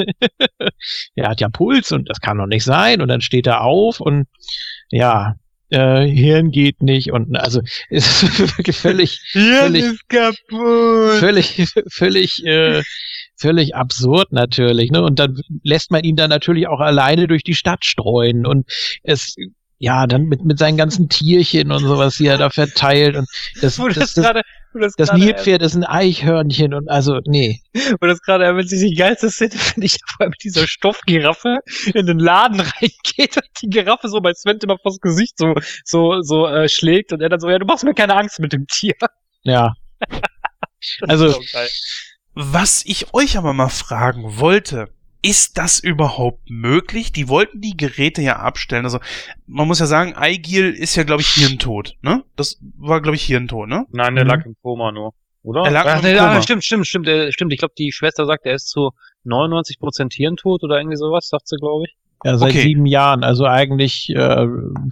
[1.14, 4.00] er hat ja Puls und das kann doch nicht sein und dann steht er auf
[4.00, 4.26] und
[4.90, 5.34] ja,
[5.70, 7.60] äh, Hirn geht nicht und also
[7.90, 11.18] ist wirklich völlig, Hirn völlig, ist kaputt.
[11.18, 12.82] völlig, völlig äh,
[13.40, 15.02] völlig absurd natürlich, ne?
[15.02, 18.66] Und dann lässt man ihn dann natürlich auch alleine durch die Stadt streuen und
[19.02, 19.34] es
[19.82, 23.26] ja, dann mit, mit seinen ganzen Tierchen und sowas, die er da verteilt und
[23.62, 24.42] das, das, das, das, gerade,
[24.74, 27.60] das, das Nilpferd ist ein Eichhörnchen und also, nee.
[27.98, 31.60] wo das gerade erwähnt sich die geilste Szene, finde ich, vor allem mit dieser Stoffgiraffe
[31.94, 35.54] in den Laden reingeht und die Giraffe so bei Sven immer vors Gesicht so,
[35.84, 38.52] so, so, äh, schlägt und er dann so, ja, du machst mir keine Angst mit
[38.52, 38.96] dem Tier.
[39.44, 39.72] Ja.
[41.08, 41.38] Also-.
[42.42, 44.88] Was ich euch aber mal fragen wollte,
[45.22, 47.12] ist das überhaupt möglich?
[47.12, 48.84] Die wollten die Geräte ja abstellen.
[48.86, 48.98] Also
[49.46, 52.24] man muss ja sagen, Eigil ist ja, glaube ich, hirntot, ne?
[52.36, 53.84] Das war, glaube ich, hirntot, ne?
[53.92, 54.30] Nein, der Mhm.
[54.30, 55.12] lag im Koma nur.
[55.42, 55.64] Oder?
[55.64, 56.28] Er lag Ach, im nee, Koma.
[56.36, 57.52] ah, stimmt, stimmt, stimmt, äh, stimmt.
[57.52, 58.92] Ich glaube, die Schwester sagt, er ist zu
[59.24, 61.94] 99% Hirntod oder irgendwie sowas, sagt sie, glaube ich.
[62.24, 62.62] Ja, seit Okay.
[62.62, 64.46] sieben Jahren, also eigentlich äh,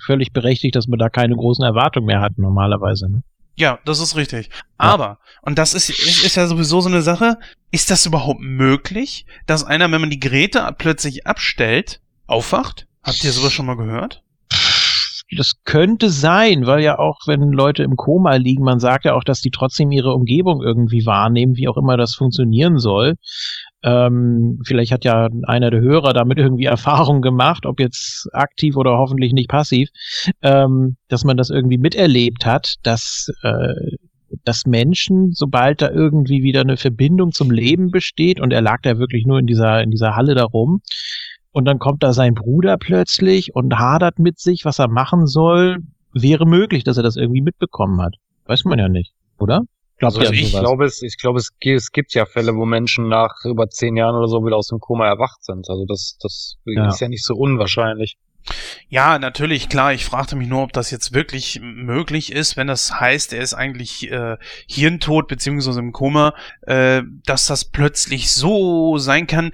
[0.05, 3.11] völlig berechtigt, dass man da keine großen Erwartungen mehr hat normalerweise.
[3.11, 3.23] Ne?
[3.59, 4.51] Ja, das ist richtig.
[4.76, 7.39] Aber, und das ist, ist, ja sowieso so eine Sache,
[7.72, 12.86] ist das überhaupt möglich, dass einer, wenn man die Geräte plötzlich abstellt, aufwacht?
[13.02, 14.22] Habt ihr sowas schon mal gehört?
[15.36, 19.24] Das könnte sein, weil ja auch, wenn Leute im Koma liegen, man sagt ja auch,
[19.24, 23.16] dass die trotzdem ihre Umgebung irgendwie wahrnehmen, wie auch immer das funktionieren soll.
[23.83, 28.99] Ähm, vielleicht hat ja einer der Hörer damit irgendwie Erfahrung gemacht, ob jetzt aktiv oder
[28.99, 29.89] hoffentlich nicht passiv,
[30.43, 33.75] ähm, dass man das irgendwie miterlebt hat, dass, äh,
[34.45, 38.99] dass Menschen, sobald da irgendwie wieder eine Verbindung zum Leben besteht, und er lag da
[38.99, 40.81] wirklich nur in dieser, in dieser Halle da rum,
[41.53, 45.79] und dann kommt da sein Bruder plötzlich und hadert mit sich, was er machen soll.
[46.13, 48.17] Wäre möglich, dass er das irgendwie mitbekommen hat.
[48.47, 49.63] Weiß man ja nicht, oder?
[49.99, 53.35] Glaubt Also ich glaube, es, ich glaube, es, es gibt ja Fälle, wo Menschen nach
[53.45, 55.69] über zehn Jahren oder so wieder aus dem Koma erwacht sind.
[55.69, 56.89] Also das, das Ja.
[56.89, 58.16] ist ja nicht so unwahrscheinlich.
[58.89, 59.93] Ja, natürlich, klar.
[59.93, 63.55] Ich fragte mich nur, ob das jetzt wirklich möglich ist, wenn das heißt, er ist
[63.55, 64.37] eigentlich äh,
[64.69, 69.53] hirntot beziehungsweise im Koma, äh, dass das plötzlich so sein kann.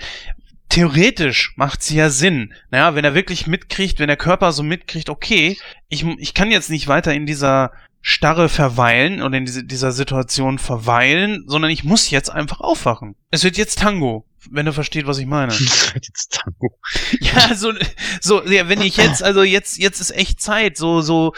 [0.68, 2.52] Theoretisch macht's ja Sinn.
[2.70, 5.56] Naja, wenn er wirklich mitkriegt, wenn der Körper so mitkriegt, okay,
[5.88, 7.72] ich, ich kann jetzt nicht weiter in dieser
[8.06, 13.14] Starre verweilen oder in diese, dieser Situation verweilen, sondern ich muss jetzt einfach aufwachen.
[13.30, 15.54] Es wird jetzt Tango, wenn du verstehst, was ich meine.
[15.94, 16.76] Jetzt Tango.
[17.20, 17.72] Ja, so,
[18.20, 21.32] so, ja, wenn ich jetzt, also jetzt, jetzt ist echt Zeit, so, so,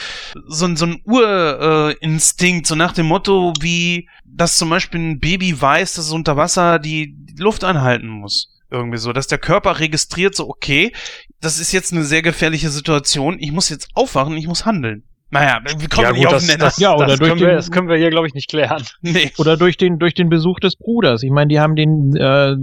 [0.48, 5.20] so, ein- so ein Urinstinkt, Instinkt, so nach dem Motto, wie, dass zum Beispiel ein
[5.20, 8.52] Baby weiß, dass es unter Wasser die Luft anhalten muss.
[8.72, 10.92] Irgendwie so, dass der Körper registriert, so, okay,
[11.40, 15.04] das ist jetzt eine sehr gefährliche Situation, ich muss jetzt aufwachen, ich muss handeln.
[15.30, 16.64] Naja, wir kommen Ja, nicht gut, auf das, den Nenner.
[16.66, 18.48] das, Ja, oder das, durch können wir, den- das können wir hier, glaube ich, nicht
[18.48, 18.84] klären.
[19.02, 19.32] nee.
[19.38, 21.22] Oder durch den, durch den Besuch des Bruders.
[21.22, 22.54] Ich meine, die haben den, äh,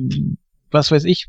[0.72, 1.27] was weiß ich,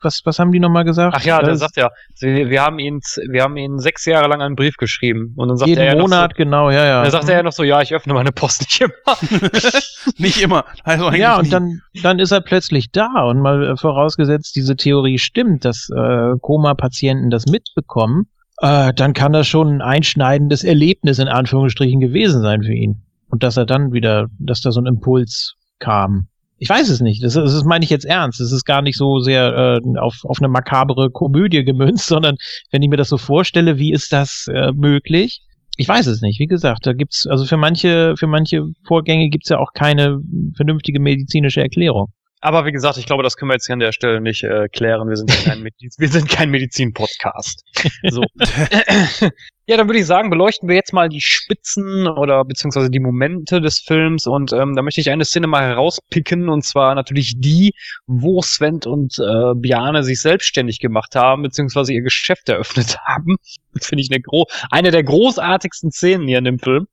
[0.00, 1.14] was, was haben die nochmal gesagt?
[1.18, 1.90] Ach ja, der Das- sagt ja,
[2.20, 5.56] wir, wir haben ihn, wir haben ihn sechs Jahre lang einen Brief geschrieben und dann
[5.58, 7.02] sagt er jeden ja noch Monat, so, genau, ja, ja.
[7.02, 9.50] dann sagt er ja noch so, ja, ich öffne meine Post nicht immer.
[10.16, 10.64] nicht immer.
[10.84, 11.50] Also eigentlich Ja, und nie.
[11.50, 16.30] dann, dann ist er plötzlich da und mal äh, vorausgesetzt, diese Theorie stimmt, dass äh,
[16.40, 18.28] Koma-Patienten das mitbekommen,
[18.62, 23.02] äh, dann kann das schon ein einschneidendes Erlebnis in Anführungsstrichen gewesen sein für ihn.
[23.28, 26.28] Und dass er dann wieder, dass da so ein Impuls kam.
[26.58, 27.24] Ich weiß es nicht.
[27.24, 28.38] Das, das meine ich jetzt ernst.
[28.38, 32.36] Das ist gar nicht so sehr äh, auf, auf eine makabere Komödie gemünzt, sondern
[32.70, 35.42] wenn ich mir das so vorstelle, wie ist das äh, möglich?
[35.76, 36.38] Ich weiß es nicht.
[36.38, 40.20] Wie gesagt, da gibt's also für manche für manche Vorgänge gibt's ja auch keine
[40.54, 42.12] vernünftige medizinische Erklärung.
[42.42, 44.66] Aber wie gesagt, ich glaube, das können wir jetzt hier an der Stelle nicht äh,
[44.68, 45.08] klären.
[45.08, 47.64] Wir sind ja kein, Mediz wir sind kein Medizin-Podcast.
[48.10, 48.24] So.
[49.66, 53.60] ja, dann würde ich sagen, beleuchten wir jetzt mal die Spitzen oder beziehungsweise die Momente
[53.60, 57.74] des Films und ähm, da möchte ich eine Szene mal herauspicken und zwar natürlich die,
[58.08, 63.36] wo Sven und äh, Biane sich selbstständig gemacht haben beziehungsweise ihr Geschäft eröffnet haben.
[63.72, 66.88] Das finde ich eine, gro eine der großartigsten Szenen hier in dem Film.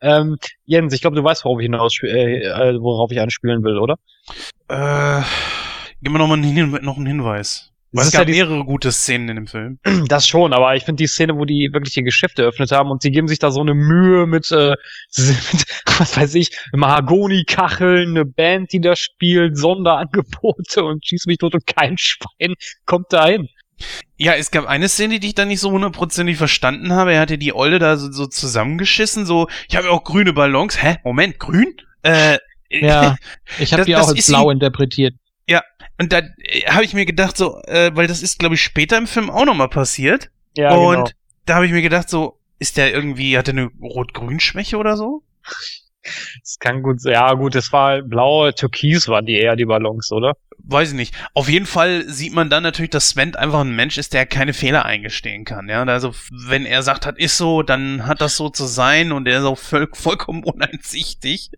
[0.00, 3.78] Ähm, Jens, ich glaube, du weißt, worauf ich hinaus, äh, äh, worauf ich anspielen will,
[3.78, 3.96] oder?
[4.72, 5.22] Äh,
[6.00, 7.72] gib mir noch mal einen, Hin noch einen Hinweis.
[7.94, 9.78] Es ist gab ja mehrere gute Szenen in dem Film.
[10.08, 13.04] Das schon, aber ich finde die Szene, wo die wirklich ihr Geschäft eröffnet haben und
[13.04, 14.74] die geben sich da so eine Mühe mit, äh,
[15.18, 15.66] mit
[15.98, 21.66] was weiß ich, Mahagoni-Kacheln, eine Band, die da spielt, Sonderangebote und schießt mich tot und
[21.66, 22.54] kein Schwein
[22.86, 23.48] kommt da hin.
[24.16, 27.12] Ja, es gab eine Szene, die ich da nicht so hundertprozentig verstanden habe.
[27.12, 30.82] Er hatte die Olle da so, so zusammengeschissen, so, ich habe ja auch grüne Ballons.
[30.82, 30.96] Hä?
[31.04, 31.74] Moment, grün?
[32.02, 32.38] Äh,
[32.80, 33.16] Ja,
[33.58, 35.14] ich habe Das- die auch ins ist Blau ihm- interpretiert.
[35.98, 38.96] Und da äh, habe ich mir gedacht, so, äh, weil das ist, glaube ich, später
[38.96, 40.30] im Film auch nochmal passiert.
[40.56, 41.08] Ja, und genau.
[41.44, 45.22] da habe ich mir gedacht, so, ist der irgendwie, hat er eine Rot-Grün-Schwäche oder so?
[46.40, 47.12] Das kann gut sein.
[47.12, 50.32] Ja, gut, das war blaue Türkis waren die eher die Ballons, oder?
[50.64, 51.14] Weiß ich nicht.
[51.34, 54.54] Auf jeden Fall sieht man dann natürlich, dass Sven einfach ein Mensch ist, der keine
[54.54, 55.68] Fehler eingestehen kann.
[55.68, 56.12] Ja, Und also
[56.48, 59.44] wenn er sagt, hat ist so, dann hat das so zu sein und er ist
[59.44, 61.50] auch voll, vollkommen uneinsichtig.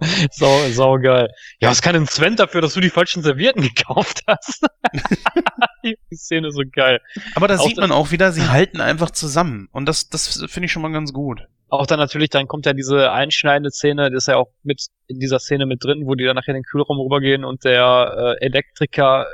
[0.32, 1.28] Sau, sau geil.
[1.60, 4.66] Ja, was kann denn Sven dafür, dass du die falschen Servietten gekauft hast?
[5.84, 7.00] die Szene ist so geil.
[7.34, 9.68] Aber da Auch sieht man auch wieder, sie halten einfach zusammen.
[9.72, 11.46] Und das, das finde ich schon mal ganz gut.
[11.68, 15.20] Auch dann natürlich, dann kommt ja diese einschneidende Szene, das ist ja auch mit in
[15.20, 18.44] dieser Szene mit drin, wo die dann nachher in den Kühlraum rübergehen und der äh,
[18.44, 19.26] Elektriker,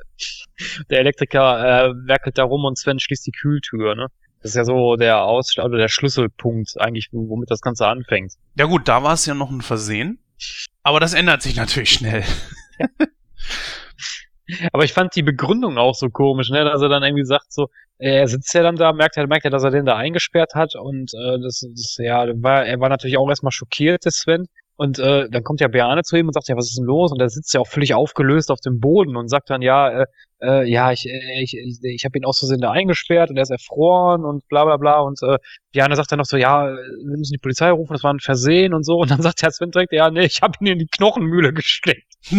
[0.91, 4.09] der Elektriker äh, werkelt da rum und Sven schließt die Kühltür, ne?
[4.43, 8.35] Das ist ja so der Aus oder der Schlüsselpunkt eigentlich, womit das Ganze anfängt.
[8.55, 10.19] Ja gut, da war es ja noch ein Versehen.
[10.83, 12.25] Aber das ändert sich natürlich schnell.
[14.73, 16.65] Aber ich fand die Begründung auch so komisch, ne?
[16.65, 17.69] Dass er dann irgendwie sagt so,
[17.99, 20.77] er sitzt ja dann da, merkt er, merkt er, dass er den da eingesperrt hat
[20.77, 24.47] und äh, das, das ja, war, er war natürlich auch erstmal schockiert, der Sven.
[24.77, 27.11] Und äh, dann kommt ja Beane zu ihm und sagt, ja, was ist denn los?
[27.11, 30.07] Und er sitzt ja auch völlig aufgelöst auf dem Boden und sagt dann, ja, äh,
[30.43, 33.44] äh, ja, ich, äh, ich, ich, ich habe ihn aus Versehen da eingesperrt und er
[33.44, 35.01] ist erfroren und bla bla bla.
[35.01, 35.39] Und äh,
[35.73, 38.74] Beane sagt dann noch so, ja, wir müssen die Polizei rufen, das war ein Versehen
[38.74, 38.98] und so.
[38.98, 42.12] Und dann sagt der Sven direkt, ja, nee, ich habe ihn in die Knochenmühle gesteckt.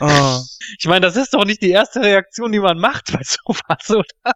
[0.00, 0.38] Oh.
[0.78, 4.34] Ich meine, das ist doch nicht die erste Reaktion, die man macht bei sowas, oder?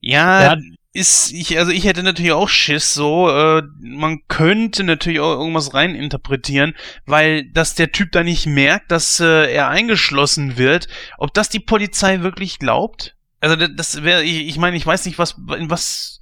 [0.00, 0.56] Ja, Ja.
[0.98, 5.72] Ist, ich, also ich hätte natürlich auch Schiss so, äh, man könnte natürlich auch irgendwas
[5.74, 6.74] reininterpretieren,
[7.06, 11.60] weil dass der Typ da nicht merkt, dass äh, er eingeschlossen wird, ob das die
[11.60, 13.14] Polizei wirklich glaubt?
[13.40, 16.20] Also da- das wäre, ich, ich meine, ich weiß nicht, was, was,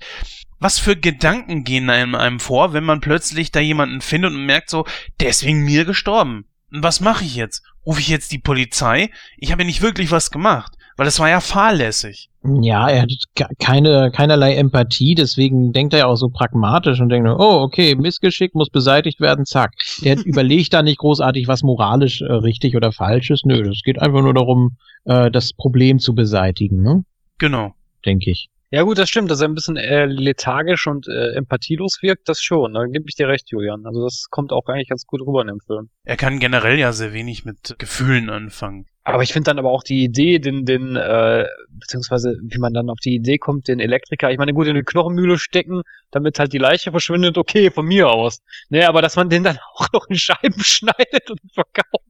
[0.58, 4.70] was für Gedanken gehen einem, einem vor, wenn man plötzlich da jemanden findet und merkt
[4.70, 4.86] so,
[5.20, 6.44] der ist wegen mir gestorben.
[6.70, 7.62] Und was mache ich jetzt?
[7.84, 9.10] Rufe ich jetzt die Polizei?
[9.38, 12.30] Ich habe ja nicht wirklich was gemacht, weil das war ja fahrlässig.
[12.62, 17.08] Ja, er hat ke- keine, keinerlei Empathie, deswegen denkt er ja auch so pragmatisch und
[17.08, 19.72] denkt, nur, oh, okay, Missgeschick muss beseitigt werden, zack.
[20.02, 23.46] Der überlegt da nicht großartig, was moralisch äh, richtig oder falsch ist.
[23.46, 27.04] Nö, es geht einfach nur darum, äh, das Problem zu beseitigen, ne?
[27.38, 27.74] Genau.
[28.04, 28.48] denke ich.
[28.72, 32.42] Ja gut, das stimmt, dass er ein bisschen äh, lethargisch und äh, empathielos wirkt, das
[32.42, 32.74] schon.
[32.74, 33.86] Da gebe ich dir recht, Julian.
[33.86, 35.88] Also das kommt auch eigentlich ganz gut rüber in dem Film.
[36.04, 38.86] Er kann generell ja sehr wenig mit Gefühlen anfangen.
[39.06, 42.90] Aber ich finde dann aber auch die Idee, den, den, äh, beziehungsweise wie man dann
[42.90, 46.52] auf die Idee kommt, den Elektriker, ich meine, gut in eine Knochenmühle stecken, damit halt
[46.52, 48.42] die Leiche verschwindet, okay, von mir aus.
[48.68, 52.04] Ne, aber dass man den dann auch noch in Scheiben schneidet und verkauft.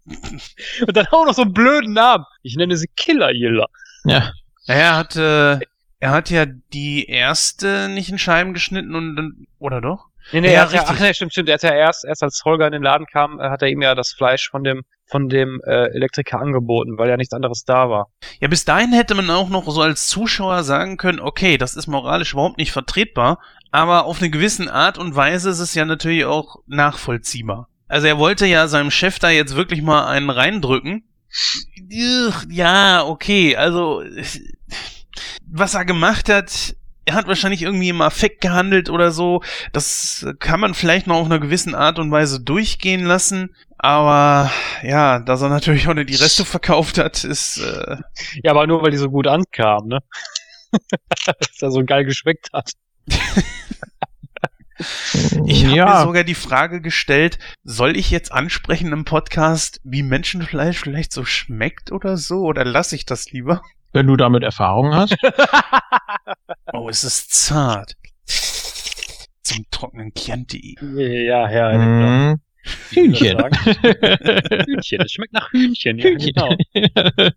[0.87, 2.25] Und dann auch noch so einen blöden Namen.
[2.43, 3.67] Ich nenne sie Killer Yiller.
[4.07, 4.33] Ja.
[4.67, 5.59] Er hat, äh,
[6.01, 10.07] er hat ja die erste nicht in Scheiben geschnitten und dann, oder doch?
[10.33, 11.49] Nee, nee, Ja, er hat ja, ach nee, stimmt, stimmt.
[11.49, 13.83] Er hat ja erst, erst als Holger in den Laden kam, äh, hat er ihm
[13.83, 17.89] ja das Fleisch von dem, von dem äh, Elektriker angeboten, weil ja nichts anderes da
[17.91, 18.09] war.
[18.41, 21.87] Ja, bis dahin hätte man auch noch so als Zuschauer sagen können, okay, das ist
[21.87, 23.41] moralisch überhaupt nicht vertretbar,
[23.71, 27.69] aber auf eine gewisse Art und Weise ist es ja natürlich auch nachvollziehbar.
[27.89, 31.05] Also er wollte ja seinem Chef da jetzt wirklich mal einen reindrücken.
[32.49, 34.03] Ja, okay, also
[35.49, 36.75] was er gemacht hat,
[37.07, 39.43] er hat wahrscheinlich irgendwie im Affekt gehandelt oder so.
[39.73, 43.55] Das kann man vielleicht noch auf einer gewissen Art und Weise durchgehen lassen.
[43.79, 44.51] Aber
[44.83, 47.97] ja, dass er natürlich auch nicht die Reste verkauft hat, ist äh,
[48.43, 50.01] Ja, aber nur weil die so gut ankam, ne?
[51.27, 52.73] Dass er so geil geschmeckt hat.
[55.47, 55.87] Ich habe Ja.
[55.87, 61.25] mir sogar die Frage gestellt, soll ich jetzt ansprechen im Podcast, wie Menschenfleisch vielleicht so
[61.25, 62.41] schmeckt oder so?
[62.43, 63.63] Oder lasse ich das lieber?
[63.97, 65.17] Wenn du damit Erfahrung hast.
[66.73, 67.95] Oh, es ist zart.
[69.43, 70.77] Zum trockenen Chianti.
[70.83, 71.85] Ja, ja, genau.
[71.85, 72.41] Mhm.
[72.91, 73.39] Hühnchen.
[74.67, 75.99] Hühnchen, es schmeckt nach Hühnchen.
[75.99, 76.33] Ja, Hühnchen.
[76.35, 76.55] genau.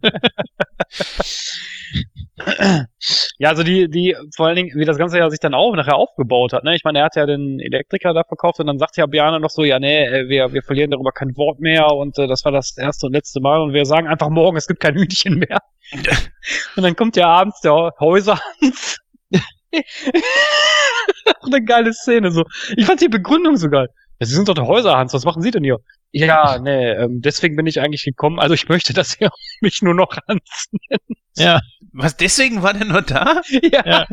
[3.37, 5.95] Ja, also die, die, vor allen Dingen, wie das Ganze ja sich dann auch nachher
[5.95, 6.75] aufgebaut hat, ne?
[6.75, 9.49] Ich meine, er hat ja den Elektriker da verkauft und dann sagt ja Bjana noch
[9.49, 12.51] so, ja, nee, äh, wir, wir verlieren darüber kein Wort mehr und äh, das war
[12.51, 15.59] das erste und letzte Mal und wir sagen einfach morgen, es gibt kein Hühnchen mehr.
[16.75, 18.99] und dann kommt ja abends der Häuserhans.
[21.41, 22.43] Eine geile Szene, so.
[22.75, 23.87] Ich fand die Begründung so geil.
[24.19, 25.77] Sie sind doch der Häuserhans, was machen Sie denn hier?
[26.11, 28.39] Ja, nee, ähm, deswegen bin ich eigentlich gekommen.
[28.39, 29.29] Also ich möchte, dass ihr
[29.61, 31.01] mich nur noch Hans nennt.
[31.37, 31.61] Ja.
[31.93, 33.41] Was, deswegen war der nur da?
[33.49, 33.83] Ja.
[33.85, 34.07] Ja.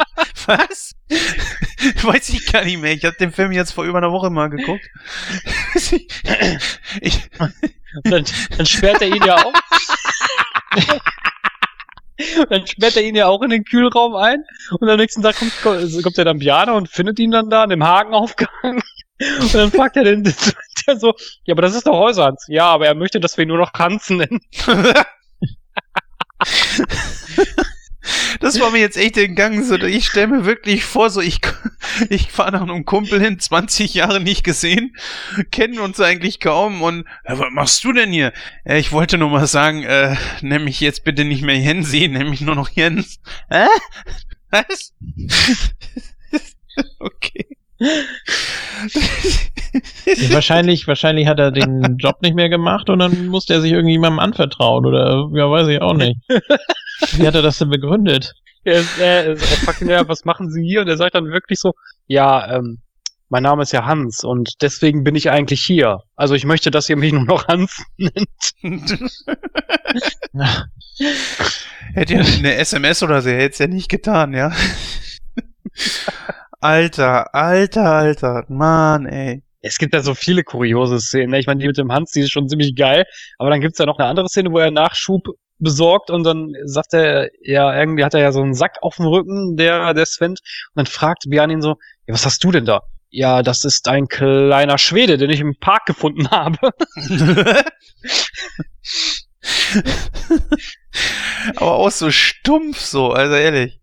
[0.47, 0.93] Was?
[2.03, 2.93] Weiß ich gar nicht mehr.
[2.93, 4.87] Ich habe den Film jetzt vor über einer Woche mal geguckt.
[7.01, 7.28] ich,
[8.05, 8.24] Dann,
[8.57, 9.53] dann sperrt er ihn ja auch.
[12.49, 14.45] dann sperrt er ihn ja auch in den Kühlraum ein
[14.81, 15.53] und am nächsten Tag kommt,
[16.03, 18.83] kommt er dann Bjana und findet ihn dann da in dem Haken aufgehangen.
[19.41, 20.23] Und dann fragt er den,
[20.87, 21.15] der so,
[21.45, 22.45] ja, aber das ist doch Häuserhans.
[22.49, 24.41] Ja, aber er möchte, dass wir ihn nur noch Hans nennen.
[28.41, 29.65] das war mir jetzt echt entgangen.
[29.65, 31.41] So, ich stelle mir wirklich vor, so ich,
[32.11, 34.97] ich fahre nach einem Kumpel hin, 20 Jahre nicht gesehen,
[35.51, 38.33] kennen uns eigentlich kaum und ja, was machst du denn hier?
[38.65, 42.31] Ja, ich wollte nur mal sagen, äh, nenn mich jetzt bitte nicht mehr Jensi, nenn
[42.31, 43.21] mich nur noch Jens.
[43.51, 43.67] Hä?
[44.51, 44.93] Was?
[46.99, 47.47] okay.
[50.07, 53.73] Ja, wahrscheinlich, wahrscheinlich hat er den Job nicht mehr gemacht und dann musste er sich
[53.73, 56.16] irgendjemandem anvertrauen oder ja, weiß ich auch nicht.
[57.12, 58.32] Wie hat er das denn begründet?
[58.65, 60.81] Er, er, er fragt ihn ja, was machen Sie hier?
[60.81, 61.73] Und er sagt dann wirklich so,
[62.07, 62.81] ja, ähm,
[63.28, 66.01] mein Name ist ja Hans und deswegen bin ich eigentlich hier.
[66.15, 68.55] Also ich möchte, dass ihr mich nur noch Hans nennt.
[71.94, 74.53] Hätte ja eine SMS oder so, hätte es ja nicht getan, ja.
[76.67, 79.45] Alter, alter, alter, Mann, ey.
[79.63, 81.31] Es gibt ja so viele kuriose Szenen.
[81.31, 81.39] ne?
[81.39, 83.05] Ich meine, die mit dem Hans, die ist schon ziemlich geil.
[83.39, 85.29] Aber dann gibt's ja noch eine andere Szene, wo er Nachschub
[85.61, 89.07] besorgt und dann sagt er, ja, irgendwie hat er ja so einen Sack auf dem
[89.07, 90.33] Rücken, der, der Sven.
[90.33, 90.39] Und
[90.75, 91.77] dann fragt Björn ihn so,
[92.09, 92.83] ja, was hast du denn da?
[93.11, 96.73] Ja, das ist ein kleiner Schwede, den ich im Park gefunden habe.
[101.57, 103.79] Aber auch so stumpf so, also ehrlich.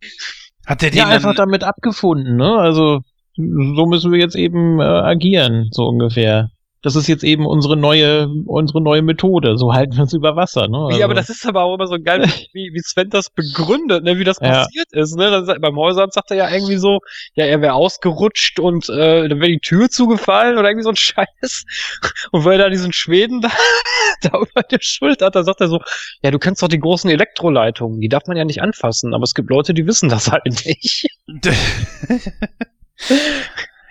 [0.65, 2.57] Hat der den Ja, einfach damit abgefunden, ne?
[2.57, 3.01] Also
[3.35, 6.49] so müssen wir jetzt eben äh, agieren, so ungefähr.
[6.83, 9.57] Das ist jetzt eben unsere neue, unsere neue Methode.
[9.57, 10.89] So halten wir uns über Wasser, ne?
[10.97, 12.21] Ja, aber Also- das ist aber auch immer so geil,
[12.53, 14.63] wie, wie Sven das begründet, ne, wie das Ja.
[14.63, 15.15] passiert ist.
[15.15, 15.31] Ne?
[15.31, 16.99] Dann, beim Häusern sagt er ja irgendwie so,
[17.35, 20.95] ja, er wäre ausgerutscht und äh, dann wäre die Tür zugefallen oder irgendwie so ein
[20.97, 21.63] Scheiß.
[22.31, 23.49] Und weil er da diesen Schweden da,
[24.21, 25.79] da über der Schulter hat, da sagt er so,
[26.21, 29.33] ja, du kennst doch die großen Elektroleitungen, die darf man ja nicht anfassen, aber es
[29.33, 31.07] gibt Leute, die wissen das halt nicht.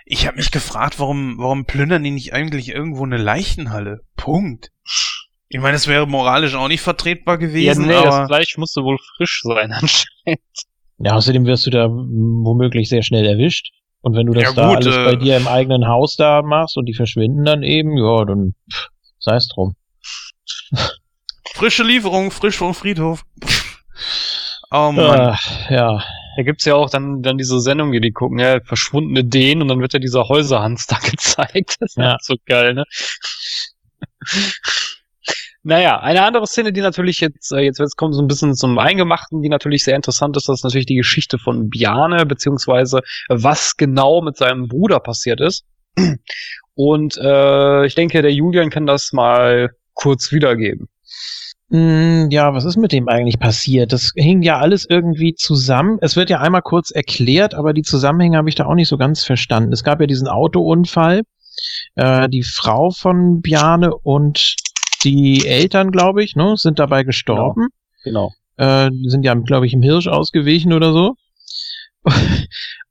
[0.05, 4.01] Ich habe mich gefragt, warum, warum plündern die nicht eigentlich irgendwo eine Leichenhalle?
[4.15, 4.69] Punkt.
[5.49, 8.81] Ich meine, das wäre moralisch auch nicht vertretbar gewesen, ja, nee, das aber Fleisch musste
[8.81, 10.41] wohl frisch sein anscheinend.
[10.97, 13.71] Ja, außerdem wirst du da womöglich sehr schnell erwischt.
[14.01, 16.41] Und wenn du das Ja, da gut, alles äh, bei dir im eigenen Haus da
[16.41, 18.55] machst und die verschwinden dann eben, ja, dann
[19.19, 19.75] sei es drum.
[21.53, 23.23] frische Lieferung, frisch vom Friedhof.
[24.75, 25.37] Oh Mann.
[25.69, 26.03] Äh, ja.
[26.35, 29.67] Da gibt's ja auch dann, dann diese Sendung, die die gucken, ja, verschwundene Deen und
[29.67, 31.77] dann wird ja dieser Häuserhans da gezeigt.
[31.79, 32.03] Das ist Ja.
[32.03, 32.17] ja.
[32.21, 32.85] so geil, ne?
[35.63, 38.77] naja, eine andere Szene, die natürlich jetzt, äh, jetzt jetzt kommt so ein bisschen zum
[38.79, 43.77] Eingemachten, die natürlich sehr interessant ist, das ist natürlich die Geschichte von Bjarne, beziehungsweise was
[43.77, 45.65] genau mit seinem Bruder passiert ist.
[46.75, 50.89] Und äh, ich denke, der Julian kann das mal kurz wiedergeben.
[51.73, 53.91] Mm, Ja, was ist mit dem eigentlich passiert?
[53.93, 55.97] Das hing ja alles irgendwie zusammen.
[56.01, 58.97] Es wird ja einmal kurz erklärt, aber die Zusammenhänge habe ich da auch nicht so
[58.97, 59.73] ganz verstanden.
[59.73, 61.23] Es gab ja diesen Autounfall.
[61.95, 64.55] Äh, die Frau von Bjane und
[65.03, 67.69] die Eltern, glaube ich, ne, sind dabei gestorben.
[68.03, 68.31] Genau.
[68.57, 71.15] Äh, die sind ja, glaube ich, im Hirsch ausgewichen oder so.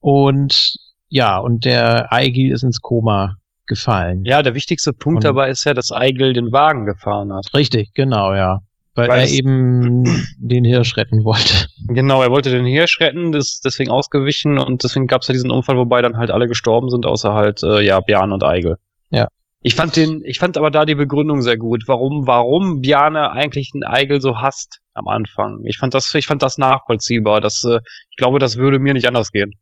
[0.01, 0.75] und
[1.09, 3.37] ja, und der Eigil ist ins Koma
[3.67, 4.25] gefallen.
[4.25, 7.47] Ja, der wichtigste Punkt Und- dabei ist ja, dass Eigel den Wagen gefahren hat.
[7.55, 8.61] Richtig, genau, ja.
[8.95, 10.05] Weil, Weil er es- eben
[10.39, 11.67] den Hirsch retten wollte.
[11.89, 15.77] Genau, er wollte den Hirsch retten, ist deswegen ausgewichen und deswegen gab's ja diesen Unfall,
[15.77, 18.77] wobei dann halt alle gestorben sind, außer halt, äh, ja, Bjarne und Eigel.
[19.11, 19.29] Ja.
[19.63, 23.71] Ich fand den, ich fand aber da die Begründung sehr gut, warum, warum Bjarne eigentlich
[23.71, 25.61] den Eigel so hasst am Anfang.
[25.65, 27.41] Ich fand das, ich fand das nachvollziehbar.
[27.41, 27.79] Das, äh,
[28.11, 29.55] ich glaube, das würde mir nicht anders gehen.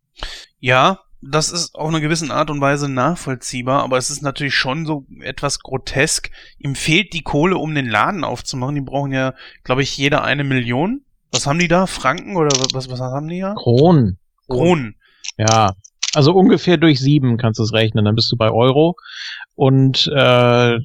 [0.58, 4.86] Ja, das ist auf eine gewisse Art und Weise nachvollziehbar, aber es ist natürlich schon
[4.86, 6.30] so etwas grotesk.
[6.58, 8.74] Ihm fehlt die Kohle, um den Laden aufzumachen.
[8.74, 11.02] Die brauchen ja, glaube ich, jeder eine Million.
[11.32, 11.86] Was haben die da?
[11.86, 13.54] Franken oder was, was haben die ja?
[13.54, 14.18] Kronen.
[14.48, 14.96] Kronen.
[15.36, 15.74] Ja.
[16.14, 18.96] Also ungefähr durch sieben kannst du es rechnen, dann bist du bei Euro.
[19.54, 20.78] Und äh,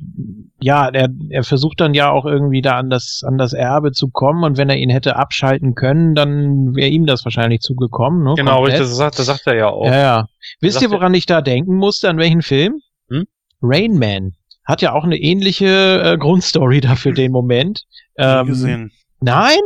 [0.60, 4.10] ja, er, er versucht dann ja auch irgendwie da an das, an das Erbe zu
[4.10, 8.23] kommen und wenn er ihn hätte abschalten können, dann wäre ihm das wahrscheinlich zugekommen.
[8.23, 8.34] Ne?
[8.35, 8.73] Genau, Komplett.
[8.73, 9.85] richtig, das sagt, das sagt er ja auch.
[9.88, 10.27] Ja, ja.
[10.61, 12.10] Wisst ihr, er- woran ich da denken musste?
[12.10, 12.81] An welchen Film?
[13.10, 13.26] Hm?
[13.61, 14.34] Rain Man.
[14.65, 17.84] Hat ja auch eine ähnliche äh, Grundstory da für den Moment.
[18.18, 18.91] Ähm, gesehen.
[19.22, 19.60] Nein?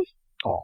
[0.44, 0.60] Oh.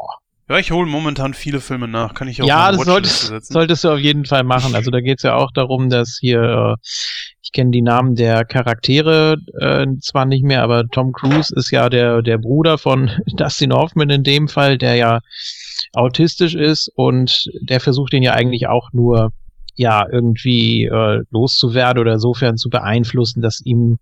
[0.47, 3.89] Ja, ich hole momentan viele Filme nach, kann ich auch Ja, das solltest, solltest du
[3.89, 4.75] auf jeden Fall machen.
[4.75, 6.75] Also da geht's ja auch darum, dass hier, äh,
[7.41, 11.89] ich kenne die Namen der Charaktere äh, zwar nicht mehr, aber Tom Cruise ist ja
[11.89, 15.21] der, der Bruder von Dustin Hoffman in dem Fall, der ja
[15.93, 19.31] autistisch ist und der versucht ihn ja eigentlich auch nur
[19.73, 23.97] ja irgendwie äh, loszuwerden oder insofern zu beeinflussen, dass ihm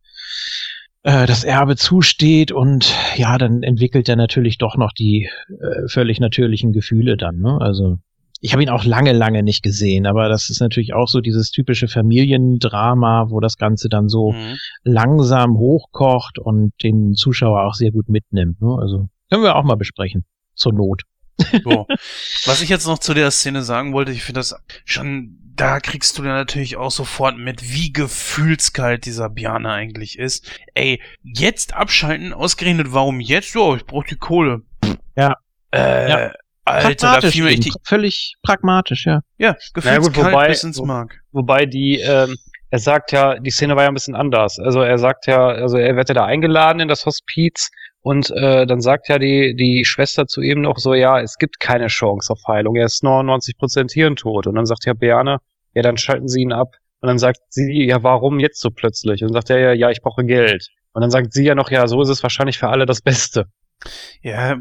[1.03, 6.19] äh, das Erbe zusteht und ja, dann entwickelt er natürlich doch noch die äh, völlig
[6.19, 7.39] natürlichen Gefühle dann.
[7.39, 7.57] Ne?
[7.61, 7.99] Also
[8.41, 11.51] ich habe ihn auch lange, lange nicht gesehen, aber das ist natürlich auch so dieses
[11.51, 14.57] typische Familiendrama, wo das Ganze dann so Mhm.
[14.83, 18.61] langsam hochkocht und den Zuschauer auch sehr gut mitnimmt.
[18.61, 18.77] Ne?
[18.79, 20.25] Also können wir auch mal besprechen.
[20.55, 21.03] Zur Not.
[21.63, 21.87] So.
[22.45, 24.55] Was ich jetzt noch zu der Szene sagen wollte, ich finde das
[24.85, 30.49] schon, da kriegst du dann natürlich auch sofort mit, wie gefühlskalt dieser Bjarne eigentlich ist.
[30.73, 33.53] Ey, jetzt abschalten, ausgerechnet warum jetzt?
[33.55, 34.61] Ja, ich brauch die Kohle.
[35.15, 35.35] Ja.
[35.71, 36.31] Äh, Ja.
[36.65, 37.73] Alter, da fiel mir die.
[37.83, 39.19] Völlig pragmatisch, ja.
[39.37, 41.19] ja, gefühlskalt wobei- bis ins Mark.
[41.33, 42.37] Wobei die, ähm,
[42.69, 44.59] er sagt ja, die Szene war ja ein bisschen anders.
[44.59, 47.69] Also er sagt ja, also er wird ja da eingeladen in das Hospiz
[48.03, 51.61] und äh, dann sagt ja die, die Schwester zu ihm noch so, ja, es gibt
[51.61, 54.45] keine Chance auf Heilung, er ist 99% Hirntod.
[54.45, 55.39] Und dann sagt ja Beane,
[55.73, 56.75] ja, dann schalten sie ihn ab.
[56.99, 59.23] Und dann sagt sie, ja, warum jetzt so plötzlich?
[59.23, 60.67] Und dann sagt er ja, ja, ich brauche Geld.
[60.91, 63.45] Und dann sagt sie ja noch, ja, so ist es wahrscheinlich für alle das Beste.
[64.21, 64.57] Ja,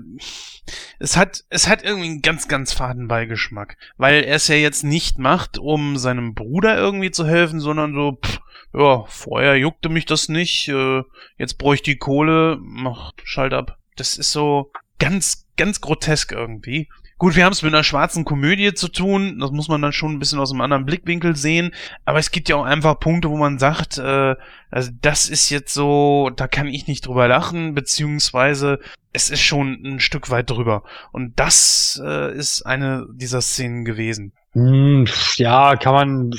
[0.98, 3.76] es hat, es hat irgendwie einen ganz, ganz faden Beigeschmack.
[3.96, 8.18] Weil er es ja jetzt nicht macht, um seinem Bruder irgendwie zu helfen, sondern so,
[8.24, 8.40] pff,
[8.74, 11.02] ja, vorher juckte mich das nicht, äh,
[11.36, 13.78] jetzt brauche ich die Kohle, mach, schalt ab.
[13.96, 16.88] Das ist so ganz, ganz grotesk irgendwie.
[17.22, 20.10] Gut, wir haben es mit einer schwarzen Komödie zu tun, das muss man dann schon
[20.10, 21.70] ein bisschen aus einem anderen Blickwinkel sehen,
[22.04, 24.34] aber es gibt ja auch einfach Punkte, wo man sagt, äh,
[24.72, 28.80] also das ist jetzt so, da kann ich nicht drüber lachen, beziehungsweise
[29.12, 30.82] es ist schon ein Stück weit drüber.
[31.12, 34.32] Und das äh, ist eine dieser Szenen gewesen.
[34.54, 36.30] Hm, ja, kann man.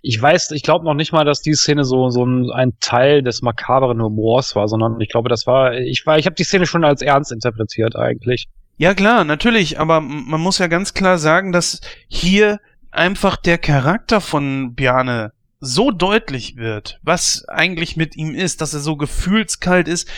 [0.00, 3.22] Ich weiß, ich glaube noch nicht mal, dass die Szene so so ein, ein Teil
[3.22, 5.74] des makaberen Humors war, sondern ich glaube, das war.
[5.74, 8.48] Ich war, ich habe die Szene schon als ernst interpretiert eigentlich.
[8.80, 14.22] Ja klar, natürlich, aber man muss ja ganz klar sagen, dass hier einfach der Charakter
[14.22, 20.08] von Bjarne so deutlich wird, was eigentlich mit ihm ist, dass er so gefühlskalt ist.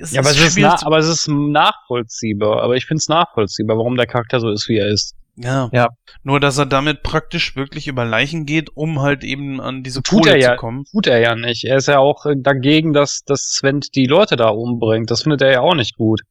[0.00, 2.62] Es Ja, aber es ist, na, aber es ist nachvollziehbar.
[2.62, 5.14] Aber ich finde es nachvollziehbar, warum der Charakter so ist, wie er ist.
[5.36, 5.68] ja.
[5.74, 5.88] Ja.
[6.22, 10.22] Nur, dass er damit praktisch wirklich über Leichen geht, um halt eben an diese Tut
[10.22, 10.50] Kohle er ja.
[10.52, 10.86] zu kommen.
[10.90, 11.64] Tut er ja nicht.
[11.64, 15.10] Er ist ja auch äh, dagegen, dass, dass Sven die Leute da umbringt.
[15.10, 16.22] Das findet er ja auch nicht gut.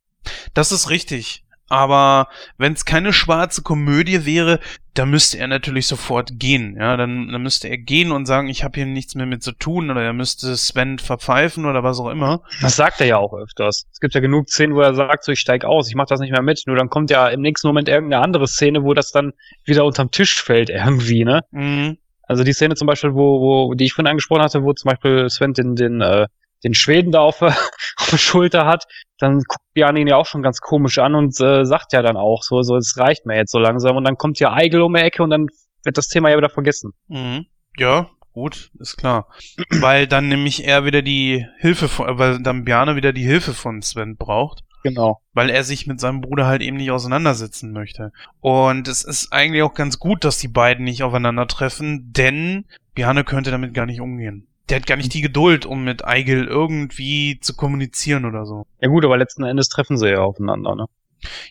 [0.55, 1.43] Das ist richtig.
[1.71, 2.27] Aber
[2.57, 4.59] wenn es keine schwarze Komödie wäre,
[4.93, 6.75] da müsste er natürlich sofort gehen.
[6.77, 9.53] Ja, dann, dann müsste er gehen und sagen, ich habe hier nichts mehr mit zu
[9.53, 12.41] tun, oder er müsste Sven verpfeifen oder was auch immer.
[12.61, 13.85] Das sagt er ja auch öfters.
[13.89, 16.19] Es gibt ja genug Szenen, wo er sagt, so ich steig aus, ich mach das
[16.19, 16.61] nicht mehr mit.
[16.65, 19.31] Nur dann kommt ja im nächsten Moment irgendeine andere Szene, wo das dann
[19.63, 21.39] wieder unterm Tisch fällt irgendwie, ne?
[21.51, 21.99] Mhm.
[22.23, 25.29] Also die Szene zum Beispiel, wo, wo, die ich vorhin angesprochen hatte, wo zum Beispiel
[25.29, 26.27] Sven den, den, äh,
[26.63, 27.55] den Schweden da auf, der-
[27.97, 28.85] auf der Schulter hat,
[29.19, 32.17] dann guckt Bjarne ihn ja auch schon ganz komisch an und äh, sagt ja dann
[32.17, 33.95] auch so, so, es reicht mir jetzt so langsam.
[33.95, 35.47] Und dann kommt ja Eigel um die Ecke und dann
[35.83, 36.91] wird das Thema ja wieder vergessen.
[37.07, 37.45] Mhm.
[37.77, 39.27] Ja, gut, ist klar.
[39.79, 43.81] weil dann nämlich er wieder die Hilfe von, weil dann Bjarne wieder die Hilfe von
[43.81, 44.63] Sven braucht.
[44.83, 45.21] Genau.
[45.33, 48.11] weil er sich mit seinem Bruder halt eben nicht auseinandersetzen möchte.
[48.39, 52.65] Und es ist eigentlich auch ganz gut, dass die beiden nicht aufeinandertreffen, denn
[52.95, 54.47] Bjarne könnte damit gar nicht umgehen.
[54.69, 58.65] Der hat gar nicht die Geduld, um mit Eigel irgendwie zu kommunizieren oder so.
[58.79, 60.85] Ja gut, aber letzten Endes treffen sie ja aufeinander, ne?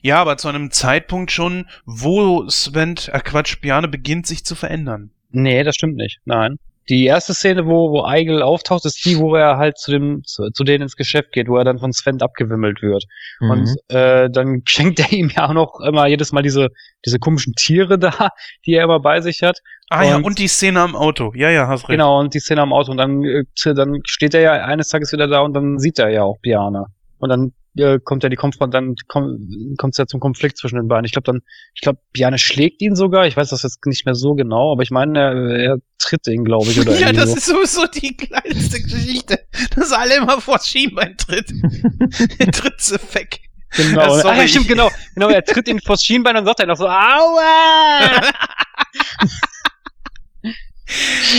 [0.03, 5.11] Ja, aber zu einem Zeitpunkt schon, wo Sven, äh Quatsch, Bjarne beginnt sich zu verändern.
[5.31, 6.19] Nee, das stimmt nicht.
[6.25, 6.59] Nein.
[6.89, 10.51] Die erste Szene, wo, wo Eigel auftaucht, ist die, wo er halt zu dem, zu,
[10.51, 13.05] zu denen ins Geschäft geht, wo er dann von Sven abgewimmelt wird.
[13.41, 13.51] Mhm.
[13.51, 16.69] Und äh, dann schenkt er ihm ja auch noch immer jedes Mal diese,
[17.05, 18.31] diese komischen Tiere da,
[18.67, 19.59] die er immer bei sich hat.
[19.89, 21.33] Ah ja, Und- und die Szene am Auto.
[21.35, 21.91] Ja, ja, hast recht.
[21.91, 22.91] Genau, und die Szene am Auto.
[22.91, 23.45] Und dann, äh,
[23.75, 26.87] dann steht er ja eines Tages wieder da und dann sieht er ja auch Biane.
[27.19, 30.89] Und dann äh, kommt ja die Konfront, dann kommt es ja zum Konflikt zwischen den
[30.89, 31.05] beiden.
[31.05, 31.41] Ich glaube dann,
[31.75, 33.27] ich glaube, Biane schlägt ihn sogar.
[33.27, 36.45] Ich weiß das jetzt nicht mehr so genau, aber ich meine, er, er tritt ihn,
[36.45, 37.37] glaube ich, oder ja, das so.
[37.37, 41.51] ist sowieso die kleinste Geschichte, dass alle immer vors Schienbein tritt.
[42.39, 43.41] er tritt sie weg.
[43.77, 46.77] Genau, Ja, ja, stimmt, genau, genau, er tritt ihn vors Schienbein und sagt er noch
[46.77, 48.21] so, aua!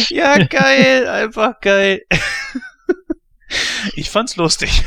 [0.07, 2.05] Ja, geil, einfach geil.
[3.95, 4.85] Ich fand's lustig.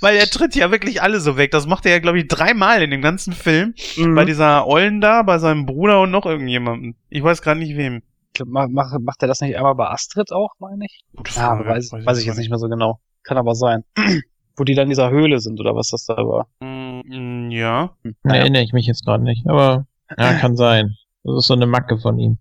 [0.00, 1.50] Weil er tritt ja wirklich alle so weg.
[1.50, 3.74] Das macht er ja, glaube ich, dreimal in dem ganzen Film.
[3.96, 4.14] Mhm.
[4.14, 6.94] Bei dieser Ollen da, bei seinem Bruder und noch irgendjemandem.
[7.08, 8.02] Ich weiß gerade nicht wem.
[8.28, 11.04] Ich glaub, ma- mach, macht er das nicht einmal bei Astrid auch, meine ich?
[11.16, 13.00] Gute Ja, aber weiß, weiß ich jetzt nicht mehr so genau.
[13.22, 13.84] Kann aber sein.
[14.56, 16.46] Wo die dann in dieser Höhle sind oder was das da war.
[16.60, 17.96] Mm, Ja.
[18.04, 18.14] Hm.
[18.24, 19.86] Da erinnere ich mich jetzt gerade nicht, aber
[20.18, 20.96] ja, kann sein.
[21.24, 22.38] Das ist so eine Macke von ihm.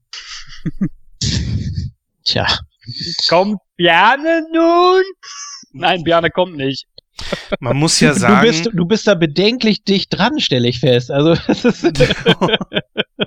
[2.25, 2.47] Tja.
[3.29, 5.03] Kommt Bjarne nun?
[5.73, 6.85] Nein, Bjarne kommt nicht.
[7.59, 8.41] Man muss ja Du sagen.
[8.47, 11.11] bist, du bist da bedenklich dicht dran, stelle ich fest.
[11.11, 11.83] Also, das ist,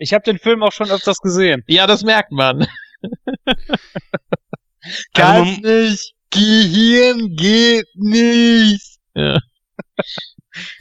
[0.01, 1.63] Ich habe den Film auch schon öfters gesehen.
[1.67, 2.67] ja, das merkt man.
[5.15, 6.15] Also man- nicht.
[6.31, 8.97] Gehirn geht nicht.
[9.15, 9.39] Ja.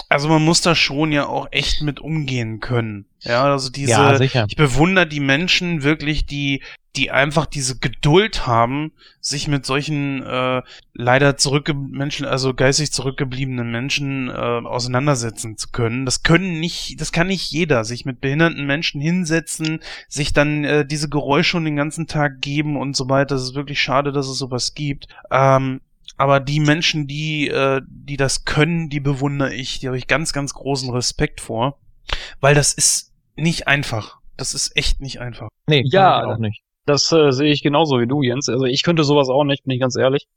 [0.10, 3.06] Also man muss da schon ja auch echt mit umgehen können.
[3.22, 4.46] Ja, also diese, ja, sicher.
[4.50, 6.62] ich bewundere die Menschen wirklich, die,
[6.96, 8.92] die einfach diese Geduld haben,
[9.22, 10.62] sich mit solchen äh,
[10.94, 16.06] leider zurückge Menschen, also geistig zurückgebliebenen Menschen äh, auseinandersetzen zu können.
[16.06, 19.80] Das können nicht, das kann nicht jeder, sich mit behinderten Menschen hinsetzen,
[20.10, 23.36] sich dann äh, diese Geräusche schon den ganzen Tag geben und so weiter.
[23.36, 25.08] Das ist wirklich schade, dass es sowas gibt.
[25.30, 25.82] Ähm,
[26.18, 29.80] aber die Menschen, die, äh, die das können, die bewundere ich.
[29.80, 31.80] Die habe ich ganz, ganz großen Respekt vor.
[32.40, 34.18] Weil das ist nicht einfach.
[34.38, 35.50] Das ist echt nicht einfach.
[35.68, 36.62] Nee, Ja, auch nicht.
[36.86, 38.50] Das äh, sehe ich genauso wie du, Jens.
[38.50, 40.28] Also ich könnte sowas auch nicht, bin ich ganz ehrlich.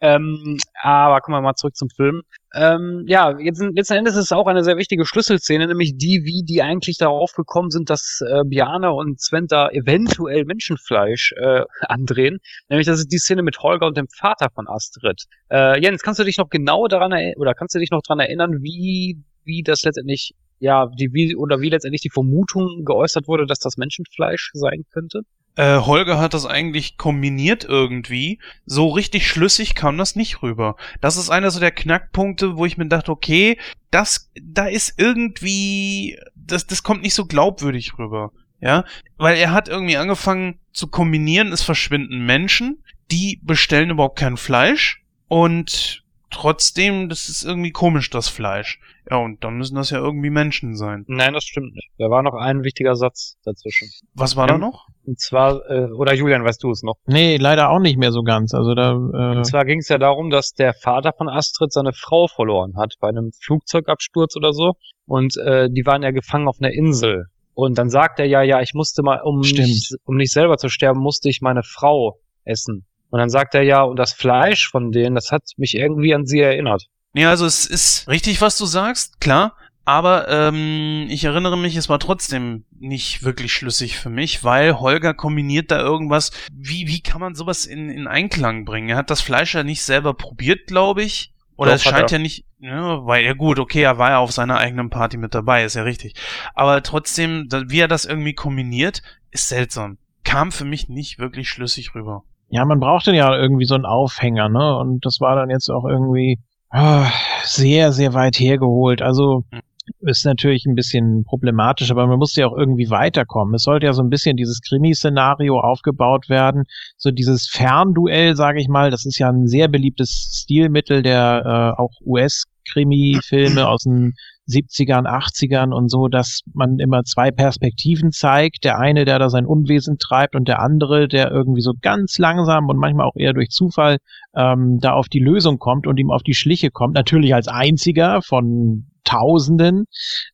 [0.00, 2.22] Ähm, aber kommen wir mal zurück zum Film.
[2.54, 6.42] Ähm, ja, jetzt, letzten Endes ist es auch eine sehr wichtige Schlüsselszene, nämlich die, wie
[6.44, 12.38] die eigentlich darauf gekommen sind, dass äh, Bjarne und Sven da eventuell Menschenfleisch äh, andrehen.
[12.68, 15.24] Nämlich das ist die Szene mit Holger und dem Vater von Astrid.
[15.50, 18.20] Äh, Jens, kannst du dich noch genau daran erinnern, oder kannst du dich noch daran
[18.20, 23.46] erinnern, wie, wie das letztendlich, ja, die, wie, oder wie letztendlich die Vermutung geäußert wurde,
[23.46, 25.22] dass das Menschenfleisch sein könnte?
[25.56, 28.38] Äh, Holger hat das eigentlich kombiniert irgendwie.
[28.66, 30.76] So richtig schlüssig kam das nicht rüber.
[31.00, 33.58] Das ist einer so der Knackpunkte, wo ich mir dachte, okay,
[33.90, 38.32] das, da ist irgendwie, das, das kommt nicht so glaubwürdig rüber.
[38.60, 38.84] Ja,
[39.16, 45.02] weil er hat irgendwie angefangen zu kombinieren, es verschwinden Menschen, die bestellen überhaupt kein Fleisch
[45.28, 48.80] und trotzdem, das ist irgendwie komisch, das Fleisch.
[49.10, 51.04] Ja, und dann müssen das ja irgendwie Menschen sein.
[51.06, 51.90] Nein, das stimmt nicht.
[51.98, 53.88] Da war noch ein wichtiger Satz dazwischen.
[54.14, 54.54] Was war Ja.
[54.54, 54.86] da noch?
[55.04, 56.96] Und zwar, äh, oder Julian, weißt du es noch?
[57.06, 58.52] Nee, leider auch nicht mehr so ganz.
[58.54, 61.92] Also da, äh, Und zwar ging es ja darum, dass der Vater von Astrid seine
[61.92, 64.72] Frau verloren hat bei einem Flugzeugabsturz oder so.
[65.06, 67.26] Und äh, die waren ja gefangen auf einer Insel.
[67.54, 69.68] Und dann sagt er ja, ja, ich musste mal, um Stimmt.
[69.68, 72.84] nicht, um nicht selber zu sterben, musste ich meine Frau essen.
[73.10, 76.26] Und dann sagt er ja, und das Fleisch von denen, das hat mich irgendwie an
[76.26, 76.86] sie erinnert.
[77.12, 79.56] Nee, also es ist richtig, was du sagst, klar.
[79.86, 85.14] Aber ähm, ich erinnere mich, es war trotzdem nicht wirklich schlüssig für mich, weil Holger
[85.14, 86.32] kombiniert da irgendwas.
[86.52, 88.88] Wie, wie kann man sowas in, in Einklang bringen?
[88.88, 91.32] Er hat das Fleisch ja nicht selber probiert, glaube ich.
[91.56, 94.32] Oder Doch, es scheint ja nicht, ja, weil ja gut, okay, er war ja auf
[94.32, 96.14] seiner eigenen Party mit dabei, ist ja richtig.
[96.54, 99.98] Aber trotzdem, wie er das irgendwie kombiniert, ist seltsam.
[100.24, 102.24] Kam für mich nicht wirklich schlüssig rüber.
[102.48, 104.76] Ja, man brauchte ja irgendwie so einen Aufhänger, ne?
[104.78, 106.38] Und das war dann jetzt auch irgendwie
[106.70, 107.10] ah,
[107.44, 109.02] sehr, sehr weit hergeholt.
[109.02, 109.60] Also Hm.
[110.08, 113.54] ist natürlich ein bisschen problematisch, aber man musste ja auch irgendwie weiterkommen.
[113.54, 116.64] Es sollte ja so ein bisschen dieses Krimi-Szenario aufgebaut werden.
[116.96, 121.80] So dieses Fernduell, sage ich mal, das ist ja ein sehr beliebtes Stilmittel der äh,
[121.80, 124.14] auch US-Krimi-Filme aus den
[124.48, 128.64] 70ern, 80ern und so, dass man immer zwei Perspektiven zeigt.
[128.64, 132.68] Der eine, der da sein Unwesen treibt und der andere, der irgendwie so ganz langsam
[132.68, 133.98] und manchmal auch eher durch Zufall
[134.34, 136.94] ähm, da auf die Lösung kommt und ihm auf die Schliche kommt.
[136.94, 139.86] Natürlich als einziger von Tausenden,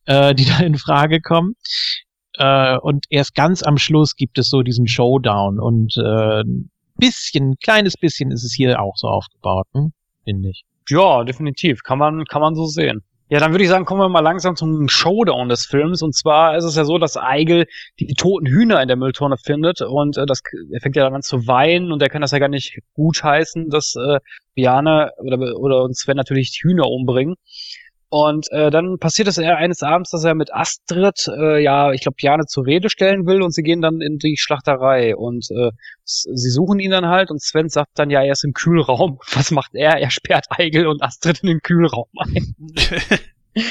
[0.05, 1.53] äh, die da in Frage kommen.
[2.37, 7.55] Äh, und erst ganz am Schluss gibt es so diesen Showdown und äh, ein bisschen,
[7.63, 9.93] kleines bisschen ist es hier auch so aufgebaut, hm?
[10.23, 10.63] finde ich.
[10.89, 11.83] Ja, definitiv.
[11.83, 13.03] Kann man, kann man so sehen.
[13.33, 16.03] Ja, dann würde ich sagen, kommen wir mal langsam zum Showdown des Films.
[16.03, 17.65] Und zwar ist es ja so, dass Eigel
[17.99, 21.23] die toten Hühner in der Mülltonne findet und äh, das, er fängt ja dann an
[21.23, 24.19] zu weinen und er kann das ja gar nicht gutheißen, dass äh,
[24.53, 27.33] Biane oder, oder Sven natürlich Hühner umbringen.
[28.13, 32.17] Und äh, dann passiert es eines Abends, dass er mit Astrid, äh, ja, ich glaube,
[32.19, 35.71] Jane zur Rede stellen will und sie gehen dann in die Schlachterei und äh,
[36.03, 39.17] sie suchen ihn dann halt und Sven sagt dann, ja, er ist im Kühlraum.
[39.33, 39.99] Was macht er?
[39.99, 42.55] Er sperrt Eigel und Astrid in den Kühlraum ein.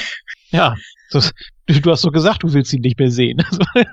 [0.51, 0.75] Ja,
[1.11, 1.33] das,
[1.65, 3.41] du, du hast so gesagt, du willst ihn nicht mehr sehen.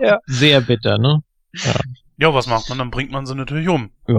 [0.00, 0.20] Ja.
[0.26, 1.22] Sehr bitter, ne?
[1.54, 1.74] ja,
[2.18, 2.78] was macht man?
[2.78, 3.90] Dann bringt man sie natürlich um.
[4.08, 4.14] Ja,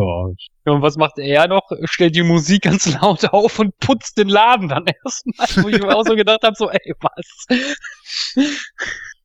[0.72, 1.72] Und was macht er noch?
[1.86, 5.95] Stellt die Musik ganz laut auf und putzt den Laden dann erstmal, wo ich mir
[5.95, 7.48] auch so gedacht habe, so, ey, was?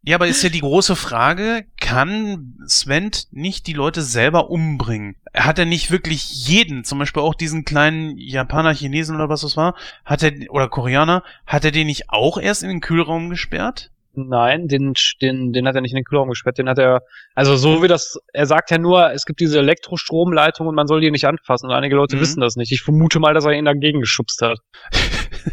[0.05, 5.15] Ja, aber ist ja die große Frage, kann Sven nicht die Leute selber umbringen?
[5.33, 9.57] Hat er nicht wirklich jeden, zum Beispiel auch diesen kleinen Japaner, Chinesen oder was das
[9.57, 13.91] war, hat er, oder Koreaner, hat er den nicht auch erst in den Kühlraum gesperrt?
[14.15, 17.01] Nein, den, den, den hat er nicht in den Kühlraum gesperrt, den hat er,
[17.35, 21.01] also so wie das, er sagt ja nur, es gibt diese Elektrostromleitung und man soll
[21.01, 22.21] die nicht anfassen und einige Leute Mhm.
[22.21, 22.73] wissen das nicht.
[22.73, 24.59] Ich vermute mal, dass er ihn dagegen geschubst hat.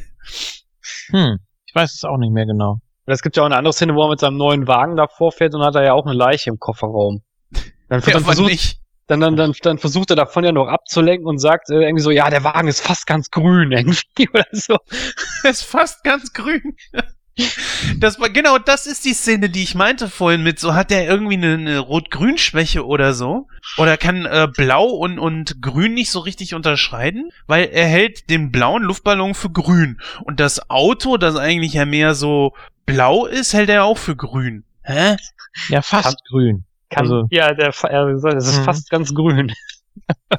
[1.11, 2.80] Hm, ich weiß es auch nicht mehr genau.
[3.06, 5.56] Es gibt ja auch eine andere Szene, wo er mit seinem neuen Wagen davor fährt
[5.56, 7.23] und hat er ja auch eine Leiche im Kofferraum.
[7.90, 8.77] Dann, Ja, dann, versucht, nicht?
[9.07, 12.11] dann, dann, dann, dann versucht er davon ja noch abzulenken und sagt äh, irgendwie so,
[12.11, 14.77] ja, der Wagen ist fast ganz grün irgendwie oder so.
[15.44, 16.76] Er ist fast ganz grün.
[17.98, 21.07] Das war genau das ist die Szene, die ich meinte vorhin mit so hat er
[21.07, 23.48] irgendwie eine, eine Rot-Grün-Schwäche oder so
[23.78, 28.52] oder kann äh, Blau und und Grün nicht so richtig unterscheiden, weil er hält den
[28.52, 32.53] blauen Luftballon für grün und das Auto, das eigentlich ja mehr so
[32.86, 34.64] blau ist, hält er auch für grün.
[34.84, 35.16] Hä?
[35.70, 36.64] Ja, fast grün.
[36.90, 38.64] Kann, Also- ja, der, er es ist Mhm.
[38.64, 39.53] fast ganz grün.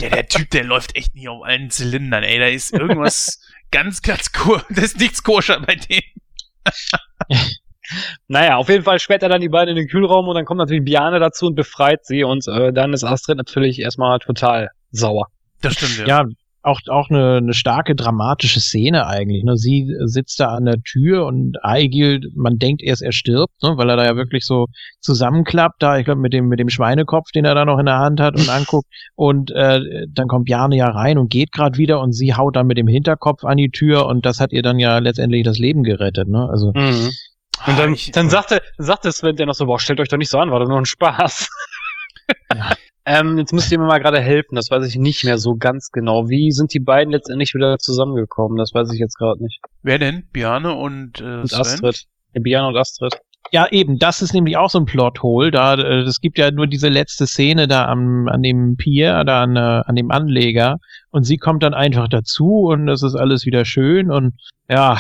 [0.01, 2.39] Der, der Typ, der läuft echt nicht auf allen Zylindern, ey.
[2.39, 3.41] Da ist irgendwas
[3.71, 4.61] ganz, ganz cool.
[4.71, 6.01] Da ist nichts koscher bei dem.
[8.29, 10.59] Naja, auf jeden Fall sperrt er dann die beiden in den Kühlraum und dann kommt
[10.59, 15.27] natürlich Biane dazu und befreit sie und äh, dann ist Astrid natürlich erstmal total sauer.
[15.61, 16.25] Das stimmt, Ja,
[16.63, 19.45] auch, auch eine, eine starke dramatische Szene eigentlich.
[19.45, 19.57] Ne?
[19.57, 23.77] Sie sitzt da an der Tür und Eigil, man denkt erst, er stirbt, ne?
[23.77, 24.67] weil er da ja wirklich so
[25.01, 27.99] zusammenklappt, da, ich glaube, mit dem, mit dem Schweinekopf, den er da noch in der
[27.99, 28.87] Hand hat und anguckt.
[29.15, 32.67] Und äh, dann kommt Bjarne ja rein und geht gerade wieder und sie haut dann
[32.67, 35.83] mit dem Hinterkopf an die Tür und das hat ihr dann ja letztendlich das Leben
[35.83, 36.29] gerettet.
[36.29, 36.49] Ne?
[36.51, 40.09] Also Und dann, Ah, ich- dann sagte, sagte Sven der noch so, boah, stellt euch
[40.09, 41.49] doch nicht so an, war doch nur ein Spaß.
[42.55, 42.71] Ja.
[43.05, 45.91] ähm, jetzt müsst ihr mir mal gerade helfen, das weiß ich nicht mehr so ganz
[45.91, 46.29] genau.
[46.29, 48.59] Wie sind die beiden letztendlich wieder zusammengekommen?
[48.59, 49.61] Das weiß ich jetzt gerade nicht.
[49.83, 50.25] Wer denn?
[50.33, 51.55] Biane und, äh, Und?
[51.55, 52.05] Astrid.
[52.35, 53.21] Ja, Biane und Astrid.
[53.53, 55.51] Ja, eben, das ist nämlich auch so ein Plothole.
[55.51, 59.43] Da, äh, es gibt ja nur diese letzte Szene da am, an dem Pier, da
[59.43, 60.77] an, äh, an dem Anleger.
[61.11, 64.35] Und sie kommt dann einfach dazu und es ist alles wieder schön und
[64.69, 64.99] ja,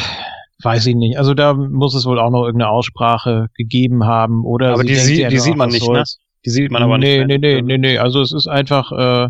[0.62, 1.18] weiß ich nicht.
[1.18, 4.94] Also da muss es wohl auch noch irgendeine Aussprache gegeben haben oder Aber sie die,
[4.96, 6.29] sie, die einfach, sieht man nicht, was ne?
[6.44, 7.28] Die sieht man aber nee, nicht.
[7.28, 7.54] Nee, ne?
[7.56, 7.98] nee, nee, nee.
[7.98, 9.28] Also es ist einfach, äh,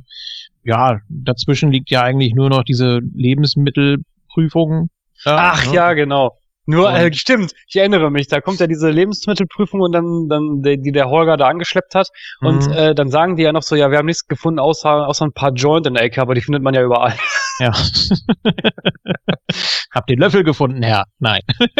[0.65, 4.91] ja, dazwischen liegt ja eigentlich nur noch diese Lebensmittelprüfung.
[5.25, 5.75] da, Ach ne?
[5.75, 6.37] ja, genau.
[6.67, 10.63] Nur, Und- äh, stimmt, ich erinnere mich, da kommt ja diese Lebensmittelprüfung und dann, dann,
[10.63, 12.09] die, die der Holger da angeschleppt hat.
[12.43, 12.73] Und Mhm.
[12.73, 15.33] äh, dann sagen die ja noch so, ja, wir haben nichts gefunden, außer, außer ein
[15.33, 17.15] paar Joint in der Ecke, aber die findet man ja überall.
[17.61, 17.73] Ja.
[19.95, 21.05] Hab den Löffel gefunden, Herr.
[21.19, 21.41] Nein.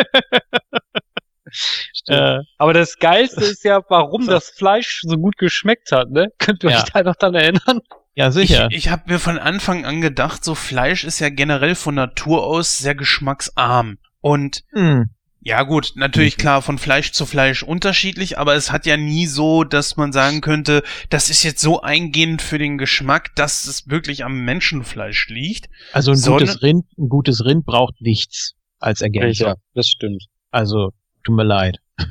[2.07, 6.29] äh, Aber das Geilste ist ja, warum das Fleisch so gut geschmeckt hat, ne?
[6.39, 6.79] Könnt ihr Ja.
[6.79, 7.81] euch da noch dran erinnern?
[8.15, 8.69] ja, sicher.
[8.71, 12.45] Ich, ich habe mir von Anfang an gedacht, so Fleisch ist ja generell von Natur
[12.45, 13.99] aus sehr geschmacksarm.
[14.21, 15.11] Und hm.
[15.41, 19.65] ja gut, natürlich klar von Fleisch zu Fleisch unterschiedlich, aber es hat ja nie so,
[19.65, 24.25] dass man sagen könnte, das ist jetzt so eingehend für den Geschmack, dass es wirklich
[24.25, 25.71] am Menschenfleisch liegt.
[25.93, 29.55] Also ein gutes Rind, ein gutes Rind braucht nichts als Ergänzung.
[29.75, 30.25] das stimmt.
[30.51, 30.91] Also,
[31.25, 31.79] tut mir leid.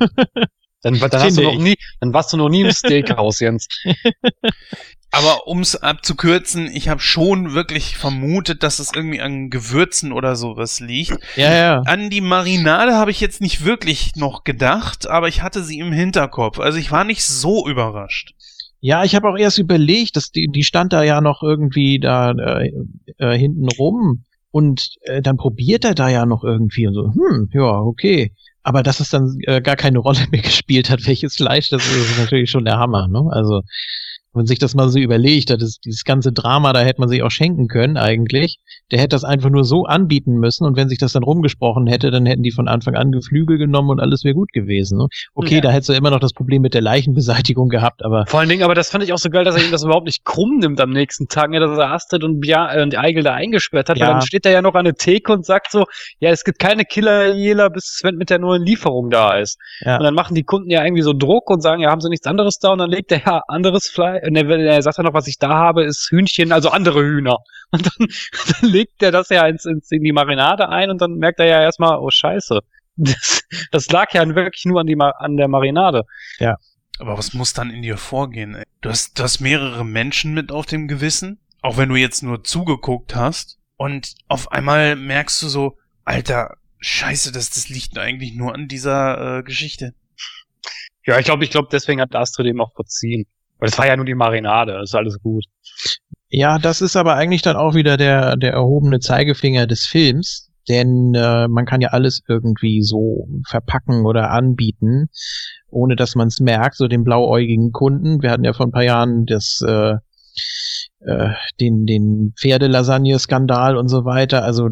[0.82, 3.68] Dann, dann, hast du noch nie, dann warst du noch nie im Steakhouse, Jens.
[5.12, 10.80] Aber ums abzukürzen, ich habe schon wirklich vermutet, dass es irgendwie an Gewürzen oder sowas
[10.80, 11.18] liegt.
[11.36, 11.82] Ja, ja.
[11.82, 15.92] An die Marinade habe ich jetzt nicht wirklich noch gedacht, aber ich hatte sie im
[15.92, 16.60] Hinterkopf.
[16.60, 18.34] Also ich war nicht so überrascht.
[18.80, 22.32] Ja, ich habe auch erst überlegt, dass die, die stand da ja noch irgendwie da
[22.32, 22.72] äh,
[23.18, 27.50] äh, hinten rum und äh, dann probiert er da ja noch irgendwie und so, hm,
[27.54, 28.34] ja, okay.
[28.64, 32.20] Aber dass es dann äh, gar keine Rolle mehr gespielt hat, welches Fleisch, das ist
[32.20, 33.24] natürlich schon der Hammer, ne?
[33.32, 33.62] Also,
[34.34, 37.24] wenn man sich das mal so überlegt, das, dieses ganze Drama, da hätte man sich
[37.24, 38.58] auch schenken können eigentlich.
[38.92, 42.12] Der hätte das einfach nur so anbieten müssen und wenn sich das dann rumgesprochen hätte,
[42.12, 45.00] dann hätten die von Anfang an Geflügel genommen und alles wäre gut gewesen.
[45.00, 45.08] Ne?
[45.34, 45.62] Okay, Ja.
[45.62, 48.64] da hättest du immer noch das Problem mit der Leichenbeseitigung gehabt, aber Vor allen Dingen,
[48.64, 50.80] aber das fand ich auch so geil, dass er ihm das überhaupt nicht krumm nimmt
[50.80, 53.98] am nächsten Tag, ne, dass er Astrid und, Bia äh, und Eigel da eingesperrt hat,
[53.98, 54.06] Ja.
[54.08, 55.86] weil dann steht er ja noch an der Theke und sagt so,
[56.20, 59.58] ja, es gibt keine Killer-Jela, bis Sven mit der neuen Lieferung da ist.
[59.82, 59.98] Ja.
[59.98, 62.28] Und dann machen die Kunden ja irgendwie so Druck und sagen, ja, haben sie nichts
[62.28, 62.72] anderes da?
[62.74, 65.38] Und dann legt er ja anderes Fleisch, und er, er sagt ja noch, was ich
[65.38, 67.38] da habe, ist Hühnchen, also andere Hühner.
[67.72, 71.18] Und dann, dann legt er das ja ins, ins, in die Marinade ein und dann
[71.18, 72.62] merkt er ja erstmal, oh scheiße.
[73.02, 76.04] Das, das lag ja wirklich nur an, die, an der Marinade.
[76.98, 78.56] Aber was muss dann in dir vorgehen?
[78.56, 78.66] Ey?
[78.82, 82.44] Du, hast, du hast mehrere Menschen mit auf dem Gewissen, auch wenn du jetzt nur
[82.44, 83.58] zugeguckt hast.
[83.78, 89.38] Und auf einmal merkst du so, Alter, scheiße, das, das liegt eigentlich nur an dieser
[89.38, 89.94] äh, Geschichte.
[91.06, 93.26] Ja, ich glaube, ich glaube, deswegen hat Astrid eben auch verziehen.
[93.60, 95.46] Weil das war ja nur die Marinade, das ist alles gut.
[96.30, 101.14] Ja, das ist aber eigentlich dann auch wieder der, der erhobene Zeigefinger des Films, denn
[101.16, 105.10] äh, man kann ja alles irgendwie so verpacken oder anbieten,
[105.70, 108.22] ohne dass man es merkt, so den blauäugigen Kunden.
[108.22, 109.96] Wir hatten ja vor ein paar Jahren das, äh,
[111.02, 111.30] äh,
[111.60, 114.44] den, den Pferdelasagne-Skandal und so weiter.
[114.44, 114.72] Also äh,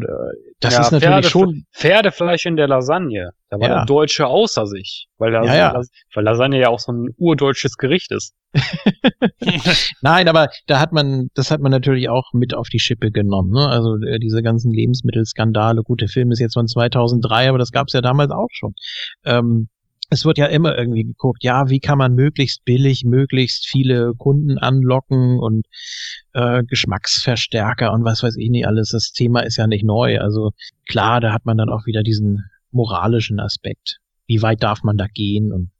[0.60, 1.64] das Ja, ist natürlich Pferde, schon.
[1.74, 3.30] Pferdefleisch in der Lasagne.
[3.50, 3.74] Da war Ja.
[3.76, 5.06] der Deutsche außer sich.
[5.18, 5.82] Weil, Ja, Lasagne, ja.
[6.14, 8.34] weil Lasagne ja auch so ein urdeutsches Gericht ist.
[10.02, 13.50] Nein, aber da hat man, das hat man natürlich auch mit auf die Schippe genommen.
[13.52, 13.66] Ne?
[13.68, 15.82] Also äh, diese ganzen Lebensmittelskandale.
[15.82, 18.74] Gut, der Film ist jetzt von 2003, aber das gab es ja damals auch schon.
[19.24, 19.68] Ähm,
[20.10, 24.58] es wird ja immer irgendwie geguckt, ja, wie kann man möglichst billig, möglichst viele Kunden
[24.58, 25.66] anlocken und
[26.32, 28.90] äh, Geschmacksverstärker und was weiß ich nicht alles.
[28.90, 30.18] Das Thema ist ja nicht neu.
[30.20, 30.52] Also
[30.88, 33.98] klar, da hat man dann auch wieder diesen moralischen Aspekt.
[34.26, 35.52] Wie weit darf man da gehen?
[35.52, 35.70] Und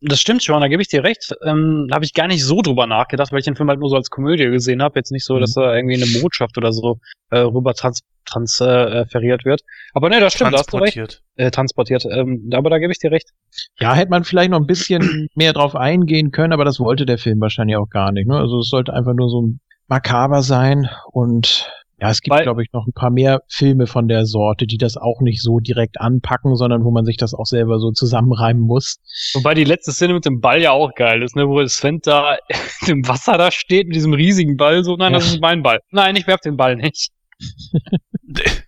[0.00, 1.34] Das stimmt schon, da gebe ich dir recht.
[1.44, 3.88] Ähm, da habe ich gar nicht so drüber nachgedacht, weil ich den Film halt nur
[3.88, 4.98] so als Komödie gesehen habe.
[4.98, 6.98] Jetzt nicht so, dass da irgendwie eine Botschaft oder so
[7.30, 9.62] äh, rüber trans transferiert wird.
[9.94, 10.96] Aber ne, das stimmt, da hast du recht.
[10.96, 11.22] Transportiert.
[11.36, 12.04] Äh, transportiert.
[12.10, 13.30] Ähm, aber da gebe ich dir recht.
[13.78, 17.18] Ja, hätte man vielleicht noch ein bisschen mehr drauf eingehen können, aber das wollte der
[17.18, 18.26] Film wahrscheinlich auch gar nicht.
[18.26, 18.36] Ne?
[18.36, 19.48] Also es sollte einfach nur so
[19.88, 24.26] makaber sein und ja, es gibt, glaube ich, noch ein paar mehr Filme von der
[24.26, 27.78] Sorte, die das auch nicht so direkt anpacken, sondern wo man sich das auch selber
[27.78, 28.98] so zusammenreimen muss.
[29.34, 32.36] Wobei die letzte Szene mit dem Ball ja auch geil ist, ne, wo Sven da
[32.86, 35.34] im Wasser da steht mit diesem riesigen Ball, so, nein, das Ja.
[35.34, 35.80] ist mein Ball.
[35.90, 37.10] Nein, ich werf den Ball nicht.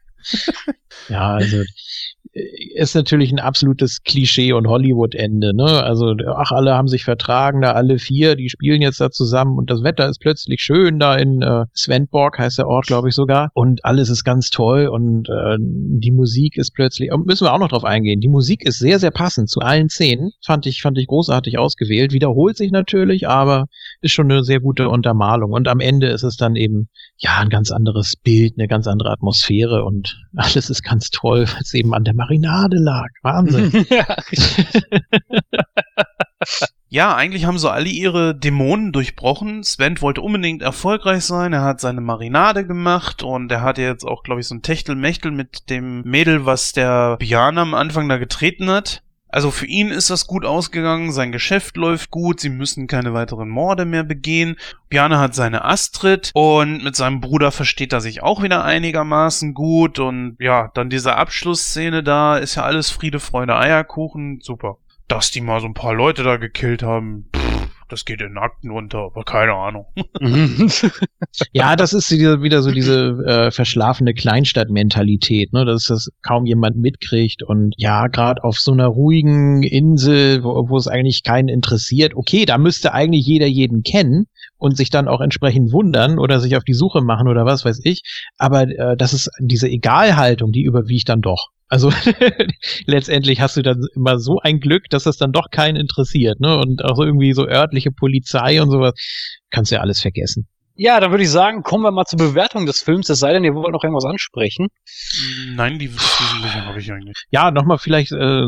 [1.09, 1.63] Ja, also
[2.33, 5.83] ist natürlich ein absolutes Klischee und Hollywood-Ende, ne?
[5.83, 9.71] Also, ach, alle haben sich vertragen, da alle vier, die spielen jetzt da zusammen und
[9.71, 13.51] das Wetter ist plötzlich schön da in äh, Svendborg, heißt der Ort, glaube ich sogar.
[13.55, 17.59] Und alles ist ganz toll und äh, die Musik ist plötzlich, und müssen wir auch
[17.59, 20.31] noch drauf eingehen, die Musik ist sehr, sehr passend zu allen Szenen.
[20.45, 22.13] Fand ich, fand ich großartig ausgewählt.
[22.13, 23.67] Wiederholt sich natürlich, aber
[24.01, 25.53] ist schon eine sehr gute Untermalung.
[25.53, 29.11] Und am Ende ist es dann eben, ja, ein ganz anderes Bild, eine ganz andere
[29.11, 33.09] Atmosphäre und alles ist ganz toll, weil es eben an der Marinade lag.
[33.23, 33.87] Wahnsinn.
[36.89, 39.63] ja, eigentlich haben so alle ihre Dämonen durchbrochen.
[39.63, 41.53] Sven wollte unbedingt erfolgreich sein.
[41.53, 45.31] Er hat seine Marinade gemacht und er hatte jetzt auch, glaube ich, so ein Techtelmechtel
[45.31, 49.03] mit dem Mädel, was der Björn am Anfang da getreten hat.
[49.29, 53.49] Also für ihn ist das gut ausgegangen, sein Geschäft läuft gut, sie müssen keine weiteren
[53.49, 54.57] Morde mehr begehen.
[54.89, 59.99] Bjarne hat seine Astrid und mit seinem Bruder versteht er sich auch wieder einigermaßen gut
[59.99, 64.79] und ja, dann diese Abschlussszene da ist ja alles Friede, Freude, Eierkuchen, super.
[65.09, 67.58] Dass die mal so ein paar Leute da gekillt haben, pff,
[67.89, 69.87] das geht in Akten unter, aber keine Ahnung.
[71.53, 76.77] Ja, das ist wieder, wieder so diese äh, verschlafene Kleinstadtmentalität, ne, dass das kaum jemand
[76.77, 82.15] mitkriegt und ja, gerade auf so einer ruhigen Insel, wo, wo es eigentlich keinen interessiert,
[82.15, 86.57] okay, da müsste eigentlich jeder jeden kennen und sich dann auch entsprechend wundern oder sich
[86.57, 88.03] auf die Suche machen oder was weiß ich,
[88.37, 91.51] aber äh, das ist diese Egalhaltung, die überwiegt dann doch.
[91.69, 91.93] Also
[92.87, 96.59] letztendlich hast du dann immer so ein Glück, dass das dann doch keinen interessiert, ne?
[96.59, 98.95] Und auch so irgendwie so örtliche Polizei und sowas,
[99.51, 100.49] kannst du ja alles vergessen.
[100.81, 103.43] Ja, dann würde ich sagen, kommen wir mal zur Bewertung des Films, es sei denn,
[103.43, 104.69] ihr wollt noch irgendwas ansprechen.
[105.55, 107.17] Nein, die Wesentlichen habe ich eigentlich.
[107.31, 108.47] Ja, nochmal vielleicht äh,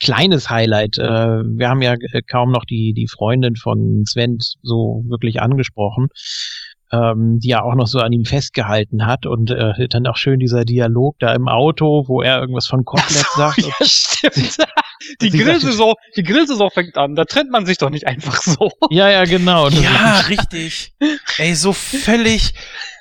[0.00, 0.98] kleines Highlight.
[0.98, 6.08] Äh, wir haben ja äh, kaum noch die, die Freundin von Sven so wirklich angesprochen,
[6.94, 10.38] ähm, die ja auch noch so an ihm festgehalten hat und äh, dann auch schön
[10.38, 13.58] dieser Dialog da im Auto, wo er irgendwas von Kotelett sagt.
[13.62, 14.56] ja, stimmt.
[15.20, 18.70] Die Grillsaison, die Grillsaison fängt an, da trennt man sich doch nicht einfach so.
[18.90, 19.68] Ja, ja, genau.
[19.68, 20.92] Ja, richtig.
[21.38, 22.54] Ey, so völlig,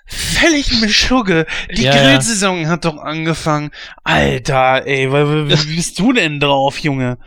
[0.07, 1.45] völlig Mischugge.
[1.71, 2.03] Die Ja, ja.
[2.03, 3.71] Grillsaison hat doch angefangen.
[4.03, 7.17] Alter, ey, wie, bist du denn drauf, Junge?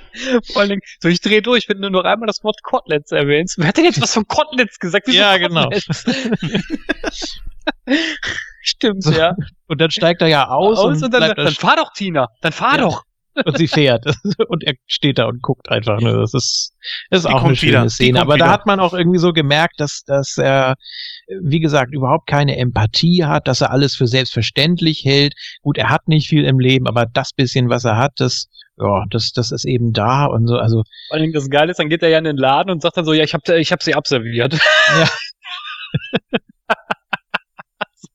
[0.52, 3.56] Vor allen Dingen, so ich drehe durch, wenn du nur einmal das Wort Koteletts erwähnst.
[3.58, 5.06] Wer hat denn jetzt was von Koteletts gesagt?
[5.06, 5.64] Wieso Ja, genau.
[5.64, 6.04] Koteletts?
[8.62, 9.34] Stimmt, So, ja.
[9.68, 11.92] Und dann steigt er ja aus, Aus und, und dann, bleibt da dann fahr doch,
[11.92, 12.28] Tina.
[12.40, 12.82] Dann fahr Ja.
[12.82, 13.04] doch.
[13.44, 14.04] Und sie fährt.
[14.48, 16.20] Und er steht da und guckt einfach nur.
[16.20, 16.72] Das ist,
[17.10, 17.90] das ist Die auch eine schöne wieder.
[17.90, 18.20] Szene.
[18.20, 18.52] Aber da wieder.
[18.52, 20.76] hat man auch irgendwie so gemerkt, dass, dass er,
[21.42, 25.34] wie gesagt, überhaupt keine Empathie hat, dass er alles für selbstverständlich hält.
[25.62, 28.48] Gut, er hat nicht viel im Leben, aber das bisschen, was er hat, das,
[28.78, 30.56] ja, das, das ist eben da und so.
[30.56, 32.82] Also, Vor allen Dingen das Geile ist, dann geht er ja in den Laden und
[32.82, 34.58] sagt dann so, ja, ich hab, ich hab sie abserviert.
[34.98, 35.08] Ja.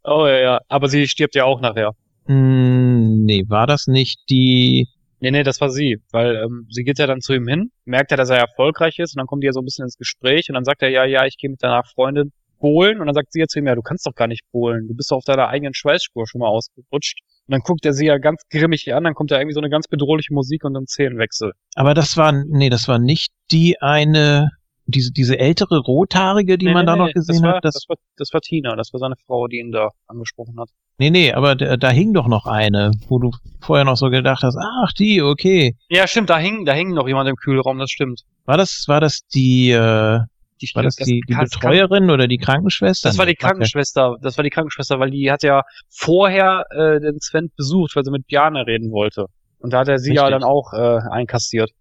[0.04, 0.60] oh ja, ja.
[0.68, 1.92] Aber sie stirbt ja auch nachher.
[2.28, 4.88] mh, hm, nee, war das nicht die,
[5.22, 5.98] Nee, nee, das war sie.
[6.12, 9.16] Weil ähm, sie geht ja dann zu ihm hin, merkt ja, dass er erfolgreich ist
[9.16, 11.06] und dann kommt die ja so ein bisschen ins Gespräch und dann sagt er, ja,
[11.06, 13.76] ja, ich gehe mit deiner Freundin bohlen und dann sagt sie ja zu ihm, ja,
[13.76, 16.48] du kannst doch gar nicht bohlen, du bist doch auf deiner eigenen Schweißspur schon mal
[16.48, 17.20] ausgerutscht.
[17.48, 19.70] Und dann guckt er sie ja ganz grimmig an, dann kommt ja irgendwie so eine
[19.70, 21.54] ganz bedrohliche Musik und ein Szenenwechsel.
[21.76, 24.50] aber das war, nee, das war nicht die eine,
[24.92, 27.66] diese, diese ältere Rothaarige, die Nee, man nee, da nee, noch gesehen das war, hat.
[27.66, 30.70] Das, das, war, das war Tina, das war seine Frau, die ihn da angesprochen hat.
[31.00, 33.32] nee, nee, aber da, da hing doch noch eine, wo du
[33.62, 35.76] vorher noch so gedacht hast, ach, die, okay.
[35.90, 38.22] Ja, stimmt, da hing, da hing noch jemand im Kühlraum, das stimmt.
[38.46, 40.20] War das, war das die, äh,
[40.62, 43.10] die, War das, das die, die Betreuerin oder die Krankenschwester?
[43.10, 43.36] Das war die.
[43.36, 48.04] Krankenschwester, das war die Krankenschwester, weil die hat ja vorher äh, den Sven besucht, weil
[48.04, 49.26] sie mit Bjarne reden wollte.
[49.58, 50.40] Und da hat er sie ja Richtig.
[50.42, 51.72] dann auch äh, einkassiert.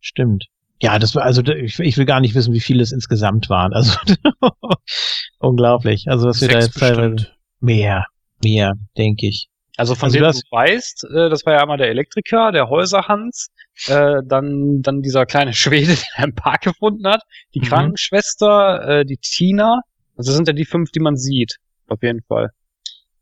[0.00, 0.46] Stimmt.
[0.80, 3.72] Ja, das war, also ich, ich will gar nicht wissen, wie viele es insgesamt waren.
[3.72, 3.98] Also
[5.38, 6.06] unglaublich.
[6.08, 7.38] Also was wir da Sechs jetzt teilweise bestimmt.
[7.60, 8.06] mehr,
[8.42, 9.48] mehr, denke ich.
[9.76, 13.48] Also von Also dem du weißt, äh, das war ja einmal der Elektriker, der Häuserhans,
[13.86, 17.22] äh, dann dann dieser kleine Schwede, den er im Park gefunden hat,
[17.54, 17.64] die Mhm.
[17.64, 19.80] Krankenschwester, äh, die Tina.
[20.16, 21.56] Also das sind ja die fünf, die man sieht,
[21.88, 22.50] auf jeden Fall.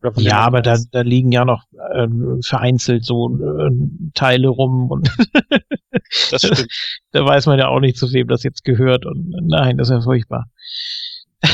[0.00, 1.64] Oder von denen Ja, aber da, da liegen ja noch
[1.94, 3.70] ähm, vereinzelt so äh,
[4.14, 5.10] Teile rum und
[6.30, 6.66] das stimmt.
[7.12, 9.94] da weiß man ja auch nicht, zu wem das jetzt gehört und nein, das ist
[9.94, 10.46] ja furchtbar.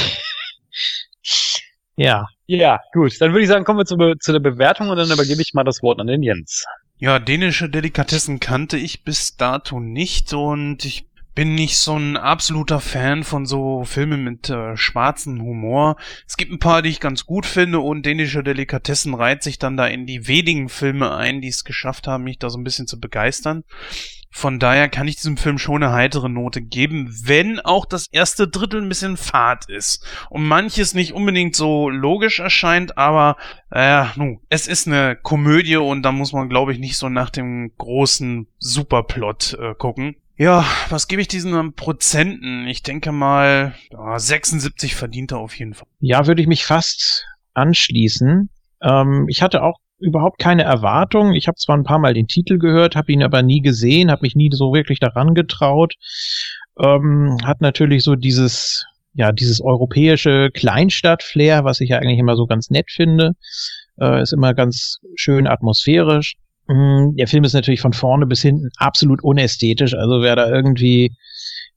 [1.96, 3.20] ja, Ja, gut.
[3.20, 5.64] Dann würde ich sagen, kommen wir zu, zu der Bewertung und dann übergebe ich mal
[5.64, 6.64] das Wort an den Jens.
[6.98, 12.80] Ja, dänische Delikatessen kannte ich bis dato nicht und ich bin nicht so ein absoluter
[12.80, 15.96] Fan von so Filmen mit äh, schwarzem Humor.
[16.26, 19.76] Es gibt ein paar, die ich ganz gut finde und dänische Delikatessen reiht sich dann
[19.76, 22.86] da in die wenigen Filme ein, die es geschafft haben, mich da so ein bisschen
[22.86, 23.64] zu begeistern.
[24.34, 28.48] Von daher kann ich diesem Film schon eine heitere Note geben, wenn auch das erste
[28.48, 33.36] Drittel ein bisschen fad ist und manches nicht unbedingt so logisch erscheint, aber
[33.70, 37.28] äh, nu, es ist eine Komödie und da muss man, glaube ich, nicht so nach
[37.28, 40.16] dem großen Superplot äh, gucken.
[40.36, 42.66] Ja, was gebe ich diesen Prozenten?
[42.66, 45.86] Ich denke mal, ja, 76 verdient er auf jeden Fall.
[46.00, 48.48] ja, würde ich mich fast anschließen.
[48.82, 51.32] Ähm, ich hatte auch überhaupt keine Erwartung.
[51.32, 54.22] Ich habe zwar ein paar Mal den Titel gehört, habe ihn aber nie gesehen, habe
[54.22, 55.94] mich nie so wirklich daran getraut.
[56.82, 62.46] Ähm, hat natürlich so dieses, ja, dieses europäische Kleinstadt-Flair, was ich ja eigentlich immer so
[62.46, 63.32] ganz nett finde.
[64.00, 66.34] Äh, ist immer ganz schön atmosphärisch.
[66.68, 69.94] Mm, Der Film ist natürlich von vorne bis hinten absolut unästhetisch.
[69.94, 71.12] Also wer da irgendwie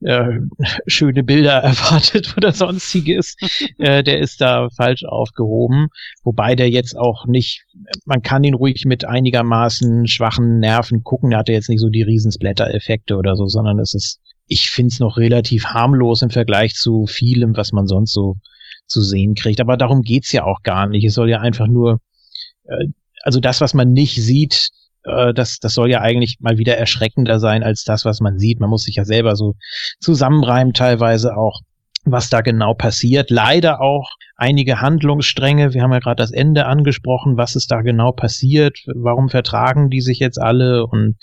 [0.01, 0.39] äh,
[0.87, 3.35] schöne Bilder erwartet oder sonstiges,
[3.79, 5.87] äh, der ist da falsch aufgehoben.
[6.23, 7.65] Wobei der jetzt auch nicht,
[8.05, 11.31] man kann ihn ruhig mit einigermaßen schwachen Nerven gucken.
[11.31, 14.89] Der hat ja jetzt nicht so die Riesensplatter-Effekte oder so, sondern es ist, ich finde
[14.93, 18.35] es noch relativ harmlos im Vergleich zu vielem, was man sonst so
[18.87, 19.59] zu sehen kriegt.
[19.59, 21.03] Aber darum geht's ja auch gar nicht.
[21.03, 21.99] Es soll ja einfach nur,
[22.65, 22.85] äh,
[23.25, 24.69] also das, was man nicht sieht,
[25.03, 28.59] äh, das, das soll ja eigentlich mal wieder erschreckender sein als das, was man sieht.
[28.59, 29.55] Man muss sich ja selber so
[29.99, 31.59] zusammenreimen teilweise auch,
[32.05, 33.31] was da genau passiert.
[33.31, 35.73] Leider auch einige Handlungsstränge.
[35.73, 40.01] Wir haben ja gerade das Ende angesprochen, was ist da genau passiert, warum vertragen die
[40.01, 41.17] sich jetzt alle und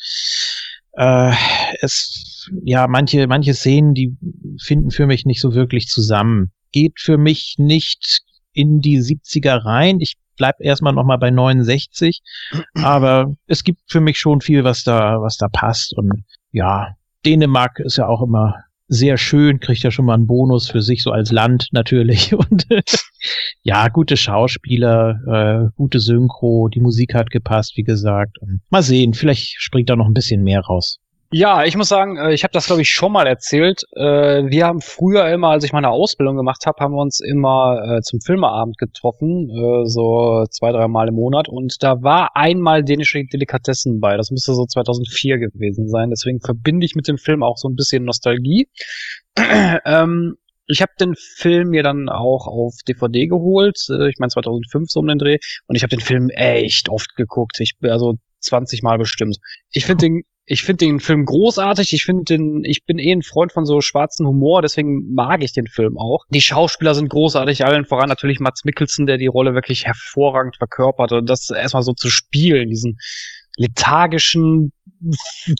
[0.94, 1.32] äh,
[1.80, 4.16] es, ja, manche, manche Szenen, die
[4.60, 6.50] finden für mich nicht so wirklich zusammen.
[6.72, 8.22] Geht für mich nicht
[8.52, 10.00] in die 70er rein.
[10.00, 12.20] Ich bleib erstmal nochmal bei 69,
[12.74, 17.78] aber es gibt für mich schon viel, was da, was da passt und ja, Dänemark
[17.78, 18.56] ist ja auch immer
[18.88, 22.34] sehr schön, kriegt ja schon mal einen Bonus für sich, so als Land natürlich.
[22.50, 22.66] Und
[23.62, 28.38] ja, gute Schauspieler, äh, gute Synchro, die Musik hat gepasst, wie gesagt.
[28.38, 30.98] Und mal sehen, vielleicht springt da noch ein bisschen mehr raus.
[31.34, 33.84] Ja, ich muss sagen, äh, ich habe das glaube ich schon mal erzählt.
[33.96, 37.80] Äh, Wir haben früher immer, als ich meine Ausbildung gemacht habe, haben wir uns immer
[37.82, 39.48] äh, zum Filmeabend getroffen,
[39.86, 41.48] so zwei, drei Mal im Monat.
[41.48, 44.18] Und da war einmal dänische Delikatessen bei.
[44.18, 46.10] Das müsste so 2004 gewesen sein.
[46.10, 48.68] Deswegen verbinde ich mit dem Film auch so ein bisschen Nostalgie.
[49.86, 50.34] ähm,
[50.66, 53.78] ich habe den Film mir dann auch auf DVD geholt.
[53.88, 55.38] Ich meine 2005 so um den Dreh.
[55.66, 57.58] Und ich habe den Film echt oft geguckt.
[57.60, 59.38] Ich also 20 Mal bestimmt.
[59.70, 61.92] Ich finde den ich finde den Film großartig.
[61.92, 65.52] Ich finde den, ich bin eh ein Freund von so schwarzen Humor, deswegen mag ich
[65.52, 66.24] den Film auch.
[66.30, 71.12] Die Schauspieler sind großartig, allen voran natürlich Mats Mikkelsen, der die Rolle wirklich hervorragend verkörpert
[71.12, 72.98] und das erstmal so zu spielen, diesen
[73.56, 74.72] lethargischen,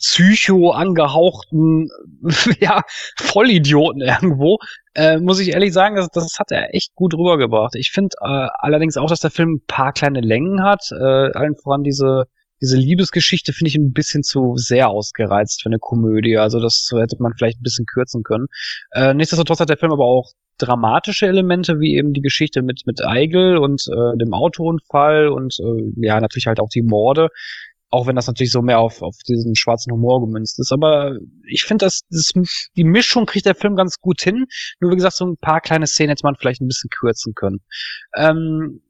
[0.01, 1.89] psycho angehauchten,
[2.59, 2.81] ja,
[3.17, 4.57] Vollidioten irgendwo,
[4.95, 7.75] äh, muss ich ehrlich sagen, das, das hat er echt gut rübergebracht.
[7.75, 11.55] Ich finde äh, allerdings auch, dass der Film ein paar kleine Längen hat, äh, allen
[11.55, 12.25] voran diese
[12.63, 16.37] diese Liebesgeschichte finde ich ein bisschen zu sehr ausgereizt für eine Komödie.
[16.37, 18.47] Also das hätte man vielleicht ein bisschen kürzen können.
[18.91, 23.03] Äh, nichtsdestotrotz hat der Film aber auch dramatische Elemente, wie eben die Geschichte mit, mit
[23.03, 27.27] Eigel und äh, dem Autounfall und äh, ja, natürlich halt auch die Morde.
[27.93, 30.71] Auch wenn das natürlich so mehr auf, auf diesen schwarzen Humor gemünzt ist.
[30.71, 31.15] Aber
[31.47, 32.31] ich finde, dass das,
[32.75, 34.47] die Mischung kriegt der Film ganz gut hin.
[34.79, 37.59] Nur wie gesagt, so ein paar kleine Szenen hätte man vielleicht ein bisschen kürzen können.
[38.17, 38.81] Ähm,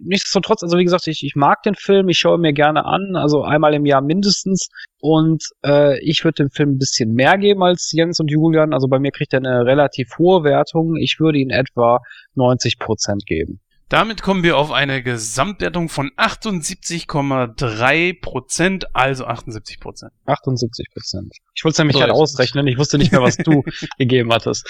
[0.00, 3.42] nichtsdestotrotz, also wie gesagt, ich, ich mag den Film, ich schaue mir gerne an, also
[3.42, 4.70] einmal im Jahr mindestens.
[5.02, 8.72] Und äh, ich würde dem Film ein bisschen mehr geben als Jens und Julian.
[8.72, 10.96] Also bei mir kriegt er eine relativ hohe Wertung.
[10.96, 12.00] Ich würde ihn etwa
[12.36, 13.60] 90 Prozent geben.
[13.88, 20.12] Damit kommen wir auf eine Gesamtwertung von 78,3 Prozent, also 78 Prozent.
[20.26, 21.32] 78 Prozent.
[21.54, 23.62] Ich wollte es nämlich gerade ausrechnen, ich wusste nicht mehr, was du
[23.98, 24.68] gegeben hattest.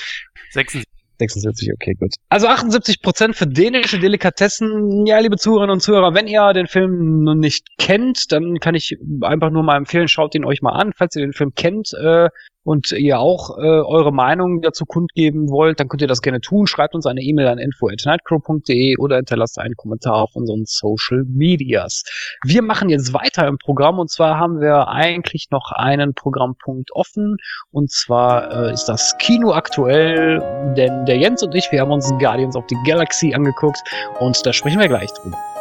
[0.51, 0.97] 76.
[1.19, 2.15] 76, okay, gut.
[2.29, 5.07] Also 78 Prozent für dänische Delikatessen.
[5.07, 8.99] Ja, liebe Zuhörerinnen und Zuhörer, wenn ihr den Film noch nicht kennt, dann kann ich
[9.23, 10.93] einfach nur mal empfehlen, schaut ihn euch mal an.
[10.95, 12.29] Falls ihr den Film kennt, äh,
[12.67, 16.67] und ihr auch äh, eure Meinung dazu kundgeben wollt, dann könnt ihr das gerne tun.
[16.67, 22.03] Schreibt uns eine E-Mail an info@nightcrow.de oder hinterlasst einen Kommentar auf unseren Social Medias.
[22.45, 27.37] Wir machen jetzt weiter im Programm und zwar haben wir eigentlich noch einen Programmpunkt offen
[27.71, 30.41] und zwar äh, ist das Kino aktuell,
[30.77, 33.79] denn der Jens und ich, wir haben uns Guardians of the Galaxy angeguckt
[34.19, 35.56] und da sprechen wir gleich drüber.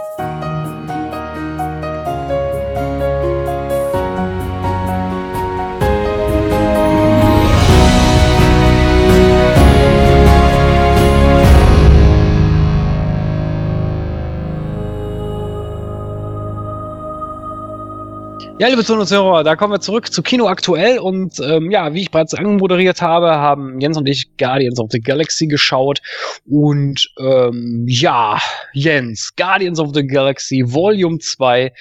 [18.58, 21.94] Ja, liebe Zuhörer und Zuhörer, da kommen wir zurück zu Kino aktuell und ähm, ja,
[21.94, 26.00] wie ich bereits anmoderiert habe, haben Jens und ich Guardians of the Galaxy geschaut
[26.46, 28.40] und ähm, ja,
[28.72, 31.74] Jens, Guardians of the Galaxy Volume 2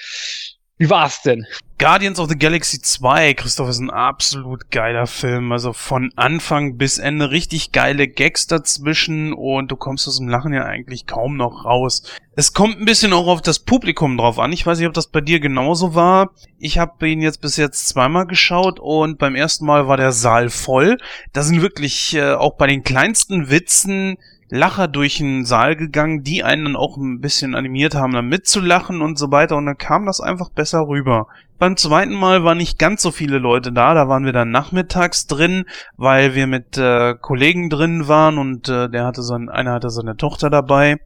[0.77, 1.45] wie war's denn?
[1.77, 5.51] Guardians of the Galaxy 2, Christoph, ist ein absolut geiler Film.
[5.51, 10.53] Also von Anfang bis Ende richtig geile Gags dazwischen und du kommst aus dem Lachen
[10.53, 12.03] ja eigentlich kaum noch raus.
[12.35, 14.51] Es kommt ein bisschen auch auf das Publikum drauf an.
[14.51, 16.31] Ich weiß nicht, ob das bei dir genauso war.
[16.59, 20.49] Ich habe ihn jetzt bis jetzt zweimal geschaut und beim ersten Mal war der Saal
[20.49, 20.97] voll.
[21.31, 24.17] Da sind wirklich äh, auch bei den kleinsten Witzen
[24.49, 29.01] Lacher durch den Saal gegangen, die einen dann auch ein bisschen animiert haben, dann mitzulachen
[29.01, 31.27] und so weiter und dann kam das einfach besser rüber.
[31.57, 35.25] Beim zweiten Mal waren nicht ganz so viele Leute da, da waren wir dann nachmittags
[35.25, 35.65] drin,
[35.95, 39.89] weil wir mit äh, Kollegen drin waren und äh, der hatte so ein, einer hatte
[39.89, 40.97] seine Tochter dabei.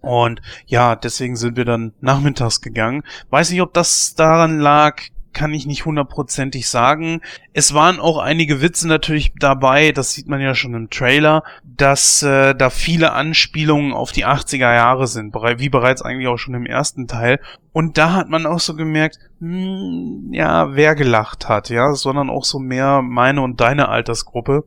[0.00, 3.04] Und ja, deswegen sind wir dann nachmittags gegangen.
[3.30, 5.00] Weiß nicht, ob das daran lag,
[5.32, 7.20] kann ich nicht hundertprozentig sagen.
[7.52, 12.22] Es waren auch einige Witze natürlich dabei, das sieht man ja schon im Trailer, dass
[12.22, 16.66] äh, da viele Anspielungen auf die 80er Jahre sind, wie bereits eigentlich auch schon im
[16.66, 17.40] ersten Teil.
[17.72, 22.30] Und da hat man auch so gemerkt, mh, hm, ja, wer gelacht hat, ja, sondern
[22.30, 24.64] auch so mehr meine und deine Altersgruppe.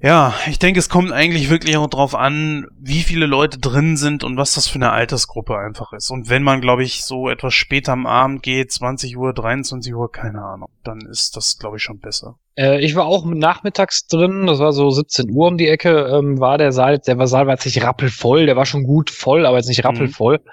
[0.00, 4.24] Ja, ich denke, es kommt eigentlich wirklich auch drauf an, wie viele Leute drin sind
[4.24, 6.10] und was das für eine Altersgruppe einfach ist.
[6.10, 10.12] Und wenn man, glaube ich, so etwas später am Abend geht, 20 Uhr, 23 Uhr,
[10.12, 12.36] keine Ahnung, dann ist das, glaube ich, schon besser.
[12.56, 16.40] Äh, ich war auch nachmittags drin, das war so 17 Uhr um die Ecke, ähm,
[16.40, 19.46] war der Saal, der war Saal war jetzt nicht rappelvoll, der war schon gut voll,
[19.46, 19.88] aber jetzt nicht mhm.
[19.88, 20.38] rappelvoll.
[20.44, 20.50] Mhm.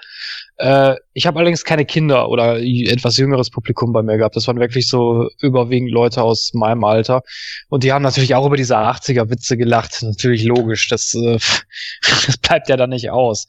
[0.56, 4.36] Äh, ich habe allerdings keine Kinder oder etwas jüngeres Publikum bei mir gehabt.
[4.36, 7.22] Das waren wirklich so überwiegend Leute aus meinem Alter.
[7.68, 10.02] Und die haben natürlich auch über diese 80er-Witze gelacht.
[10.02, 10.88] Natürlich logisch.
[10.88, 11.38] Das, äh,
[12.26, 13.46] das bleibt ja dann nicht aus.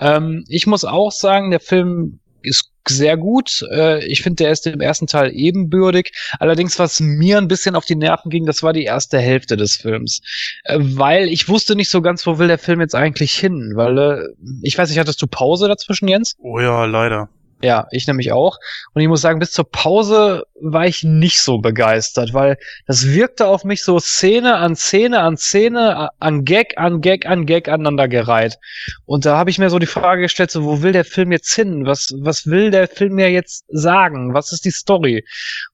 [0.00, 3.64] Ähm, ich muss auch sagen, der Film ist sehr gut.
[3.70, 6.12] Äh, ich finde, der ist im ersten Teil ebenbürtig.
[6.38, 9.76] Allerdings, was mir ein bisschen auf die Nerven ging, das war die erste Hälfte des
[9.76, 10.20] Films.
[10.64, 13.72] Äh, weil ich wusste nicht so ganz, wo will der Film jetzt eigentlich hin.
[13.74, 14.28] Weil, äh,
[14.62, 16.34] ich weiß nicht, hattest du Pause dazwischen, Jens?
[16.38, 17.28] Oh ja, leider.
[17.60, 18.58] Ja, ich nämlich auch.
[18.94, 22.56] Und ich muss sagen, bis zur Pause war ich nicht so begeistert, weil
[22.86, 27.46] das wirkte auf mich so Szene an Szene an Szene, an Gag an Gag an
[27.46, 28.58] Gag aneinandergereiht.
[29.06, 31.52] Und da habe ich mir so die Frage gestellt, so, wo will der Film jetzt
[31.52, 31.84] hin?
[31.84, 34.34] Was, was will der Film mir jetzt sagen?
[34.34, 35.24] Was ist die Story?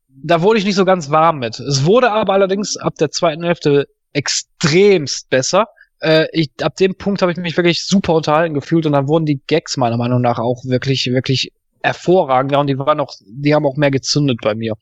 [0.08, 1.60] Da wurde ich nicht so ganz warm mit.
[1.60, 5.68] Es wurde aber allerdings ab der zweiten Hälfte extremst besser
[6.00, 9.26] äh, ich, ab dem Punkt habe ich mich wirklich super unterhalten gefühlt und dann wurden
[9.26, 11.52] die Gags meiner Meinung nach auch wirklich, wirklich
[11.84, 14.74] hervorragender und die waren auch, die haben auch mehr gezündet bei mir.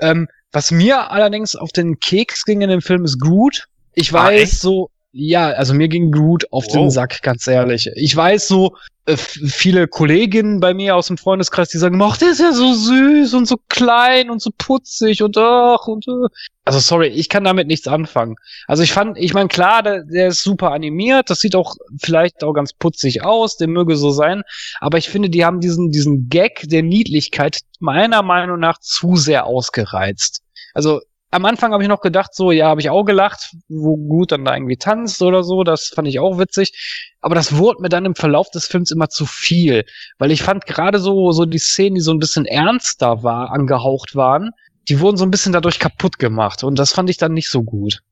[0.00, 3.66] Ähm, was mir allerdings auf den Keks ging in dem Film ist Groot.
[3.94, 6.72] Ich ah, weiß ah, so, ja, also mir ging Groot auf wow.
[6.72, 7.90] den Sack, ganz ehrlich.
[7.96, 12.30] Ich weiß so, äh, viele Kolleginnen bei mir aus dem Freundeskreis, die sagen, ach, der
[12.30, 16.28] ist ja so süß und so klein und so putzig und ach und äh.
[16.64, 18.36] also sorry, ich kann damit nichts anfangen.
[18.68, 22.42] Also ich fand, ich meine klar, der, der ist super animiert, das sieht auch vielleicht
[22.42, 24.42] auch ganz putzig aus, der möge so sein,
[24.80, 29.44] aber ich finde, die haben diesen diesen Gag der Niedlichkeit meiner Meinung nach zu sehr
[29.44, 30.42] ausgereizt.
[30.74, 31.02] Also
[31.32, 34.44] am Anfang habe ich noch gedacht, so, ja, habe ich auch gelacht, wo gut dann
[34.44, 37.14] da irgendwie tanzt oder so, das fand ich auch witzig.
[37.22, 39.84] Aber das wurde mir dann im Verlauf des Films immer zu viel,
[40.18, 44.14] weil ich fand gerade so, so die Szenen, die so ein bisschen ernster war, angehaucht
[44.14, 44.50] waren,
[44.88, 47.62] die wurden so ein bisschen dadurch kaputt gemacht und das fand ich dann nicht so
[47.62, 48.02] gut.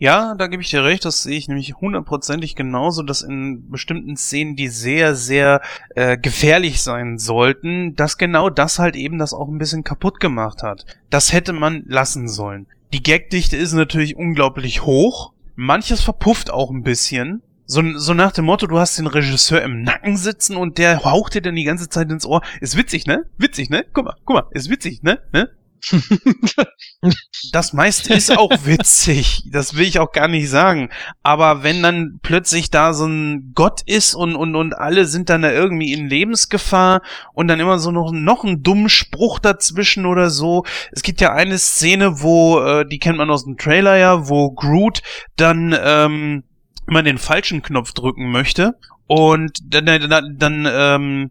[0.00, 4.16] Ja, da gebe ich dir recht, das sehe ich nämlich hundertprozentig genauso, dass in bestimmten
[4.16, 5.60] Szenen, die sehr, sehr
[5.94, 10.62] äh, gefährlich sein sollten, dass genau das halt eben das auch ein bisschen kaputt gemacht
[10.62, 10.86] hat.
[11.10, 12.66] Das hätte man lassen sollen.
[12.94, 18.46] Die Gagdichte ist natürlich unglaublich hoch, manches verpufft auch ein bisschen, So, so nach dem
[18.46, 21.90] Motto, du hast den Regisseur im Nacken sitzen und der haucht dir dann die ganze
[21.90, 22.40] Zeit ins Ohr.
[22.62, 23.26] Ist witzig, ne?
[23.36, 23.84] Witzig, ne?
[23.92, 25.20] Guck mal, guck mal, ist witzig, ne?
[25.34, 25.50] ne?
[27.52, 30.90] das meiste ist auch witzig, das will ich auch gar nicht sagen.
[31.22, 35.42] Aber wenn dann plötzlich da so ein Gott ist und, und, und alle sind dann
[35.42, 37.02] da irgendwie in Lebensgefahr
[37.32, 40.64] und dann immer so noch, noch einen dummen Spruch dazwischen oder so.
[40.92, 44.50] Es gibt ja eine Szene, wo, äh, die kennt man aus dem Trailer ja, wo
[44.50, 45.02] Groot
[45.36, 46.44] dann ähm,
[46.86, 48.76] immer den falschen Knopf drücken möchte
[49.06, 51.30] und dann, dann, dann ähm,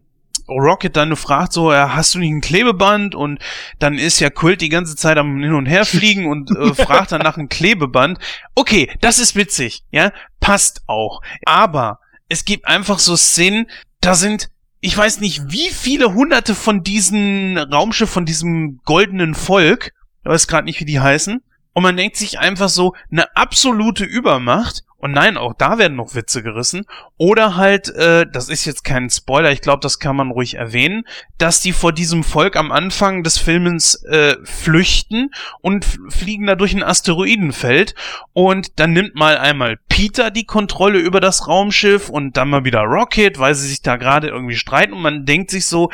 [0.50, 3.14] Rocket dann fragt so, ja, hast du nicht ein Klebeband?
[3.14, 3.38] Und
[3.78, 7.12] dann ist ja Kult die ganze Zeit am Hin und Her fliegen und äh, fragt
[7.12, 8.18] dann nach einem Klebeband.
[8.54, 11.22] Okay, das ist witzig, ja, passt auch.
[11.46, 13.66] Aber es gibt einfach so Szenen,
[14.00, 14.50] da sind
[14.80, 19.92] ich weiß nicht, wie viele hunderte von diesen Raumschiffen, von diesem goldenen Volk,
[20.24, 24.04] ich weiß gerade nicht, wie die heißen, und man denkt sich einfach so, eine absolute
[24.04, 26.84] Übermacht und nein, auch da werden noch Witze gerissen.
[27.16, 31.04] Oder halt, äh, das ist jetzt kein Spoiler, ich glaube, das kann man ruhig erwähnen,
[31.38, 35.30] dass die vor diesem Volk am Anfang des Filmens äh, flüchten
[35.62, 37.94] und fliegen da durch ein Asteroidenfeld.
[38.34, 42.80] Und dann nimmt mal einmal Peter die Kontrolle über das Raumschiff und dann mal wieder
[42.80, 44.92] Rocket, weil sie sich da gerade irgendwie streiten.
[44.92, 45.90] Und man denkt sich so,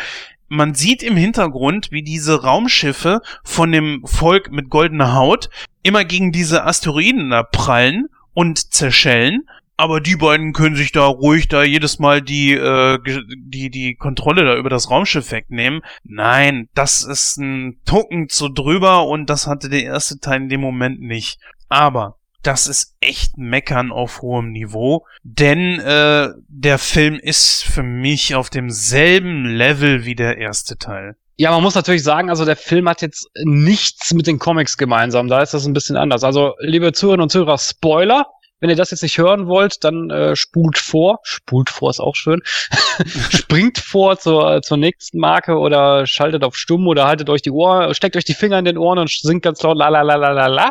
[0.49, 5.49] man sieht im Hintergrund, wie diese Raumschiffe von dem Volk mit goldener Haut
[5.83, 9.49] immer gegen diese Asteroiden da prallen und zerschellen.
[9.79, 12.99] Aber die beiden können sich da ruhig da jedes Mal die, äh,
[13.37, 15.83] die, die Kontrolle da über das Raumschiff wegnehmen.
[16.05, 20.61] Nein, das ist ein Tucken zu drüber und das hatte der erste Teil in dem
[20.61, 21.41] Moment nicht.
[21.69, 28.35] Aber das ist echt Meckern auf hohem Niveau, denn äh, der Film ist für mich
[28.35, 31.17] auf demselben Level wie der erste Teil.
[31.39, 35.29] Ja, man muss natürlich sagen, also der Film hat jetzt nichts mit den Comics gemeinsam.
[35.29, 36.25] Da ist das ein bisschen anders.
[36.25, 38.27] Also, liebe Zuhörerinnen und Zuhörer, Spoiler.
[38.59, 41.19] Wenn ihr das jetzt nicht hören wollt, dann äh, spult vor.
[41.25, 42.41] Spult vor ist auch schön.
[43.31, 47.95] Springt vor zur, zur nächsten Marke oder schaltet auf stumm oder haltet euch die Ohren,
[47.95, 50.31] steckt euch die Finger in den Ohren und singt ganz laut la la la la
[50.31, 50.71] la la.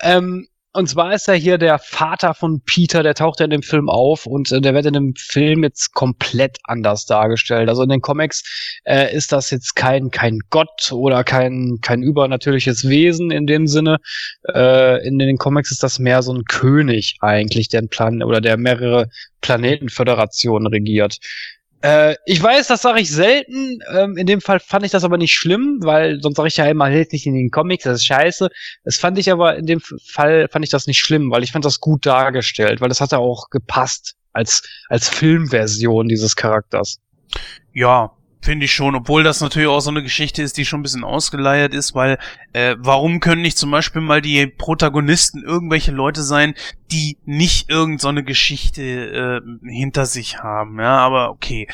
[0.00, 3.62] Ähm, und zwar ist er hier der Vater von Peter, der taucht ja in dem
[3.62, 7.68] Film auf und äh, der wird in dem Film jetzt komplett anders dargestellt.
[7.68, 8.42] Also in den Comics
[8.84, 13.98] äh, ist das jetzt kein, kein Gott oder kein, kein übernatürliches Wesen in dem Sinne.
[14.52, 18.40] Äh, in den Comics ist das mehr so ein König eigentlich, der einen Plan oder
[18.40, 19.08] der mehrere
[19.42, 21.18] Planetenföderationen regiert.
[21.84, 23.78] Äh, ich weiß, das sage ich selten.
[23.94, 26.64] Ähm, in dem Fall fand ich das aber nicht schlimm, weil sonst sage ich ja
[26.64, 28.48] immer, hält nicht in den Comics, das ist scheiße.
[28.84, 31.66] Das fand ich aber in dem Fall fand ich das nicht schlimm, weil ich fand
[31.66, 37.00] das gut dargestellt, weil das hat ja auch gepasst als als Filmversion dieses Charakters.
[37.74, 38.12] Ja,
[38.44, 41.02] Finde ich schon, obwohl das natürlich auch so eine Geschichte ist, die schon ein bisschen
[41.02, 42.18] ausgeleiert ist, weil
[42.52, 46.54] äh, warum können nicht zum Beispiel mal die Protagonisten irgendwelche Leute sein,
[46.92, 51.68] die nicht irgendeine so Geschichte äh, hinter sich haben, ja, aber okay.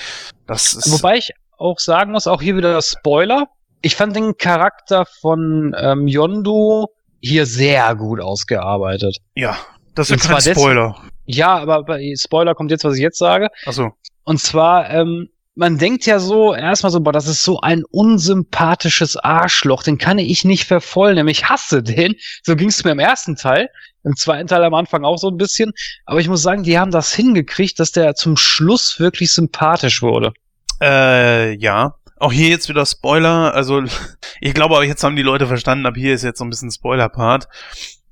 [0.47, 3.48] Das ist Wobei ich auch sagen muss, auch hier wieder Spoiler.
[3.82, 6.86] Ich fand den Charakter von ähm, Yondu
[7.18, 9.18] hier sehr gut ausgearbeitet.
[9.34, 9.56] Ja,
[9.97, 10.94] das ist kein Spoiler.
[11.26, 13.48] Ja, aber bei Spoiler kommt jetzt, was ich jetzt sage.
[13.66, 13.90] Ach so.
[14.22, 19.16] Und zwar, ähm, man denkt ja so, erstmal so, boah, das ist so ein unsympathisches
[19.16, 22.14] Arschloch, den kann ich nicht verfolgen, ich hasse den.
[22.43, 23.68] So ging es mir im ersten Teil,
[24.05, 25.72] im zweiten Teil am Anfang auch so ein bisschen.
[26.06, 30.32] Aber ich muss sagen, die haben das hingekriegt, dass der zum Schluss wirklich sympathisch wurde.
[30.81, 31.94] Äh, ja.
[32.16, 33.82] Auch hier jetzt wieder Spoiler, also
[34.40, 36.70] ich glaube aber jetzt haben die Leute verstanden, ab hier ist jetzt so ein bisschen
[36.70, 37.48] Spoiler-Part.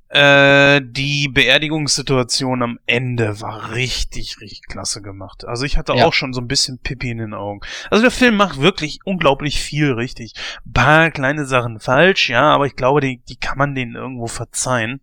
[0.09, 5.45] Äh, die Beerdigungssituation am Ende war richtig, richtig klasse gemacht.
[5.45, 6.05] Also ich hatte ja.
[6.05, 7.61] auch schon so ein bisschen Pippi in den Augen.
[7.91, 10.33] Also der Film macht wirklich unglaublich viel richtig.
[10.73, 14.99] Paar kleine Sachen falsch, ja, aber ich glaube, die, die kann man denen irgendwo verzeihen.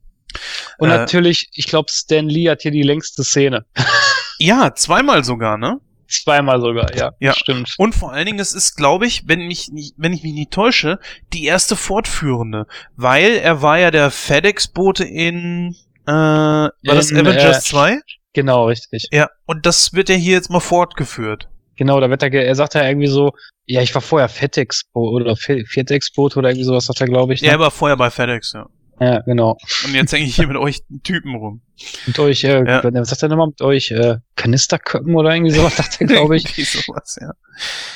[0.78, 3.64] Und äh, natürlich, ich glaube, Stan Lee hat hier die längste Szene.
[4.38, 5.80] ja, zweimal sogar, ne?
[6.08, 7.12] Zweimal sogar, ja.
[7.20, 7.74] Ja, stimmt.
[7.78, 10.50] Und vor allen Dingen, es ist, glaube ich, wenn mich nicht, wenn ich mich nicht
[10.50, 10.98] täusche,
[11.32, 12.66] die erste fortführende,
[12.96, 15.74] weil er war ja der FedEx-Bote in
[16.06, 18.00] äh, war in, das Avengers äh, 2?
[18.32, 19.08] Genau, richtig.
[19.12, 21.48] Ja, und das wird ja hier jetzt mal fortgeführt.
[21.76, 23.32] Genau, da wird er, er sagt ja irgendwie so,
[23.66, 27.42] ja, ich war vorher FedEx-Boot oder FedEx-Boot oder irgendwie sowas sagt er, glaube ich.
[27.42, 27.48] Ne?
[27.48, 28.66] Ja, er war vorher bei FedEx, ja.
[28.98, 29.58] Ja, genau.
[29.84, 31.60] Und jetzt hänge ich hier mit euch Typen rum.
[32.06, 32.82] Mit euch, äh, ja.
[32.82, 33.48] was sagt er nochmal?
[33.48, 36.44] Mit euch äh, Kanisterköppen oder irgendwie sowas, sagt er, glaube ich.
[36.68, 37.32] sowas, ja.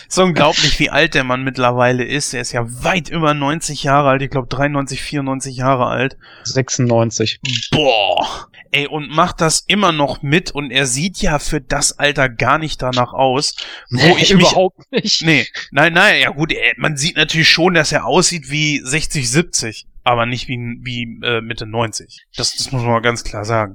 [0.08, 2.34] So unglaublich, wie alt der Mann mittlerweile ist.
[2.34, 4.22] Er ist ja weit über 90 Jahre alt.
[4.22, 6.16] Ich glaube 93, 94 Jahre alt.
[6.44, 7.40] 96.
[7.70, 8.48] Boah.
[8.72, 12.58] Ey, und macht das immer noch mit und er sieht ja für das Alter gar
[12.58, 13.56] nicht danach aus.
[13.90, 15.22] Wo nee, ich überhaupt mich, nicht.
[15.22, 19.86] Nee, nein, nein, ja gut, man sieht natürlich schon, dass er aussieht wie 60, 70
[20.04, 22.26] aber nicht wie, wie äh, Mitte 90.
[22.36, 23.69] Das, das muss man mal ganz klar sagen.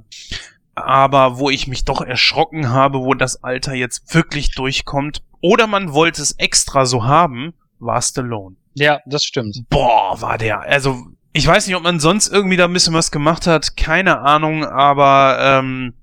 [0.74, 5.22] Aber wo ich mich doch erschrocken habe, wo das Alter jetzt wirklich durchkommt.
[5.40, 8.56] Oder man wollte es extra so haben, war Stallone.
[8.74, 9.64] Ja, das stimmt.
[9.70, 10.60] Boah, war der.
[10.60, 14.20] Also, ich weiß nicht, ob man sonst irgendwie da ein bisschen was gemacht hat, keine
[14.20, 15.94] Ahnung, aber ähm,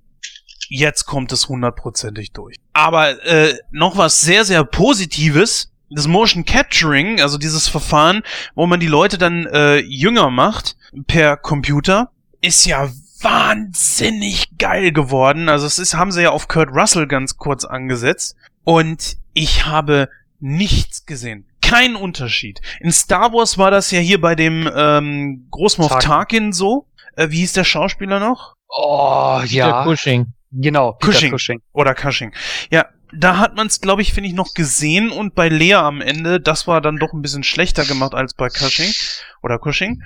[0.70, 2.56] jetzt kommt es hundertprozentig durch.
[2.74, 8.24] Aber äh, noch was sehr, sehr Positives, das Motion Capturing, also dieses Verfahren,
[8.56, 10.76] wo man die Leute dann äh, jünger macht
[11.06, 12.12] per Computer,
[12.42, 12.90] ist ja
[13.24, 15.50] wahnsinnig geil geworden.
[15.50, 18.36] Also es ist, haben sie ja auf Kurt Russell ganz kurz angesetzt.
[18.64, 20.10] Und ich habe
[20.40, 21.48] nichts gesehen.
[21.62, 22.62] Kein Unterschied.
[22.80, 26.10] In Star Wars war das ja hier bei dem ähm, Großmoff Tarkin.
[26.10, 26.88] Tarkin so.
[27.16, 28.56] Äh, wie hieß der Schauspieler noch?
[28.68, 29.84] Oh, Peter ja.
[29.84, 30.34] Cushing.
[30.52, 31.32] Genau, Peter Cushing.
[31.32, 31.62] Cushing.
[31.72, 32.34] Oder Cushing.
[32.72, 36.02] Ja, da hat man es, glaube ich, finde ich, noch gesehen und bei Lea am
[36.02, 38.92] Ende, das war dann doch ein bisschen schlechter gemacht als bei Cushing
[39.42, 40.02] oder Cushing.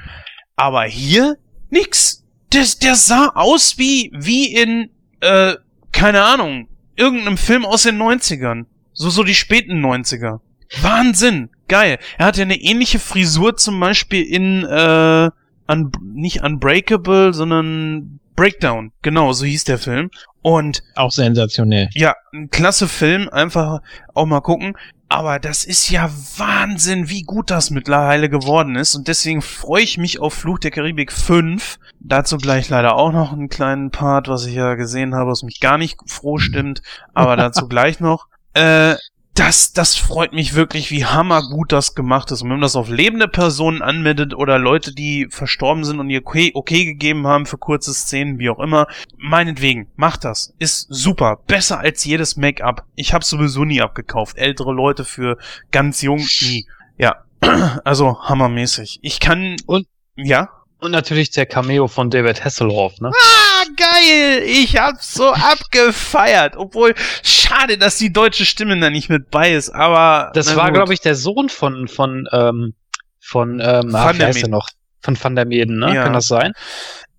[0.55, 1.37] Aber hier
[1.69, 2.23] nix.
[2.53, 4.89] Der, der sah aus wie, wie in,
[5.21, 5.55] äh,
[5.91, 8.65] keine Ahnung, irgendeinem Film aus den 90ern.
[8.93, 10.39] So, so die späten 90er.
[10.81, 11.49] Wahnsinn.
[11.67, 11.99] Geil.
[12.17, 15.29] Er hatte eine ähnliche Frisur zum Beispiel in, äh,
[15.69, 18.91] un nicht Unbreakable, sondern Breakdown.
[19.01, 20.09] Genau, so hieß der Film.
[20.41, 21.89] Und Auch sensationell.
[21.93, 23.81] ja, ein klasse Film, einfach
[24.13, 24.77] auch mal gucken.
[25.09, 28.93] Aber das ist ja Wahnsinn, wie gut das mittlerweile geworden ist.
[28.95, 31.79] Und deswegen freue ich mich auf Fluch der Karibik 5.
[31.99, 35.61] Dazu gleich leider auch noch einen kleinen Part, was ich ja gesehen habe, was mich
[35.61, 36.81] gar nicht froh stimmt.
[37.13, 38.27] Aber dazu gleich noch.
[38.53, 38.95] Äh,
[39.37, 42.41] das, das freut mich wirklich, wie hammergut das gemacht ist.
[42.41, 46.21] Und wenn man das auf lebende Personen anwendet oder Leute, die verstorben sind und ihr
[46.25, 48.87] okay, okay gegeben haben für kurze Szenen, wie auch immer,
[49.17, 50.53] meinetwegen, macht das.
[50.59, 51.39] Ist super.
[51.47, 52.85] Besser als jedes Make-up.
[52.95, 54.37] Ich habe sowieso nie abgekauft.
[54.37, 55.37] Ältere Leute für
[55.71, 56.65] ganz jung, nie.
[56.97, 57.23] Ja,
[57.83, 58.99] also hammermäßig.
[59.01, 59.55] Ich kann...
[59.67, 60.49] Und- Ja?
[60.79, 63.09] Und natürlich der Cameo von David Hasselhoff, ne?
[63.09, 64.43] Ah, geil!
[64.45, 66.55] Ich hab's so abgefeiert.
[66.55, 66.93] Obwohl,
[67.23, 70.31] schade, dass die deutsche Stimme da nicht mit bei ist, aber.
[70.35, 72.73] Das war, glaube ich, der Sohn von, von, ähm,
[73.19, 74.69] von, ähm, Van der heißt noch?
[75.01, 75.95] Von Van der Meeden, ne?
[75.95, 76.03] Ja.
[76.03, 76.53] Kann das sein?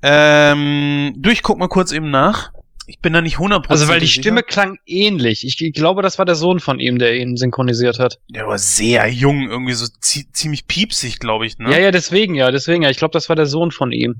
[0.02, 2.52] Ähm, du, ich guck mal kurz eben nach.
[2.90, 4.22] Ich bin da nicht 100% Also, weil die sicher.
[4.22, 5.44] Stimme klang ähnlich.
[5.46, 8.18] Ich, ich glaube, das war der Sohn von ihm, der ihn synchronisiert hat.
[8.30, 11.70] Der war sehr jung, irgendwie so zie ziemlich piepsig, glaube ich, ne?
[11.70, 12.88] Ja, ja, deswegen, ja, deswegen, ja.
[12.90, 14.18] Ich glaube, das war der Sohn von ihm.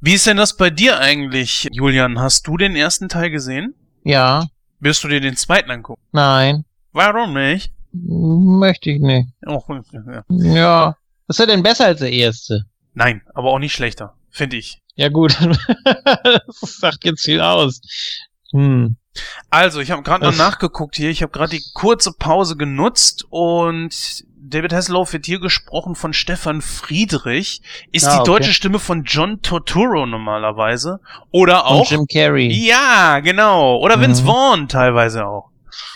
[0.00, 2.18] Wie ist denn das bei dir eigentlich, Julian?
[2.18, 3.74] Hast du den ersten Teil gesehen?
[4.02, 4.46] Ja,
[4.80, 6.02] Wirst du dir den zweiten angucken?
[6.10, 7.72] nein, Warum nicht?
[7.92, 9.28] möchte ich nicht.
[9.46, 9.62] Oh,
[9.92, 10.24] ja.
[10.30, 10.96] Ja.
[11.28, 12.64] Was ist er denn besser als der erste?
[12.94, 14.79] Nein, aber auch nicht schlechter, finde ich.
[15.00, 15.34] Ja gut,
[15.84, 17.80] das sagt jetzt viel aus.
[18.52, 18.96] Hm.
[19.48, 20.36] Also, ich habe gerade Ach.
[20.36, 21.08] nachgeguckt hier.
[21.08, 26.60] Ich habe gerade die kurze Pause genutzt und David Hasselhoff wird hier gesprochen von Stefan
[26.60, 27.62] Friedrich.
[27.92, 28.26] Ist Ah, die okay.
[28.30, 31.00] deutsche Stimme von John Torturo normalerweise.
[31.30, 31.90] Oder Und auch.
[31.90, 32.52] Jim Carrey.
[32.52, 33.78] Ja, genau.
[33.78, 34.26] Oder Vince Mhm.
[34.26, 35.48] Vaughn teilweise auch.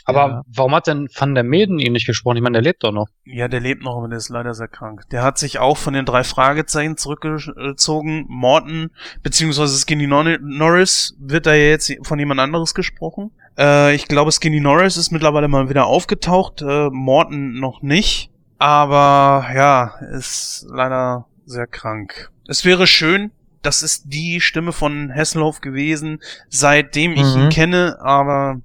[0.04, 0.42] Aber Ja.
[0.46, 2.36] warum hat denn Van der Meeden ihn nicht gesprochen?
[2.36, 3.06] Ich meine, der lebt doch noch.
[3.24, 5.02] Ja, der lebt noch, aber der ist leider sehr krank.
[5.10, 8.24] Der hat sich auch von den drei Fragezeichen zurückgezogen.
[8.28, 8.90] Morton,
[9.22, 13.30] beziehungsweise Skinny Nor- Norris wird da ja jetzt von jemand anderes gesprochen.
[13.58, 18.30] Äh, ich glaube, Skinny Norris ist mittlerweile mal wieder aufgetaucht, äh, Morton noch nicht.
[18.58, 22.30] Aber ja, ist leider sehr krank.
[22.48, 23.30] Es wäre schön,
[23.62, 27.42] das ist die Stimme von Hasselhoff gewesen, seitdem ich Mhm.
[27.44, 28.60] ihn kenne, aber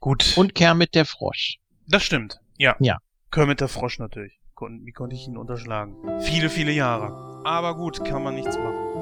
[0.00, 0.36] gut.
[0.36, 1.58] Und Kermit der Frosch.
[1.86, 2.76] Das stimmt, ja.
[2.80, 2.98] Ja.
[3.30, 4.38] Kermit der Frosch natürlich.
[4.60, 5.96] Wie konnte ich ihn unterschlagen?
[6.20, 7.42] Viele, viele Jahre.
[7.44, 8.94] Aber gut, kann man nichts machen.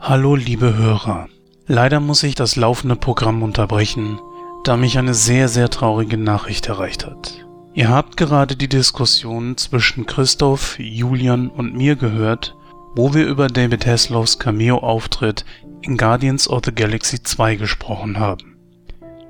[0.00, 1.28] Hallo, liebe Hörer.
[1.66, 4.18] Leider muss ich das laufende Programm unterbrechen,
[4.64, 7.47] da mich eine sehr, sehr traurige Nachricht erreicht hat.
[7.78, 12.56] Ihr habt gerade die Diskussion zwischen Christoph, Julian und mir gehört,
[12.96, 15.44] wo wir über David Hasselhoffs Cameo-Auftritt
[15.82, 18.56] in Guardians of the Galaxy 2 gesprochen haben.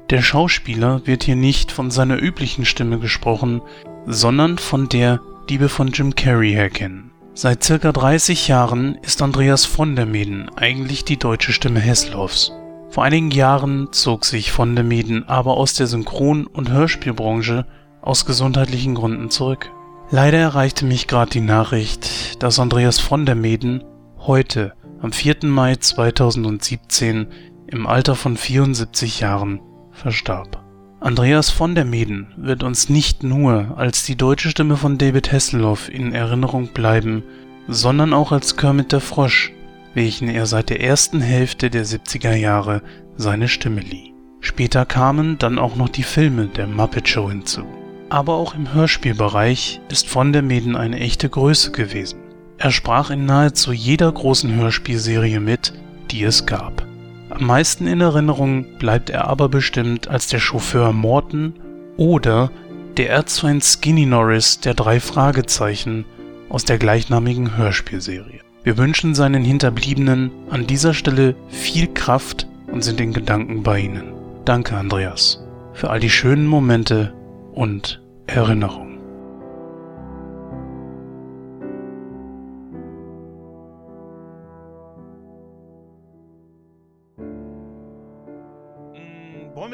[0.09, 3.61] Der Schauspieler wird hier nicht von seiner üblichen Stimme gesprochen,
[4.07, 5.21] sondern von der,
[5.51, 7.11] die wir von Jim Carrey her kennen.
[7.35, 12.51] Seit circa 30 Jahren ist Andreas von der Meeden eigentlich die deutsche Stimme Hasselhoffs.
[12.89, 17.67] Vor einigen Jahren zog sich von der Meeden aber aus der Synchron- und Hörspielbranche
[18.01, 19.71] aus gesundheitlichen Gründen zurück.
[20.11, 23.85] Leider erreichte mich gerade die Nachricht, dass Andreas von der Meeden
[24.19, 25.45] heute, am 4.
[25.45, 27.27] Mai 2017,
[27.67, 29.61] im Alter von 74 Jahren
[29.93, 30.65] verstarb.
[31.01, 35.89] Andreas von der Meeden wird uns nicht nur als die deutsche Stimme von David Hasselhoff
[35.89, 37.23] in Erinnerung bleiben,
[37.69, 39.53] sondern auch als Kermit der Frosch,
[39.95, 42.83] welchen er seit der ersten Hälfte der 70er Jahre
[43.17, 44.15] seine Stimme lieh.
[44.41, 47.65] Später kamen dann auch noch die Filme der Muppet Show hinzu.
[48.11, 52.21] Aber auch im Hörspielbereich ist von der Meden eine echte Größe gewesen.
[52.57, 55.75] Er sprach in nahezu jeder großen Hörspielserie mit,
[56.11, 56.87] die es gab.
[57.31, 61.55] Am meisten in Erinnerung bleibt er aber bestimmt als der Chauffeur Morton
[61.97, 62.51] oder
[62.97, 66.05] der Erzfeind Skinny Norris der drei Fragezeichen
[66.49, 68.41] aus der gleichnamigen Hörspielserie.
[68.65, 74.15] Wir wünschen seinen Hinterbliebenen an dieser Stelle viel Kraft und sind in Gedanken bei ihnen.
[74.45, 75.45] Danke, Andreas,
[75.75, 77.13] für all die schönen Momente
[77.59, 78.88] und Erinnerungen.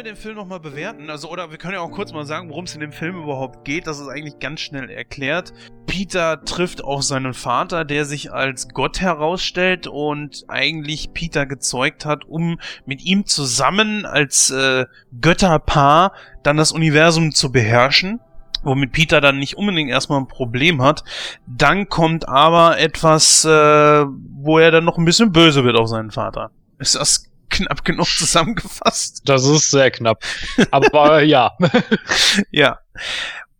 [0.04, 1.08] Wir den Film nochmal bewerten?
[1.10, 3.64] Also, oder wir können ja auch kurz mal sagen, worum es in dem Film überhaupt
[3.64, 3.86] geht.
[3.86, 5.52] Das ist eigentlich ganz schnell erklärt.
[5.86, 12.24] Peter trifft auf seinen Vater, der sich als Gott herausstellt und eigentlich Peter gezeugt hat,
[12.24, 14.84] um mit ihm zusammen als äh,
[15.20, 16.12] Götterpaar
[16.42, 18.20] dann das Universum zu beherrschen
[18.66, 21.04] womit Peter dann nicht unbedingt erstmal ein Problem hat.
[21.46, 26.10] Dann kommt aber etwas, äh, wo er dann noch ein bisschen böse wird auf seinen
[26.10, 26.50] Vater.
[26.78, 29.22] Ist das knapp genug zusammengefasst.
[29.24, 30.22] Das ist sehr knapp.
[30.70, 31.52] Aber ja.
[32.50, 32.78] ja.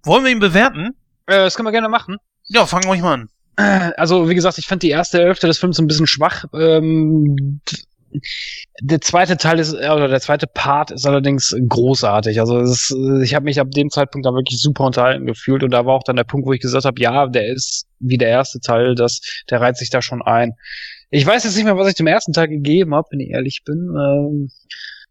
[0.05, 0.95] Wollen wir ihn bewerten?
[1.27, 2.17] Äh, das können wir gerne machen.
[2.49, 3.29] Ja, fangen wir ruhig mal an.
[3.97, 6.45] Also, wie gesagt, ich fand die erste Hälfte des Films ein bisschen schwach.
[6.53, 7.61] Ähm,
[8.81, 12.41] der zweite Teil ist, äh, oder der zweite Part ist allerdings großartig.
[12.41, 15.85] Also ist, ich habe mich ab dem Zeitpunkt da wirklich super unterhalten gefühlt und da
[15.87, 18.61] war auch dann der Punkt, wo ich gesagt habe, ja, der ist wie der erste
[18.61, 20.53] Teil, das, der reiht sich da schon ein.
[21.11, 23.63] Ich weiß jetzt nicht mehr, was ich dem ersten Teil gegeben habe, wenn ich ehrlich
[23.65, 23.95] bin.
[23.97, 24.51] Ähm,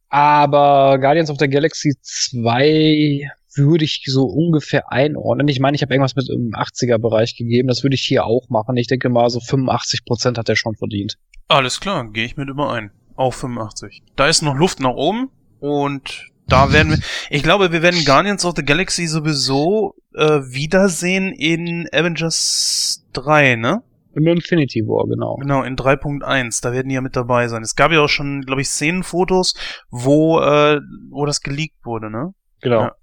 [0.09, 5.47] aber Guardians of the Galaxy 2 würde ich so ungefähr einordnen.
[5.47, 7.67] Ich meine, ich habe irgendwas mit im 80er-Bereich gegeben.
[7.67, 8.77] Das würde ich hier auch machen.
[8.77, 11.17] Ich denke mal, so 85 Prozent hat er schon verdient.
[11.47, 12.91] Alles klar, gehe ich mit überein.
[13.15, 14.01] Auch 85.
[14.15, 15.29] Da ist noch Luft nach oben
[15.59, 16.99] und da werden wir.
[17.29, 23.83] Ich glaube, wir werden Guardians of the Galaxy sowieso äh, wiedersehen in Avengers 3, ne?
[24.15, 25.37] Im Infinity War, genau.
[25.37, 27.63] Genau, in 3.1, da werden die ja mit dabei sein.
[27.63, 29.55] Es gab ja auch schon, glaube ich, Szenenfotos,
[29.89, 30.79] wo, äh,
[31.09, 32.33] wo das geleakt wurde, ne?
[32.61, 32.81] Genau.
[32.81, 32.95] Ja.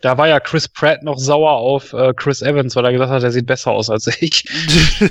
[0.00, 3.22] Da war ja Chris Pratt noch sauer auf äh, Chris Evans, weil er gesagt hat,
[3.22, 4.44] er sieht besser aus als ich.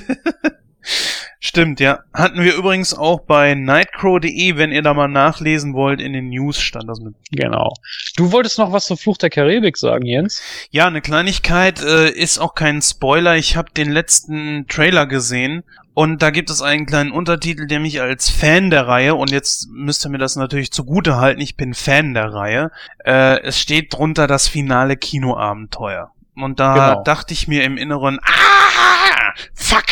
[1.38, 2.00] Stimmt, ja.
[2.14, 6.60] Hatten wir übrigens auch bei nightcrow.de, wenn ihr da mal nachlesen wollt, in den News
[6.60, 7.14] stand das mit.
[7.30, 7.72] Genau.
[8.16, 10.42] Du wolltest noch was zur Flucht der Karibik sagen, Jens?
[10.70, 13.36] Ja, eine Kleinigkeit, äh, ist auch kein Spoiler.
[13.36, 15.62] Ich habe den letzten Trailer gesehen
[15.98, 19.68] und da gibt es einen kleinen Untertitel, der mich als Fan der Reihe, und jetzt
[19.70, 22.70] müsst ihr mir das natürlich zugute halten, ich bin Fan der Reihe,
[23.04, 26.12] äh, es steht drunter das finale Kinoabenteuer.
[26.34, 27.02] Und da genau.
[27.02, 29.86] dachte ich mir im Inneren, ah, fuck,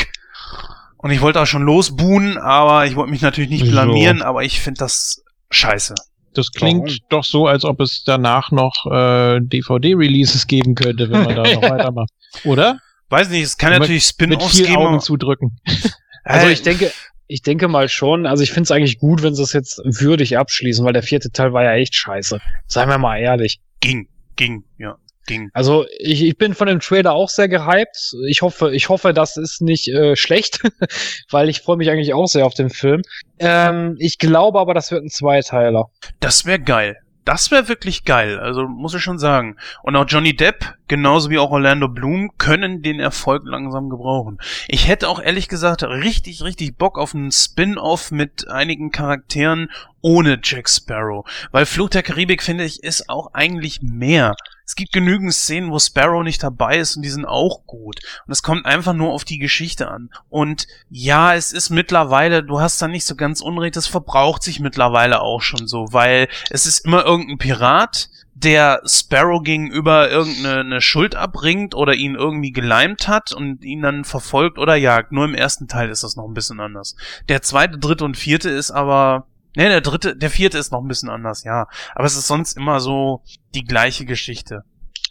[1.04, 4.24] und ich wollte auch schon losbuhen, aber ich wollte mich natürlich nicht blamieren, so.
[4.24, 5.94] aber ich finde das scheiße.
[6.32, 6.98] Das klingt Warum?
[7.10, 11.62] doch so, als ob es danach noch äh, DVD-Releases geben könnte, wenn man da noch
[11.70, 12.08] weitermacht.
[12.44, 12.78] Oder?
[13.10, 14.76] Weiß nicht, es kann mit, natürlich Spin-offs geben.
[14.76, 15.58] Augen zudrücken.
[16.26, 16.90] Also ich denke,
[17.26, 20.38] ich denke mal schon, also ich finde es eigentlich gut, wenn sie es jetzt würdig
[20.38, 22.40] abschließen, weil der vierte Teil war ja echt scheiße.
[22.66, 23.60] Seien wir mal ehrlich.
[23.80, 25.50] Ging, ging, ja ging.
[25.52, 28.14] Also ich, ich bin von dem Trailer auch sehr gehypt.
[28.28, 30.60] Ich hoffe, ich hoffe, das ist nicht äh, schlecht,
[31.30, 33.02] weil ich freue mich eigentlich auch sehr auf den Film.
[33.38, 35.90] Ähm, ich glaube aber, das wird ein Zweiteiler.
[36.20, 36.96] Das wäre geil.
[37.24, 39.56] Das wäre wirklich geil, also muss ich schon sagen.
[39.82, 44.38] Und auch Johnny Depp, genauso wie auch Orlando Bloom, können den Erfolg langsam gebrauchen.
[44.68, 49.70] Ich hätte auch ehrlich gesagt richtig, richtig Bock auf einen Spin-off mit einigen Charakteren
[50.02, 51.26] ohne Jack Sparrow.
[51.50, 54.34] Weil Fluch der Karibik, finde ich, ist auch eigentlich mehr.
[54.66, 58.00] Es gibt genügend Szenen, wo Sparrow nicht dabei ist und die sind auch gut.
[58.26, 60.10] Und es kommt einfach nur auf die Geschichte an.
[60.30, 64.60] Und ja, es ist mittlerweile, du hast da nicht so ganz unrecht, das verbraucht sich
[64.60, 71.14] mittlerweile auch schon so, weil es ist immer irgendein Pirat, der Sparrow gegenüber irgendeine Schuld
[71.14, 75.12] abbringt oder ihn irgendwie geleimt hat und ihn dann verfolgt oder jagt.
[75.12, 76.96] Nur im ersten Teil ist das noch ein bisschen anders.
[77.28, 79.26] Der zweite, dritte und vierte ist aber
[79.56, 81.68] Ne, der dritte, der vierte ist noch ein bisschen anders, ja.
[81.94, 83.22] Aber es ist sonst immer so
[83.54, 84.64] die gleiche Geschichte.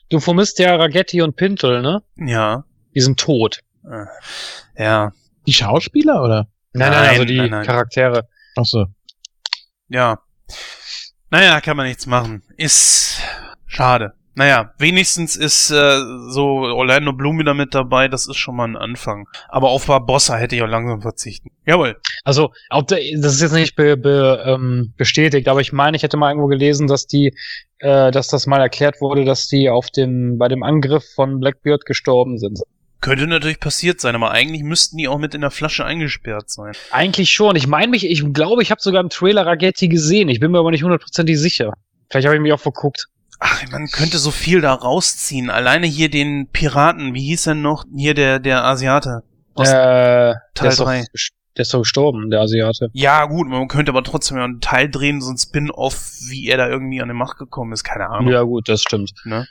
[0.09, 2.03] Du vermisst ja Ragetti und Pintel, ne?
[2.17, 2.65] Ja.
[2.93, 3.61] Die sind tot.
[3.83, 5.13] Äh, ja.
[5.47, 6.47] Die Schauspieler, oder?
[6.73, 7.65] Nein, nein, also die nein, nein.
[7.65, 8.27] Charaktere.
[8.57, 8.87] Ach so.
[9.87, 10.19] Ja.
[11.29, 12.43] Naja, kann man nichts machen.
[12.57, 13.21] Ist
[13.65, 14.13] schade.
[14.35, 15.99] Naja, wenigstens ist äh,
[16.29, 19.27] so Orlando Bloom wieder mit dabei, das ist schon mal ein Anfang.
[19.47, 21.51] Aber auf Barbossa hätte ich auch langsam verzichten.
[21.65, 21.97] Jawohl.
[22.23, 26.03] Also, ob der, das ist jetzt nicht be, be, ähm, bestätigt, aber ich meine, ich
[26.03, 27.35] hätte mal irgendwo gelesen, dass die,
[27.79, 31.85] äh, dass das mal erklärt wurde, dass die auf dem, bei dem Angriff von Blackbeard
[31.85, 32.59] gestorben sind.
[33.01, 36.71] Könnte natürlich passiert sein, aber eigentlich müssten die auch mit in der Flasche eingesperrt sein.
[36.89, 37.57] Eigentlich schon.
[37.57, 40.29] Ich meine mich, ich glaube, ich habe sogar im Trailer Ragetti gesehen.
[40.29, 41.73] Ich bin mir aber nicht hundertprozentig sicher.
[42.09, 43.07] Vielleicht habe ich mich auch verguckt.
[43.45, 45.49] Ach, man könnte so viel da rausziehen.
[45.49, 47.83] Alleine hier den Piraten, wie hieß er noch?
[47.93, 49.23] Hier der, der Asiate.
[49.53, 51.03] Aus äh, Teil ist, doch, 3.
[51.57, 52.89] der ist doch gestorben, der Asiate.
[52.93, 56.55] Ja, gut, man könnte aber trotzdem ja einen Teil drehen, so ein Spin-off, wie er
[56.55, 58.31] da irgendwie an die Macht gekommen ist, keine Ahnung.
[58.31, 59.11] Ja, gut, das stimmt.
[59.25, 59.45] Ne?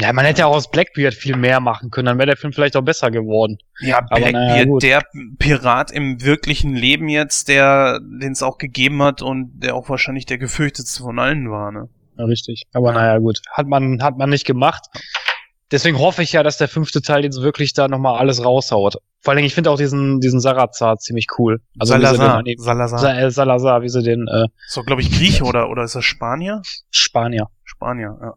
[0.00, 2.52] Ja, man hätte ja auch aus Blackbeard viel mehr machen können, dann wäre der Film
[2.52, 3.58] vielleicht auch besser geworden.
[3.80, 4.82] Ja, Aber Blackbeard, gut.
[4.84, 5.02] der
[5.40, 10.26] Pirat im wirklichen Leben jetzt, der, den es auch gegeben hat und der auch wahrscheinlich
[10.26, 11.88] der gefürchtetste von allen war, ne?
[12.24, 12.64] Richtig.
[12.72, 13.40] Aber naja, gut.
[13.50, 14.86] Hat man, hat man nicht gemacht.
[15.72, 18.98] Deswegen hoffe ich ja, dass der fünfte Teil jetzt wirklich da nochmal alles raushaut.
[19.20, 21.62] Vor allem, ich finde auch diesen, diesen Sarazar ziemlich cool.
[21.78, 22.42] Also Salazar.
[22.42, 22.98] den, Salazar.
[22.98, 26.04] Sa äh, Salazar, wie sie den äh, So, glaube ich, Grieche oder, oder ist das
[26.04, 26.60] Spanier?
[26.90, 27.48] Spanier.
[27.64, 28.34] Spanier, ja.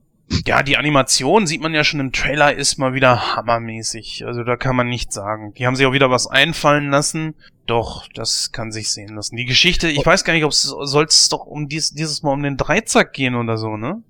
[0.47, 4.25] Ja, die Animation sieht man ja schon im Trailer, ist mal wieder hammermäßig.
[4.25, 5.53] Also da kann man nichts sagen.
[5.53, 7.35] Die haben sich auch wieder was einfallen lassen.
[7.67, 9.35] Doch, das kann sich sehen lassen.
[9.35, 12.31] Die Geschichte, ich weiß gar nicht, ob es soll es doch um dies, dieses Mal
[12.31, 14.03] um den Dreizack gehen oder so, ne?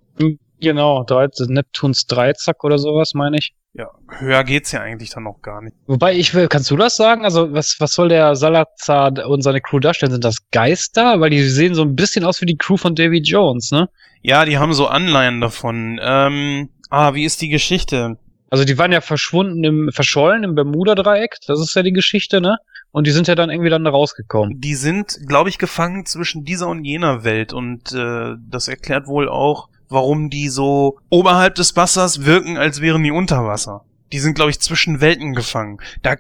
[0.60, 1.06] Genau,
[1.48, 3.54] Neptuns Dreizack oder sowas, meine ich.
[3.78, 5.76] Ja, höher geht's ja eigentlich dann noch gar nicht.
[5.86, 7.26] Wobei, ich will, kannst du das sagen?
[7.26, 10.14] Also, was, was soll der Salazar und seine Crew darstellen?
[10.14, 11.20] Sind das Geister?
[11.20, 13.90] Weil die sehen so ein bisschen aus wie die Crew von Davy Jones, ne?
[14.22, 16.00] Ja, die haben so Anleihen davon.
[16.02, 18.18] Ähm, ah, wie ist die Geschichte?
[18.50, 21.36] Also, die waren ja verschwunden im, verschollen im Bermuda-Dreieck.
[21.46, 22.56] Das ist ja die Geschichte, ne?
[22.92, 24.62] Und die sind ja dann irgendwie dann da rausgekommen.
[24.62, 29.28] Die sind, glaube ich, gefangen zwischen dieser und jener Welt und äh, das erklärt wohl
[29.28, 33.84] auch, warum die so oberhalb des Wassers wirken, als wären die unter Wasser.
[34.12, 35.80] Die sind, glaube ich, zwischen Welten gefangen.
[36.04, 36.16] Da,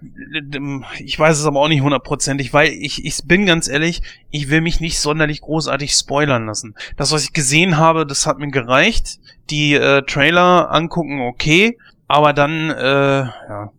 [0.98, 4.62] ich weiß es aber auch nicht hundertprozentig, weil ich, ich bin ganz ehrlich, ich will
[4.62, 6.74] mich nicht sonderlich großartig spoilern lassen.
[6.98, 9.20] Das, was ich gesehen habe, das hat mir gereicht.
[9.52, 11.78] Die äh, Trailer angucken, okay,
[12.08, 13.72] aber dann, äh, ja.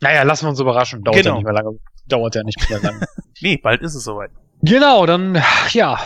[0.00, 1.02] Naja, lassen wir uns überraschen.
[1.02, 1.30] Dauert Genau.
[1.30, 1.78] ja nicht mehr lange.
[2.06, 3.00] Dauert ja nicht mehr lange.
[3.40, 4.30] Nee, bald ist es soweit.
[4.62, 5.42] Genau, dann,
[5.72, 5.98] ja,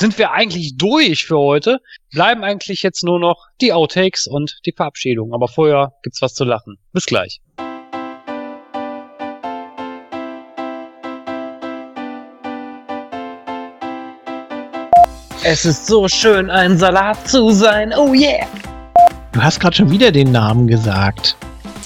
[0.00, 1.78] sind wir eigentlich durch für heute.
[2.10, 5.34] Bleiben eigentlich jetzt nur noch die Outtakes und die Verabschiedung.
[5.34, 6.78] Aber vorher gibt's was zu lachen.
[6.92, 7.40] Bis gleich.
[15.42, 17.92] Es ist so schön, ein Salat zu sein.
[17.94, 18.46] Oh yeah!
[19.32, 21.36] Du hast gerade schon wieder den Namen gesagt.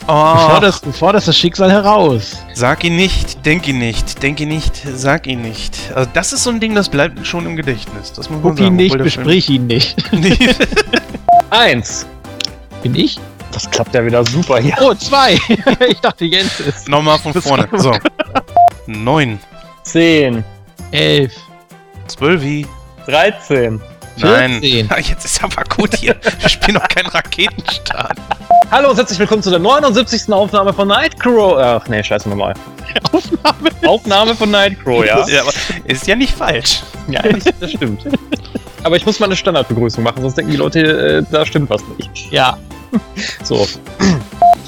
[0.07, 2.37] Du Oh, forderst, du forderst das Schicksal heraus.
[2.53, 5.79] Sag ihn nicht, denk ihn nicht, denk ihn nicht, sag ihn nicht.
[5.95, 8.13] Also das ist so ein Ding, das bleibt schon im Gedächtnis.
[8.13, 8.67] Das muss man Guck sagen.
[8.67, 9.97] ihn nicht, Film- besprich ihn nicht.
[10.13, 10.37] Nee.
[11.51, 12.07] Eins.
[12.83, 13.19] Bin ich?
[13.53, 14.77] Das klappt ja wieder super hier.
[14.81, 15.39] Oh, zwei.
[15.89, 16.89] ich dachte, Jens ist.
[16.89, 17.67] Nochmal von vorne.
[17.73, 17.97] So.
[18.87, 19.39] Neun.
[19.85, 20.45] Zehn.
[20.91, 21.33] Elf.
[22.09, 22.67] Zwölfi.
[23.07, 23.81] Dreizehn.
[24.19, 24.61] Nein.
[24.61, 24.91] 14.
[24.91, 26.17] Ah, Jetzt ist aber gut hier.
[26.41, 28.19] Wir spielen noch keinen Raketenstart.
[28.71, 30.33] Hallo und herzlich willkommen zu der 79.
[30.33, 31.59] Aufnahme von Nightcrow.
[31.59, 32.55] Ach nee, scheiße nochmal.
[33.13, 33.71] Aufnahme.
[33.87, 35.27] Aufnahme von Nightcrow, ja?
[35.29, 35.43] Ja,
[35.85, 36.83] ist ja nicht falsch.
[37.09, 37.23] Ja,
[37.61, 38.05] das stimmt.
[38.83, 41.83] Aber ich muss mal eine Standardbegrüßung machen, sonst denken die Leute, äh, da stimmt was
[41.99, 42.33] nicht.
[42.33, 42.57] Ja.
[43.43, 43.67] So.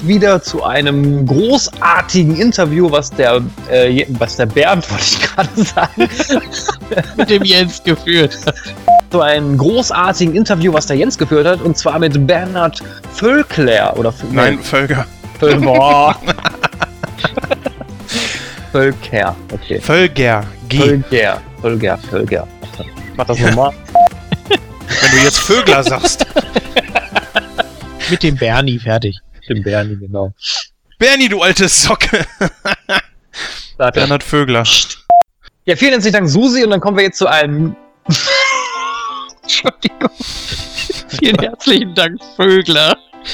[0.01, 3.41] Wieder zu einem großartigen Interview, was der,
[3.71, 6.09] äh, was der Bernd, wollte ich gerade sagen,
[7.15, 8.37] Mit dem Jens geführt.
[9.09, 12.81] Zu einem großartigen Interview, was der Jens geführt hat, und zwar mit Bernhard
[13.13, 15.05] Völkler, oder Nein, Völker.
[15.39, 16.19] Völ Boah.
[18.71, 19.79] Völker, okay.
[19.79, 20.43] Völker.
[20.67, 20.79] G.
[20.79, 22.47] Völker, Völker, Völker.
[23.15, 23.73] Mach das nochmal.
[24.47, 26.25] Wenn du jetzt Vögler sagst.
[28.09, 29.17] Mit dem Bernie fertig.
[29.47, 30.33] Den Bernie, genau.
[30.99, 32.25] Bernie, du alte Socke.
[33.77, 34.63] Bernhard Vögler.
[35.65, 37.75] Ja, vielen herzlichen Dank, Susi, und dann kommen wir jetzt zu einem.
[39.47, 40.09] Entschuldigung.
[41.19, 42.97] Vielen herzlichen Dank, Vögler.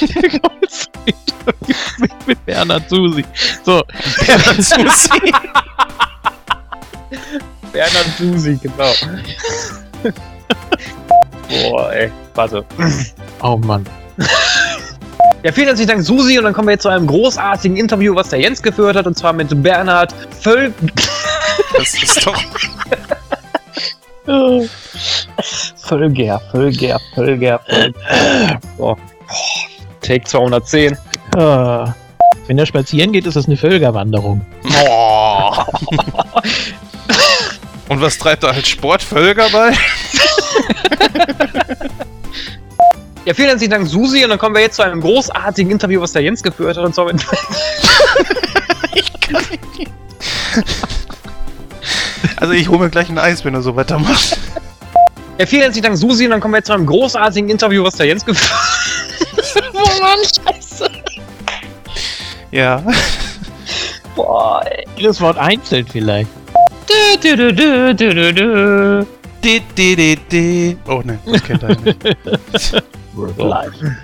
[2.00, 3.24] mit, mit Bernhard Susi.
[3.64, 3.82] So,
[4.24, 5.32] Bernhard Susi.
[7.72, 8.92] Bernhard Susi, genau.
[11.48, 12.12] Boah, ey.
[12.34, 12.64] Warte.
[13.42, 13.84] oh Mann.
[15.42, 18.28] Ja, vielen herzlichen Dank, Susi, und dann kommen wir jetzt zu einem großartigen Interview, was
[18.28, 20.72] der Jens geführt hat, und zwar mit Bernhard Völ.
[21.76, 22.40] Das ist doch.
[25.76, 27.60] Völger, Völger, Völger.
[30.00, 30.96] Take 210.
[31.36, 31.94] Ah.
[32.46, 34.44] Wenn er spazieren geht, ist das eine Völkerwanderung.
[34.62, 35.66] Boah.
[37.88, 39.72] Und was treibt da als Sport Völker bei?
[43.26, 46.12] Ja, vielen herzlichen Dank, Susi, und dann kommen wir jetzt zu einem großartigen Interview, was
[46.12, 47.24] der Jens geführt hat, und zwar mit.
[52.44, 54.36] Also ich hole mir gleich ein Eis, wenn du so weitermachst.
[55.38, 57.96] Ja, vielen herzlichen Dank, Susi, und dann kommen wir jetzt zu einem großartigen Interview, was
[57.96, 59.72] der Jens geführt hat.
[59.74, 60.88] oh Mann, scheiße.
[62.52, 62.80] Ja.
[64.14, 64.84] Boah, ey.
[64.94, 66.30] Jedes Wort einzeln vielleicht.
[66.86, 69.06] Du, du, du, du, du, du, du.
[69.42, 70.76] Di, di, di, di.
[70.86, 72.04] Oh ne, das kennt er nicht.
[73.14, 73.96] Work Life.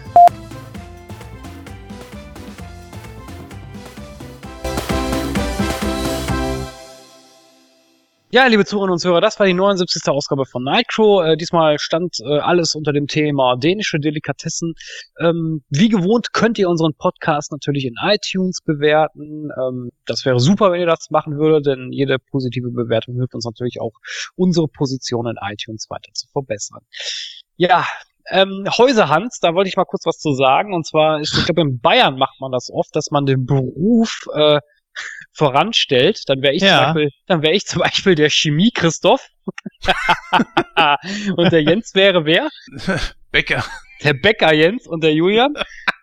[8.33, 10.07] Ja, liebe Zuhörerinnen und Zuhörer, das war die 79.
[10.07, 11.25] Ausgabe von Nightcrow.
[11.25, 14.75] Äh, diesmal stand äh, alles unter dem Thema dänische Delikatessen.
[15.19, 19.49] Ähm, wie gewohnt könnt ihr unseren Podcast natürlich in iTunes bewerten.
[19.61, 23.45] Ähm, das wäre super, wenn ihr das machen würdet, denn jede positive Bewertung hilft uns
[23.45, 23.95] natürlich auch,
[24.37, 26.83] unsere Position in iTunes weiter zu verbessern.
[27.57, 27.85] Ja,
[28.29, 30.73] ähm, Häuserhans, da wollte ich mal kurz was zu sagen.
[30.73, 34.21] Und zwar ist, ich glaube, in Bayern macht man das oft, dass man den Beruf
[34.33, 34.61] äh,
[35.33, 36.77] voranstellt, dann wäre ich, Ja.
[36.77, 39.27] zum Beispiel, dann wäre ich zum Beispiel der Chemie Christoph.
[41.37, 42.49] und der Jens wäre wer?
[43.33, 43.65] Becker.
[44.03, 45.55] Der Bäcker Jens und der Julian.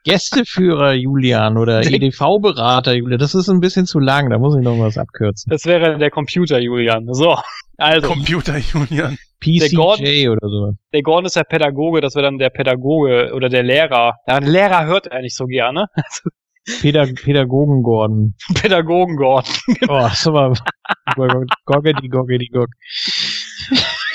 [0.03, 3.19] Gästeführer Julian oder Der- EDV-Berater Julian.
[3.19, 5.49] Das ist ein bisschen zu lang, da muss ich noch was abkürzen.
[5.49, 7.07] Das wäre der Computer Julian.
[7.13, 7.37] So,
[7.77, 9.17] also Computer Julian.
[9.39, 10.71] PCJ Gordon- oder so.
[10.93, 14.15] der Gordon ist der Pädagoge, das wäre dann der Pädagoge oder der Lehrer.
[14.27, 15.87] Ja, der Lehrer hört er nicht so gerne.
[16.81, 18.35] Pädag Pädagogen Gordon.
[18.53, 19.53] Pädagogen Gordon.
[19.89, 20.53] Oh, das ist aber
[21.65, 22.69] Goggedy, Goggedy, Gog.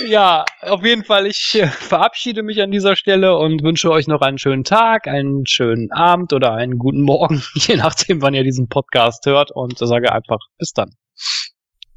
[0.07, 4.21] Ja, auf jeden Fall, ich äh, verabschiede mich an dieser Stelle und wünsche euch noch
[4.21, 8.69] einen schönen Tag, einen schönen Abend oder einen guten Morgen, je nachdem, wann ihr diesen
[8.69, 10.91] Podcast hört und sage einfach bis dann.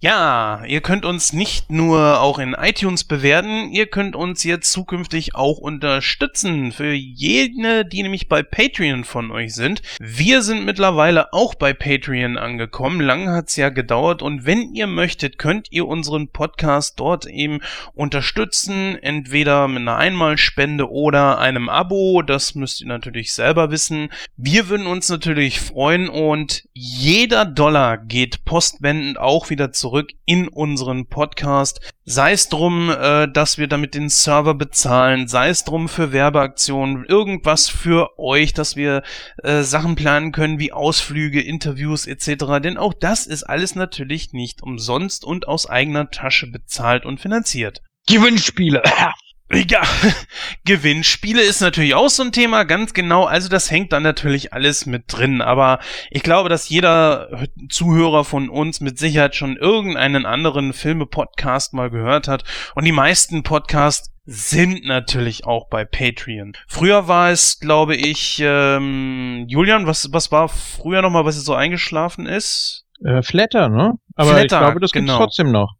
[0.06, 5.34] Ja, ihr könnt uns nicht nur auch in iTunes bewerten, ihr könnt uns jetzt zukünftig
[5.34, 6.72] auch unterstützen.
[6.72, 9.82] Für jene, die nämlich bei Patreon von euch sind.
[10.00, 13.02] Wir sind mittlerweile auch bei Patreon angekommen.
[13.02, 17.62] Lang hat's ja gedauert und wenn ihr möchtet, könnt ihr unseren Podcast dort eben
[17.96, 19.00] unterstützen.
[19.02, 22.22] Entweder mit einer Einmalspende oder einem Abo.
[22.22, 24.10] Das müsst ihr natürlich selber wissen.
[24.38, 29.95] Wir würden uns natürlich freuen und jeder Dollar geht postwendend auch wieder zurück
[30.26, 31.80] in unseren Podcast.
[32.04, 37.06] Sei es drum, äh, dass wir damit den Server bezahlen, sei es drum für Werbeaktionen,
[37.06, 39.04] irgendwas für euch, dass wir
[39.44, 42.60] äh, Sachen planen können wie Ausflüge, Interviews etc.
[42.64, 47.82] Denn auch das ist alles natürlich nicht umsonst und aus eigener Tasche bezahlt und finanziert.
[48.08, 48.84] Gewinnspiele.
[49.52, 49.82] Ja,
[50.66, 53.26] Gewinnspiele ist natürlich auch so ein Thema, ganz genau.
[53.26, 55.42] Also das hängt dann natürlich alles mit drin.
[55.42, 61.92] Aber ich glaube, dass jeder Zuhörer von uns mit Sicherheit schon irgendeinen anderen Filme-Podcast mal
[61.92, 62.44] gehört hat.
[62.74, 66.54] Und die meisten Podcasts sind natürlich auch bei Patreon.
[66.68, 71.54] Früher war es, glaube ich, ähm, Julian, was, was war früher nochmal, was jetzt so
[71.54, 72.86] eingeschlafen ist?
[73.04, 73.94] Äh, Flatter, ne?
[74.16, 75.18] Aber ich Flatter, glaube, das gibt's genau.
[75.18, 75.76] trotzdem noch.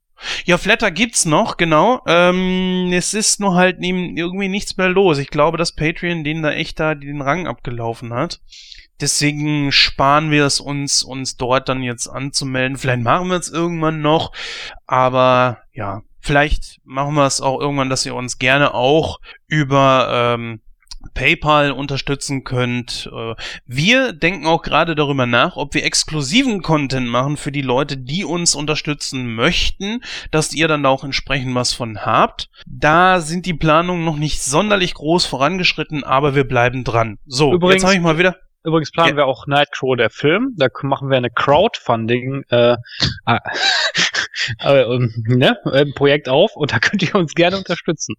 [0.46, 2.02] Ja, Flatter gibt's noch, genau.
[2.08, 5.18] Ähm, es ist nur halt neben irgendwie nichts mehr los.
[5.18, 8.42] Ich glaube, dass Patreon denen da echt da den Rang abgelaufen hat.
[9.02, 12.78] Deswegen sparen wir es uns, uns dort dann jetzt anzumelden.
[12.78, 14.32] Vielleicht machen wir es irgendwann noch,
[14.86, 20.62] aber ja, vielleicht machen wir es auch irgendwann, dass ihr uns gerne auch über ähm,
[21.14, 23.10] PayPal unterstützen könnt.
[23.14, 23.36] Äh,
[23.66, 28.24] Wir denken auch gerade darüber nach, ob wir exklusiven Content machen für die Leute, die
[28.26, 30.02] uns unterstützen möchten,
[30.32, 32.50] dass ihr dann da auch entsprechend was von habt.
[32.66, 37.18] Da sind die Planungen noch nicht sonderlich groß vorangeschritten, aber wir bleiben dran.
[37.26, 38.36] So, Übrigens- jetzt habe ich mal wieder.
[38.64, 39.18] Übrigens planen Ja.
[39.18, 40.56] wir auch Nightcrow, der Film.
[40.58, 42.76] Da machen wir eine Crowdfunding, äh,
[44.64, 48.16] äh, äh, ähm, ne, äh, Projekt auf und da könnt ihr uns gerne unterstützen.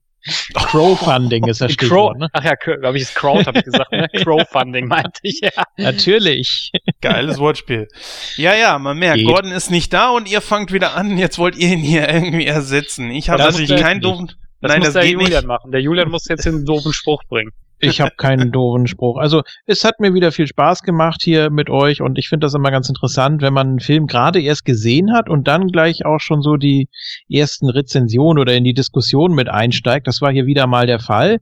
[0.54, 2.28] Crowdfunding ist das Crow, Stichwort, ne?
[2.32, 4.08] ach ja, glaube ich, ist Crowd, habe ich gesagt, ne?
[4.16, 5.50] Crowdfunding meinte ich, ja.
[5.76, 6.72] Natürlich.
[7.00, 7.86] Geiles Wortspiel.
[8.36, 9.28] Ja, ja, man merkt, Geht.
[9.28, 11.16] Gordon ist nicht da und ihr fangt wieder an.
[11.16, 13.10] Jetzt wollt ihr ihn hier irgendwie ersetzen.
[13.10, 14.32] Ich habe natürlich keinen doofen.
[14.60, 15.46] Das Nein, muss das der geht Julian nicht.
[15.46, 15.70] machen.
[15.70, 17.52] Der Julian muss jetzt den doofen Spruch bringen.
[17.78, 19.18] Ich habe keinen doofen Spruch.
[19.18, 22.54] Also es hat mir wieder viel Spaß gemacht hier mit euch und ich finde das
[22.54, 26.20] immer ganz interessant, wenn man einen Film gerade erst gesehen hat und dann gleich auch
[26.20, 26.88] schon so die
[27.30, 30.06] ersten Rezensionen oder in die Diskussion mit einsteigt.
[30.06, 31.38] Das war hier wieder mal der Fall.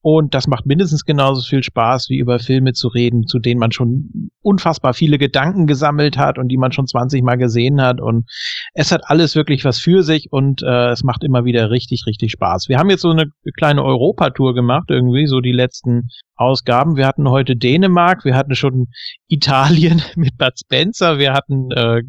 [0.00, 3.72] Und das macht mindestens genauso viel Spaß, wie über Filme zu reden, zu denen man
[3.72, 8.00] schon unfassbar viele Gedanken gesammelt hat und die man schon 20 Mal gesehen hat.
[8.00, 8.26] Und
[8.74, 12.30] es hat alles wirklich was für sich und äh, es macht immer wieder richtig, richtig
[12.30, 12.68] Spaß.
[12.68, 16.96] Wir haben jetzt so eine kleine Europatour gemacht, irgendwie, so die letzten Ausgaben.
[16.96, 18.86] Wir hatten heute Dänemark, wir hatten schon
[19.26, 22.02] Italien mit Bud Spencer, wir hatten äh,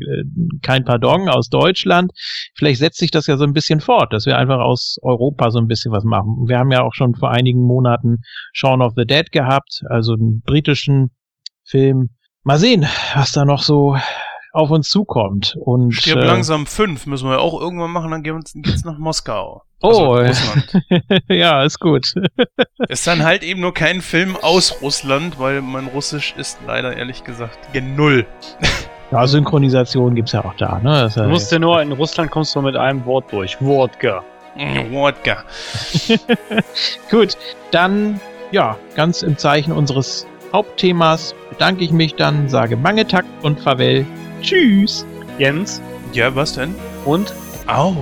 [0.61, 2.11] kein Pardon aus Deutschland.
[2.55, 5.57] Vielleicht setzt sich das ja so ein bisschen fort, dass wir einfach aus Europa so
[5.57, 6.47] ein bisschen was machen.
[6.47, 7.78] Wir haben ja auch schon vor einigen Monaten
[8.53, 11.11] Shaun of the Dead gehabt, also einen britischen
[11.63, 12.09] Film.
[12.43, 12.85] Mal sehen,
[13.15, 13.97] was da noch so
[14.53, 15.55] auf uns zukommt.
[15.59, 18.97] Und Stirb äh, langsam fünf müssen wir auch irgendwann machen, dann gehen wir- geht's nach
[18.97, 19.61] Moskau.
[19.81, 20.83] Oh, Also Russland.
[21.29, 22.13] ja, ist gut.
[22.89, 27.23] Ist dann halt eben nur kein Film aus Russland, weil mein Russisch ist leider ehrlich
[27.23, 28.25] gesagt gen Null.
[29.11, 30.91] Ja, Synchronisation gibt's ja auch da, ne?
[30.91, 33.59] Das ist Du musst ja nur, in Russland kommst du mit einem Wort durch.
[33.59, 34.23] Wodka.
[34.55, 35.43] Wodka.
[37.09, 37.37] Gut,
[37.71, 38.19] dann
[38.51, 44.05] ja, ganz im Zeichen unseres Hauptthemas bedanke ich mich dann, sage Mangetakt und Farewell.
[44.41, 45.05] Tschüss.
[45.37, 45.81] Jens.
[46.13, 46.73] Ja, was denn?
[47.05, 47.33] Und?
[47.67, 47.95] Au.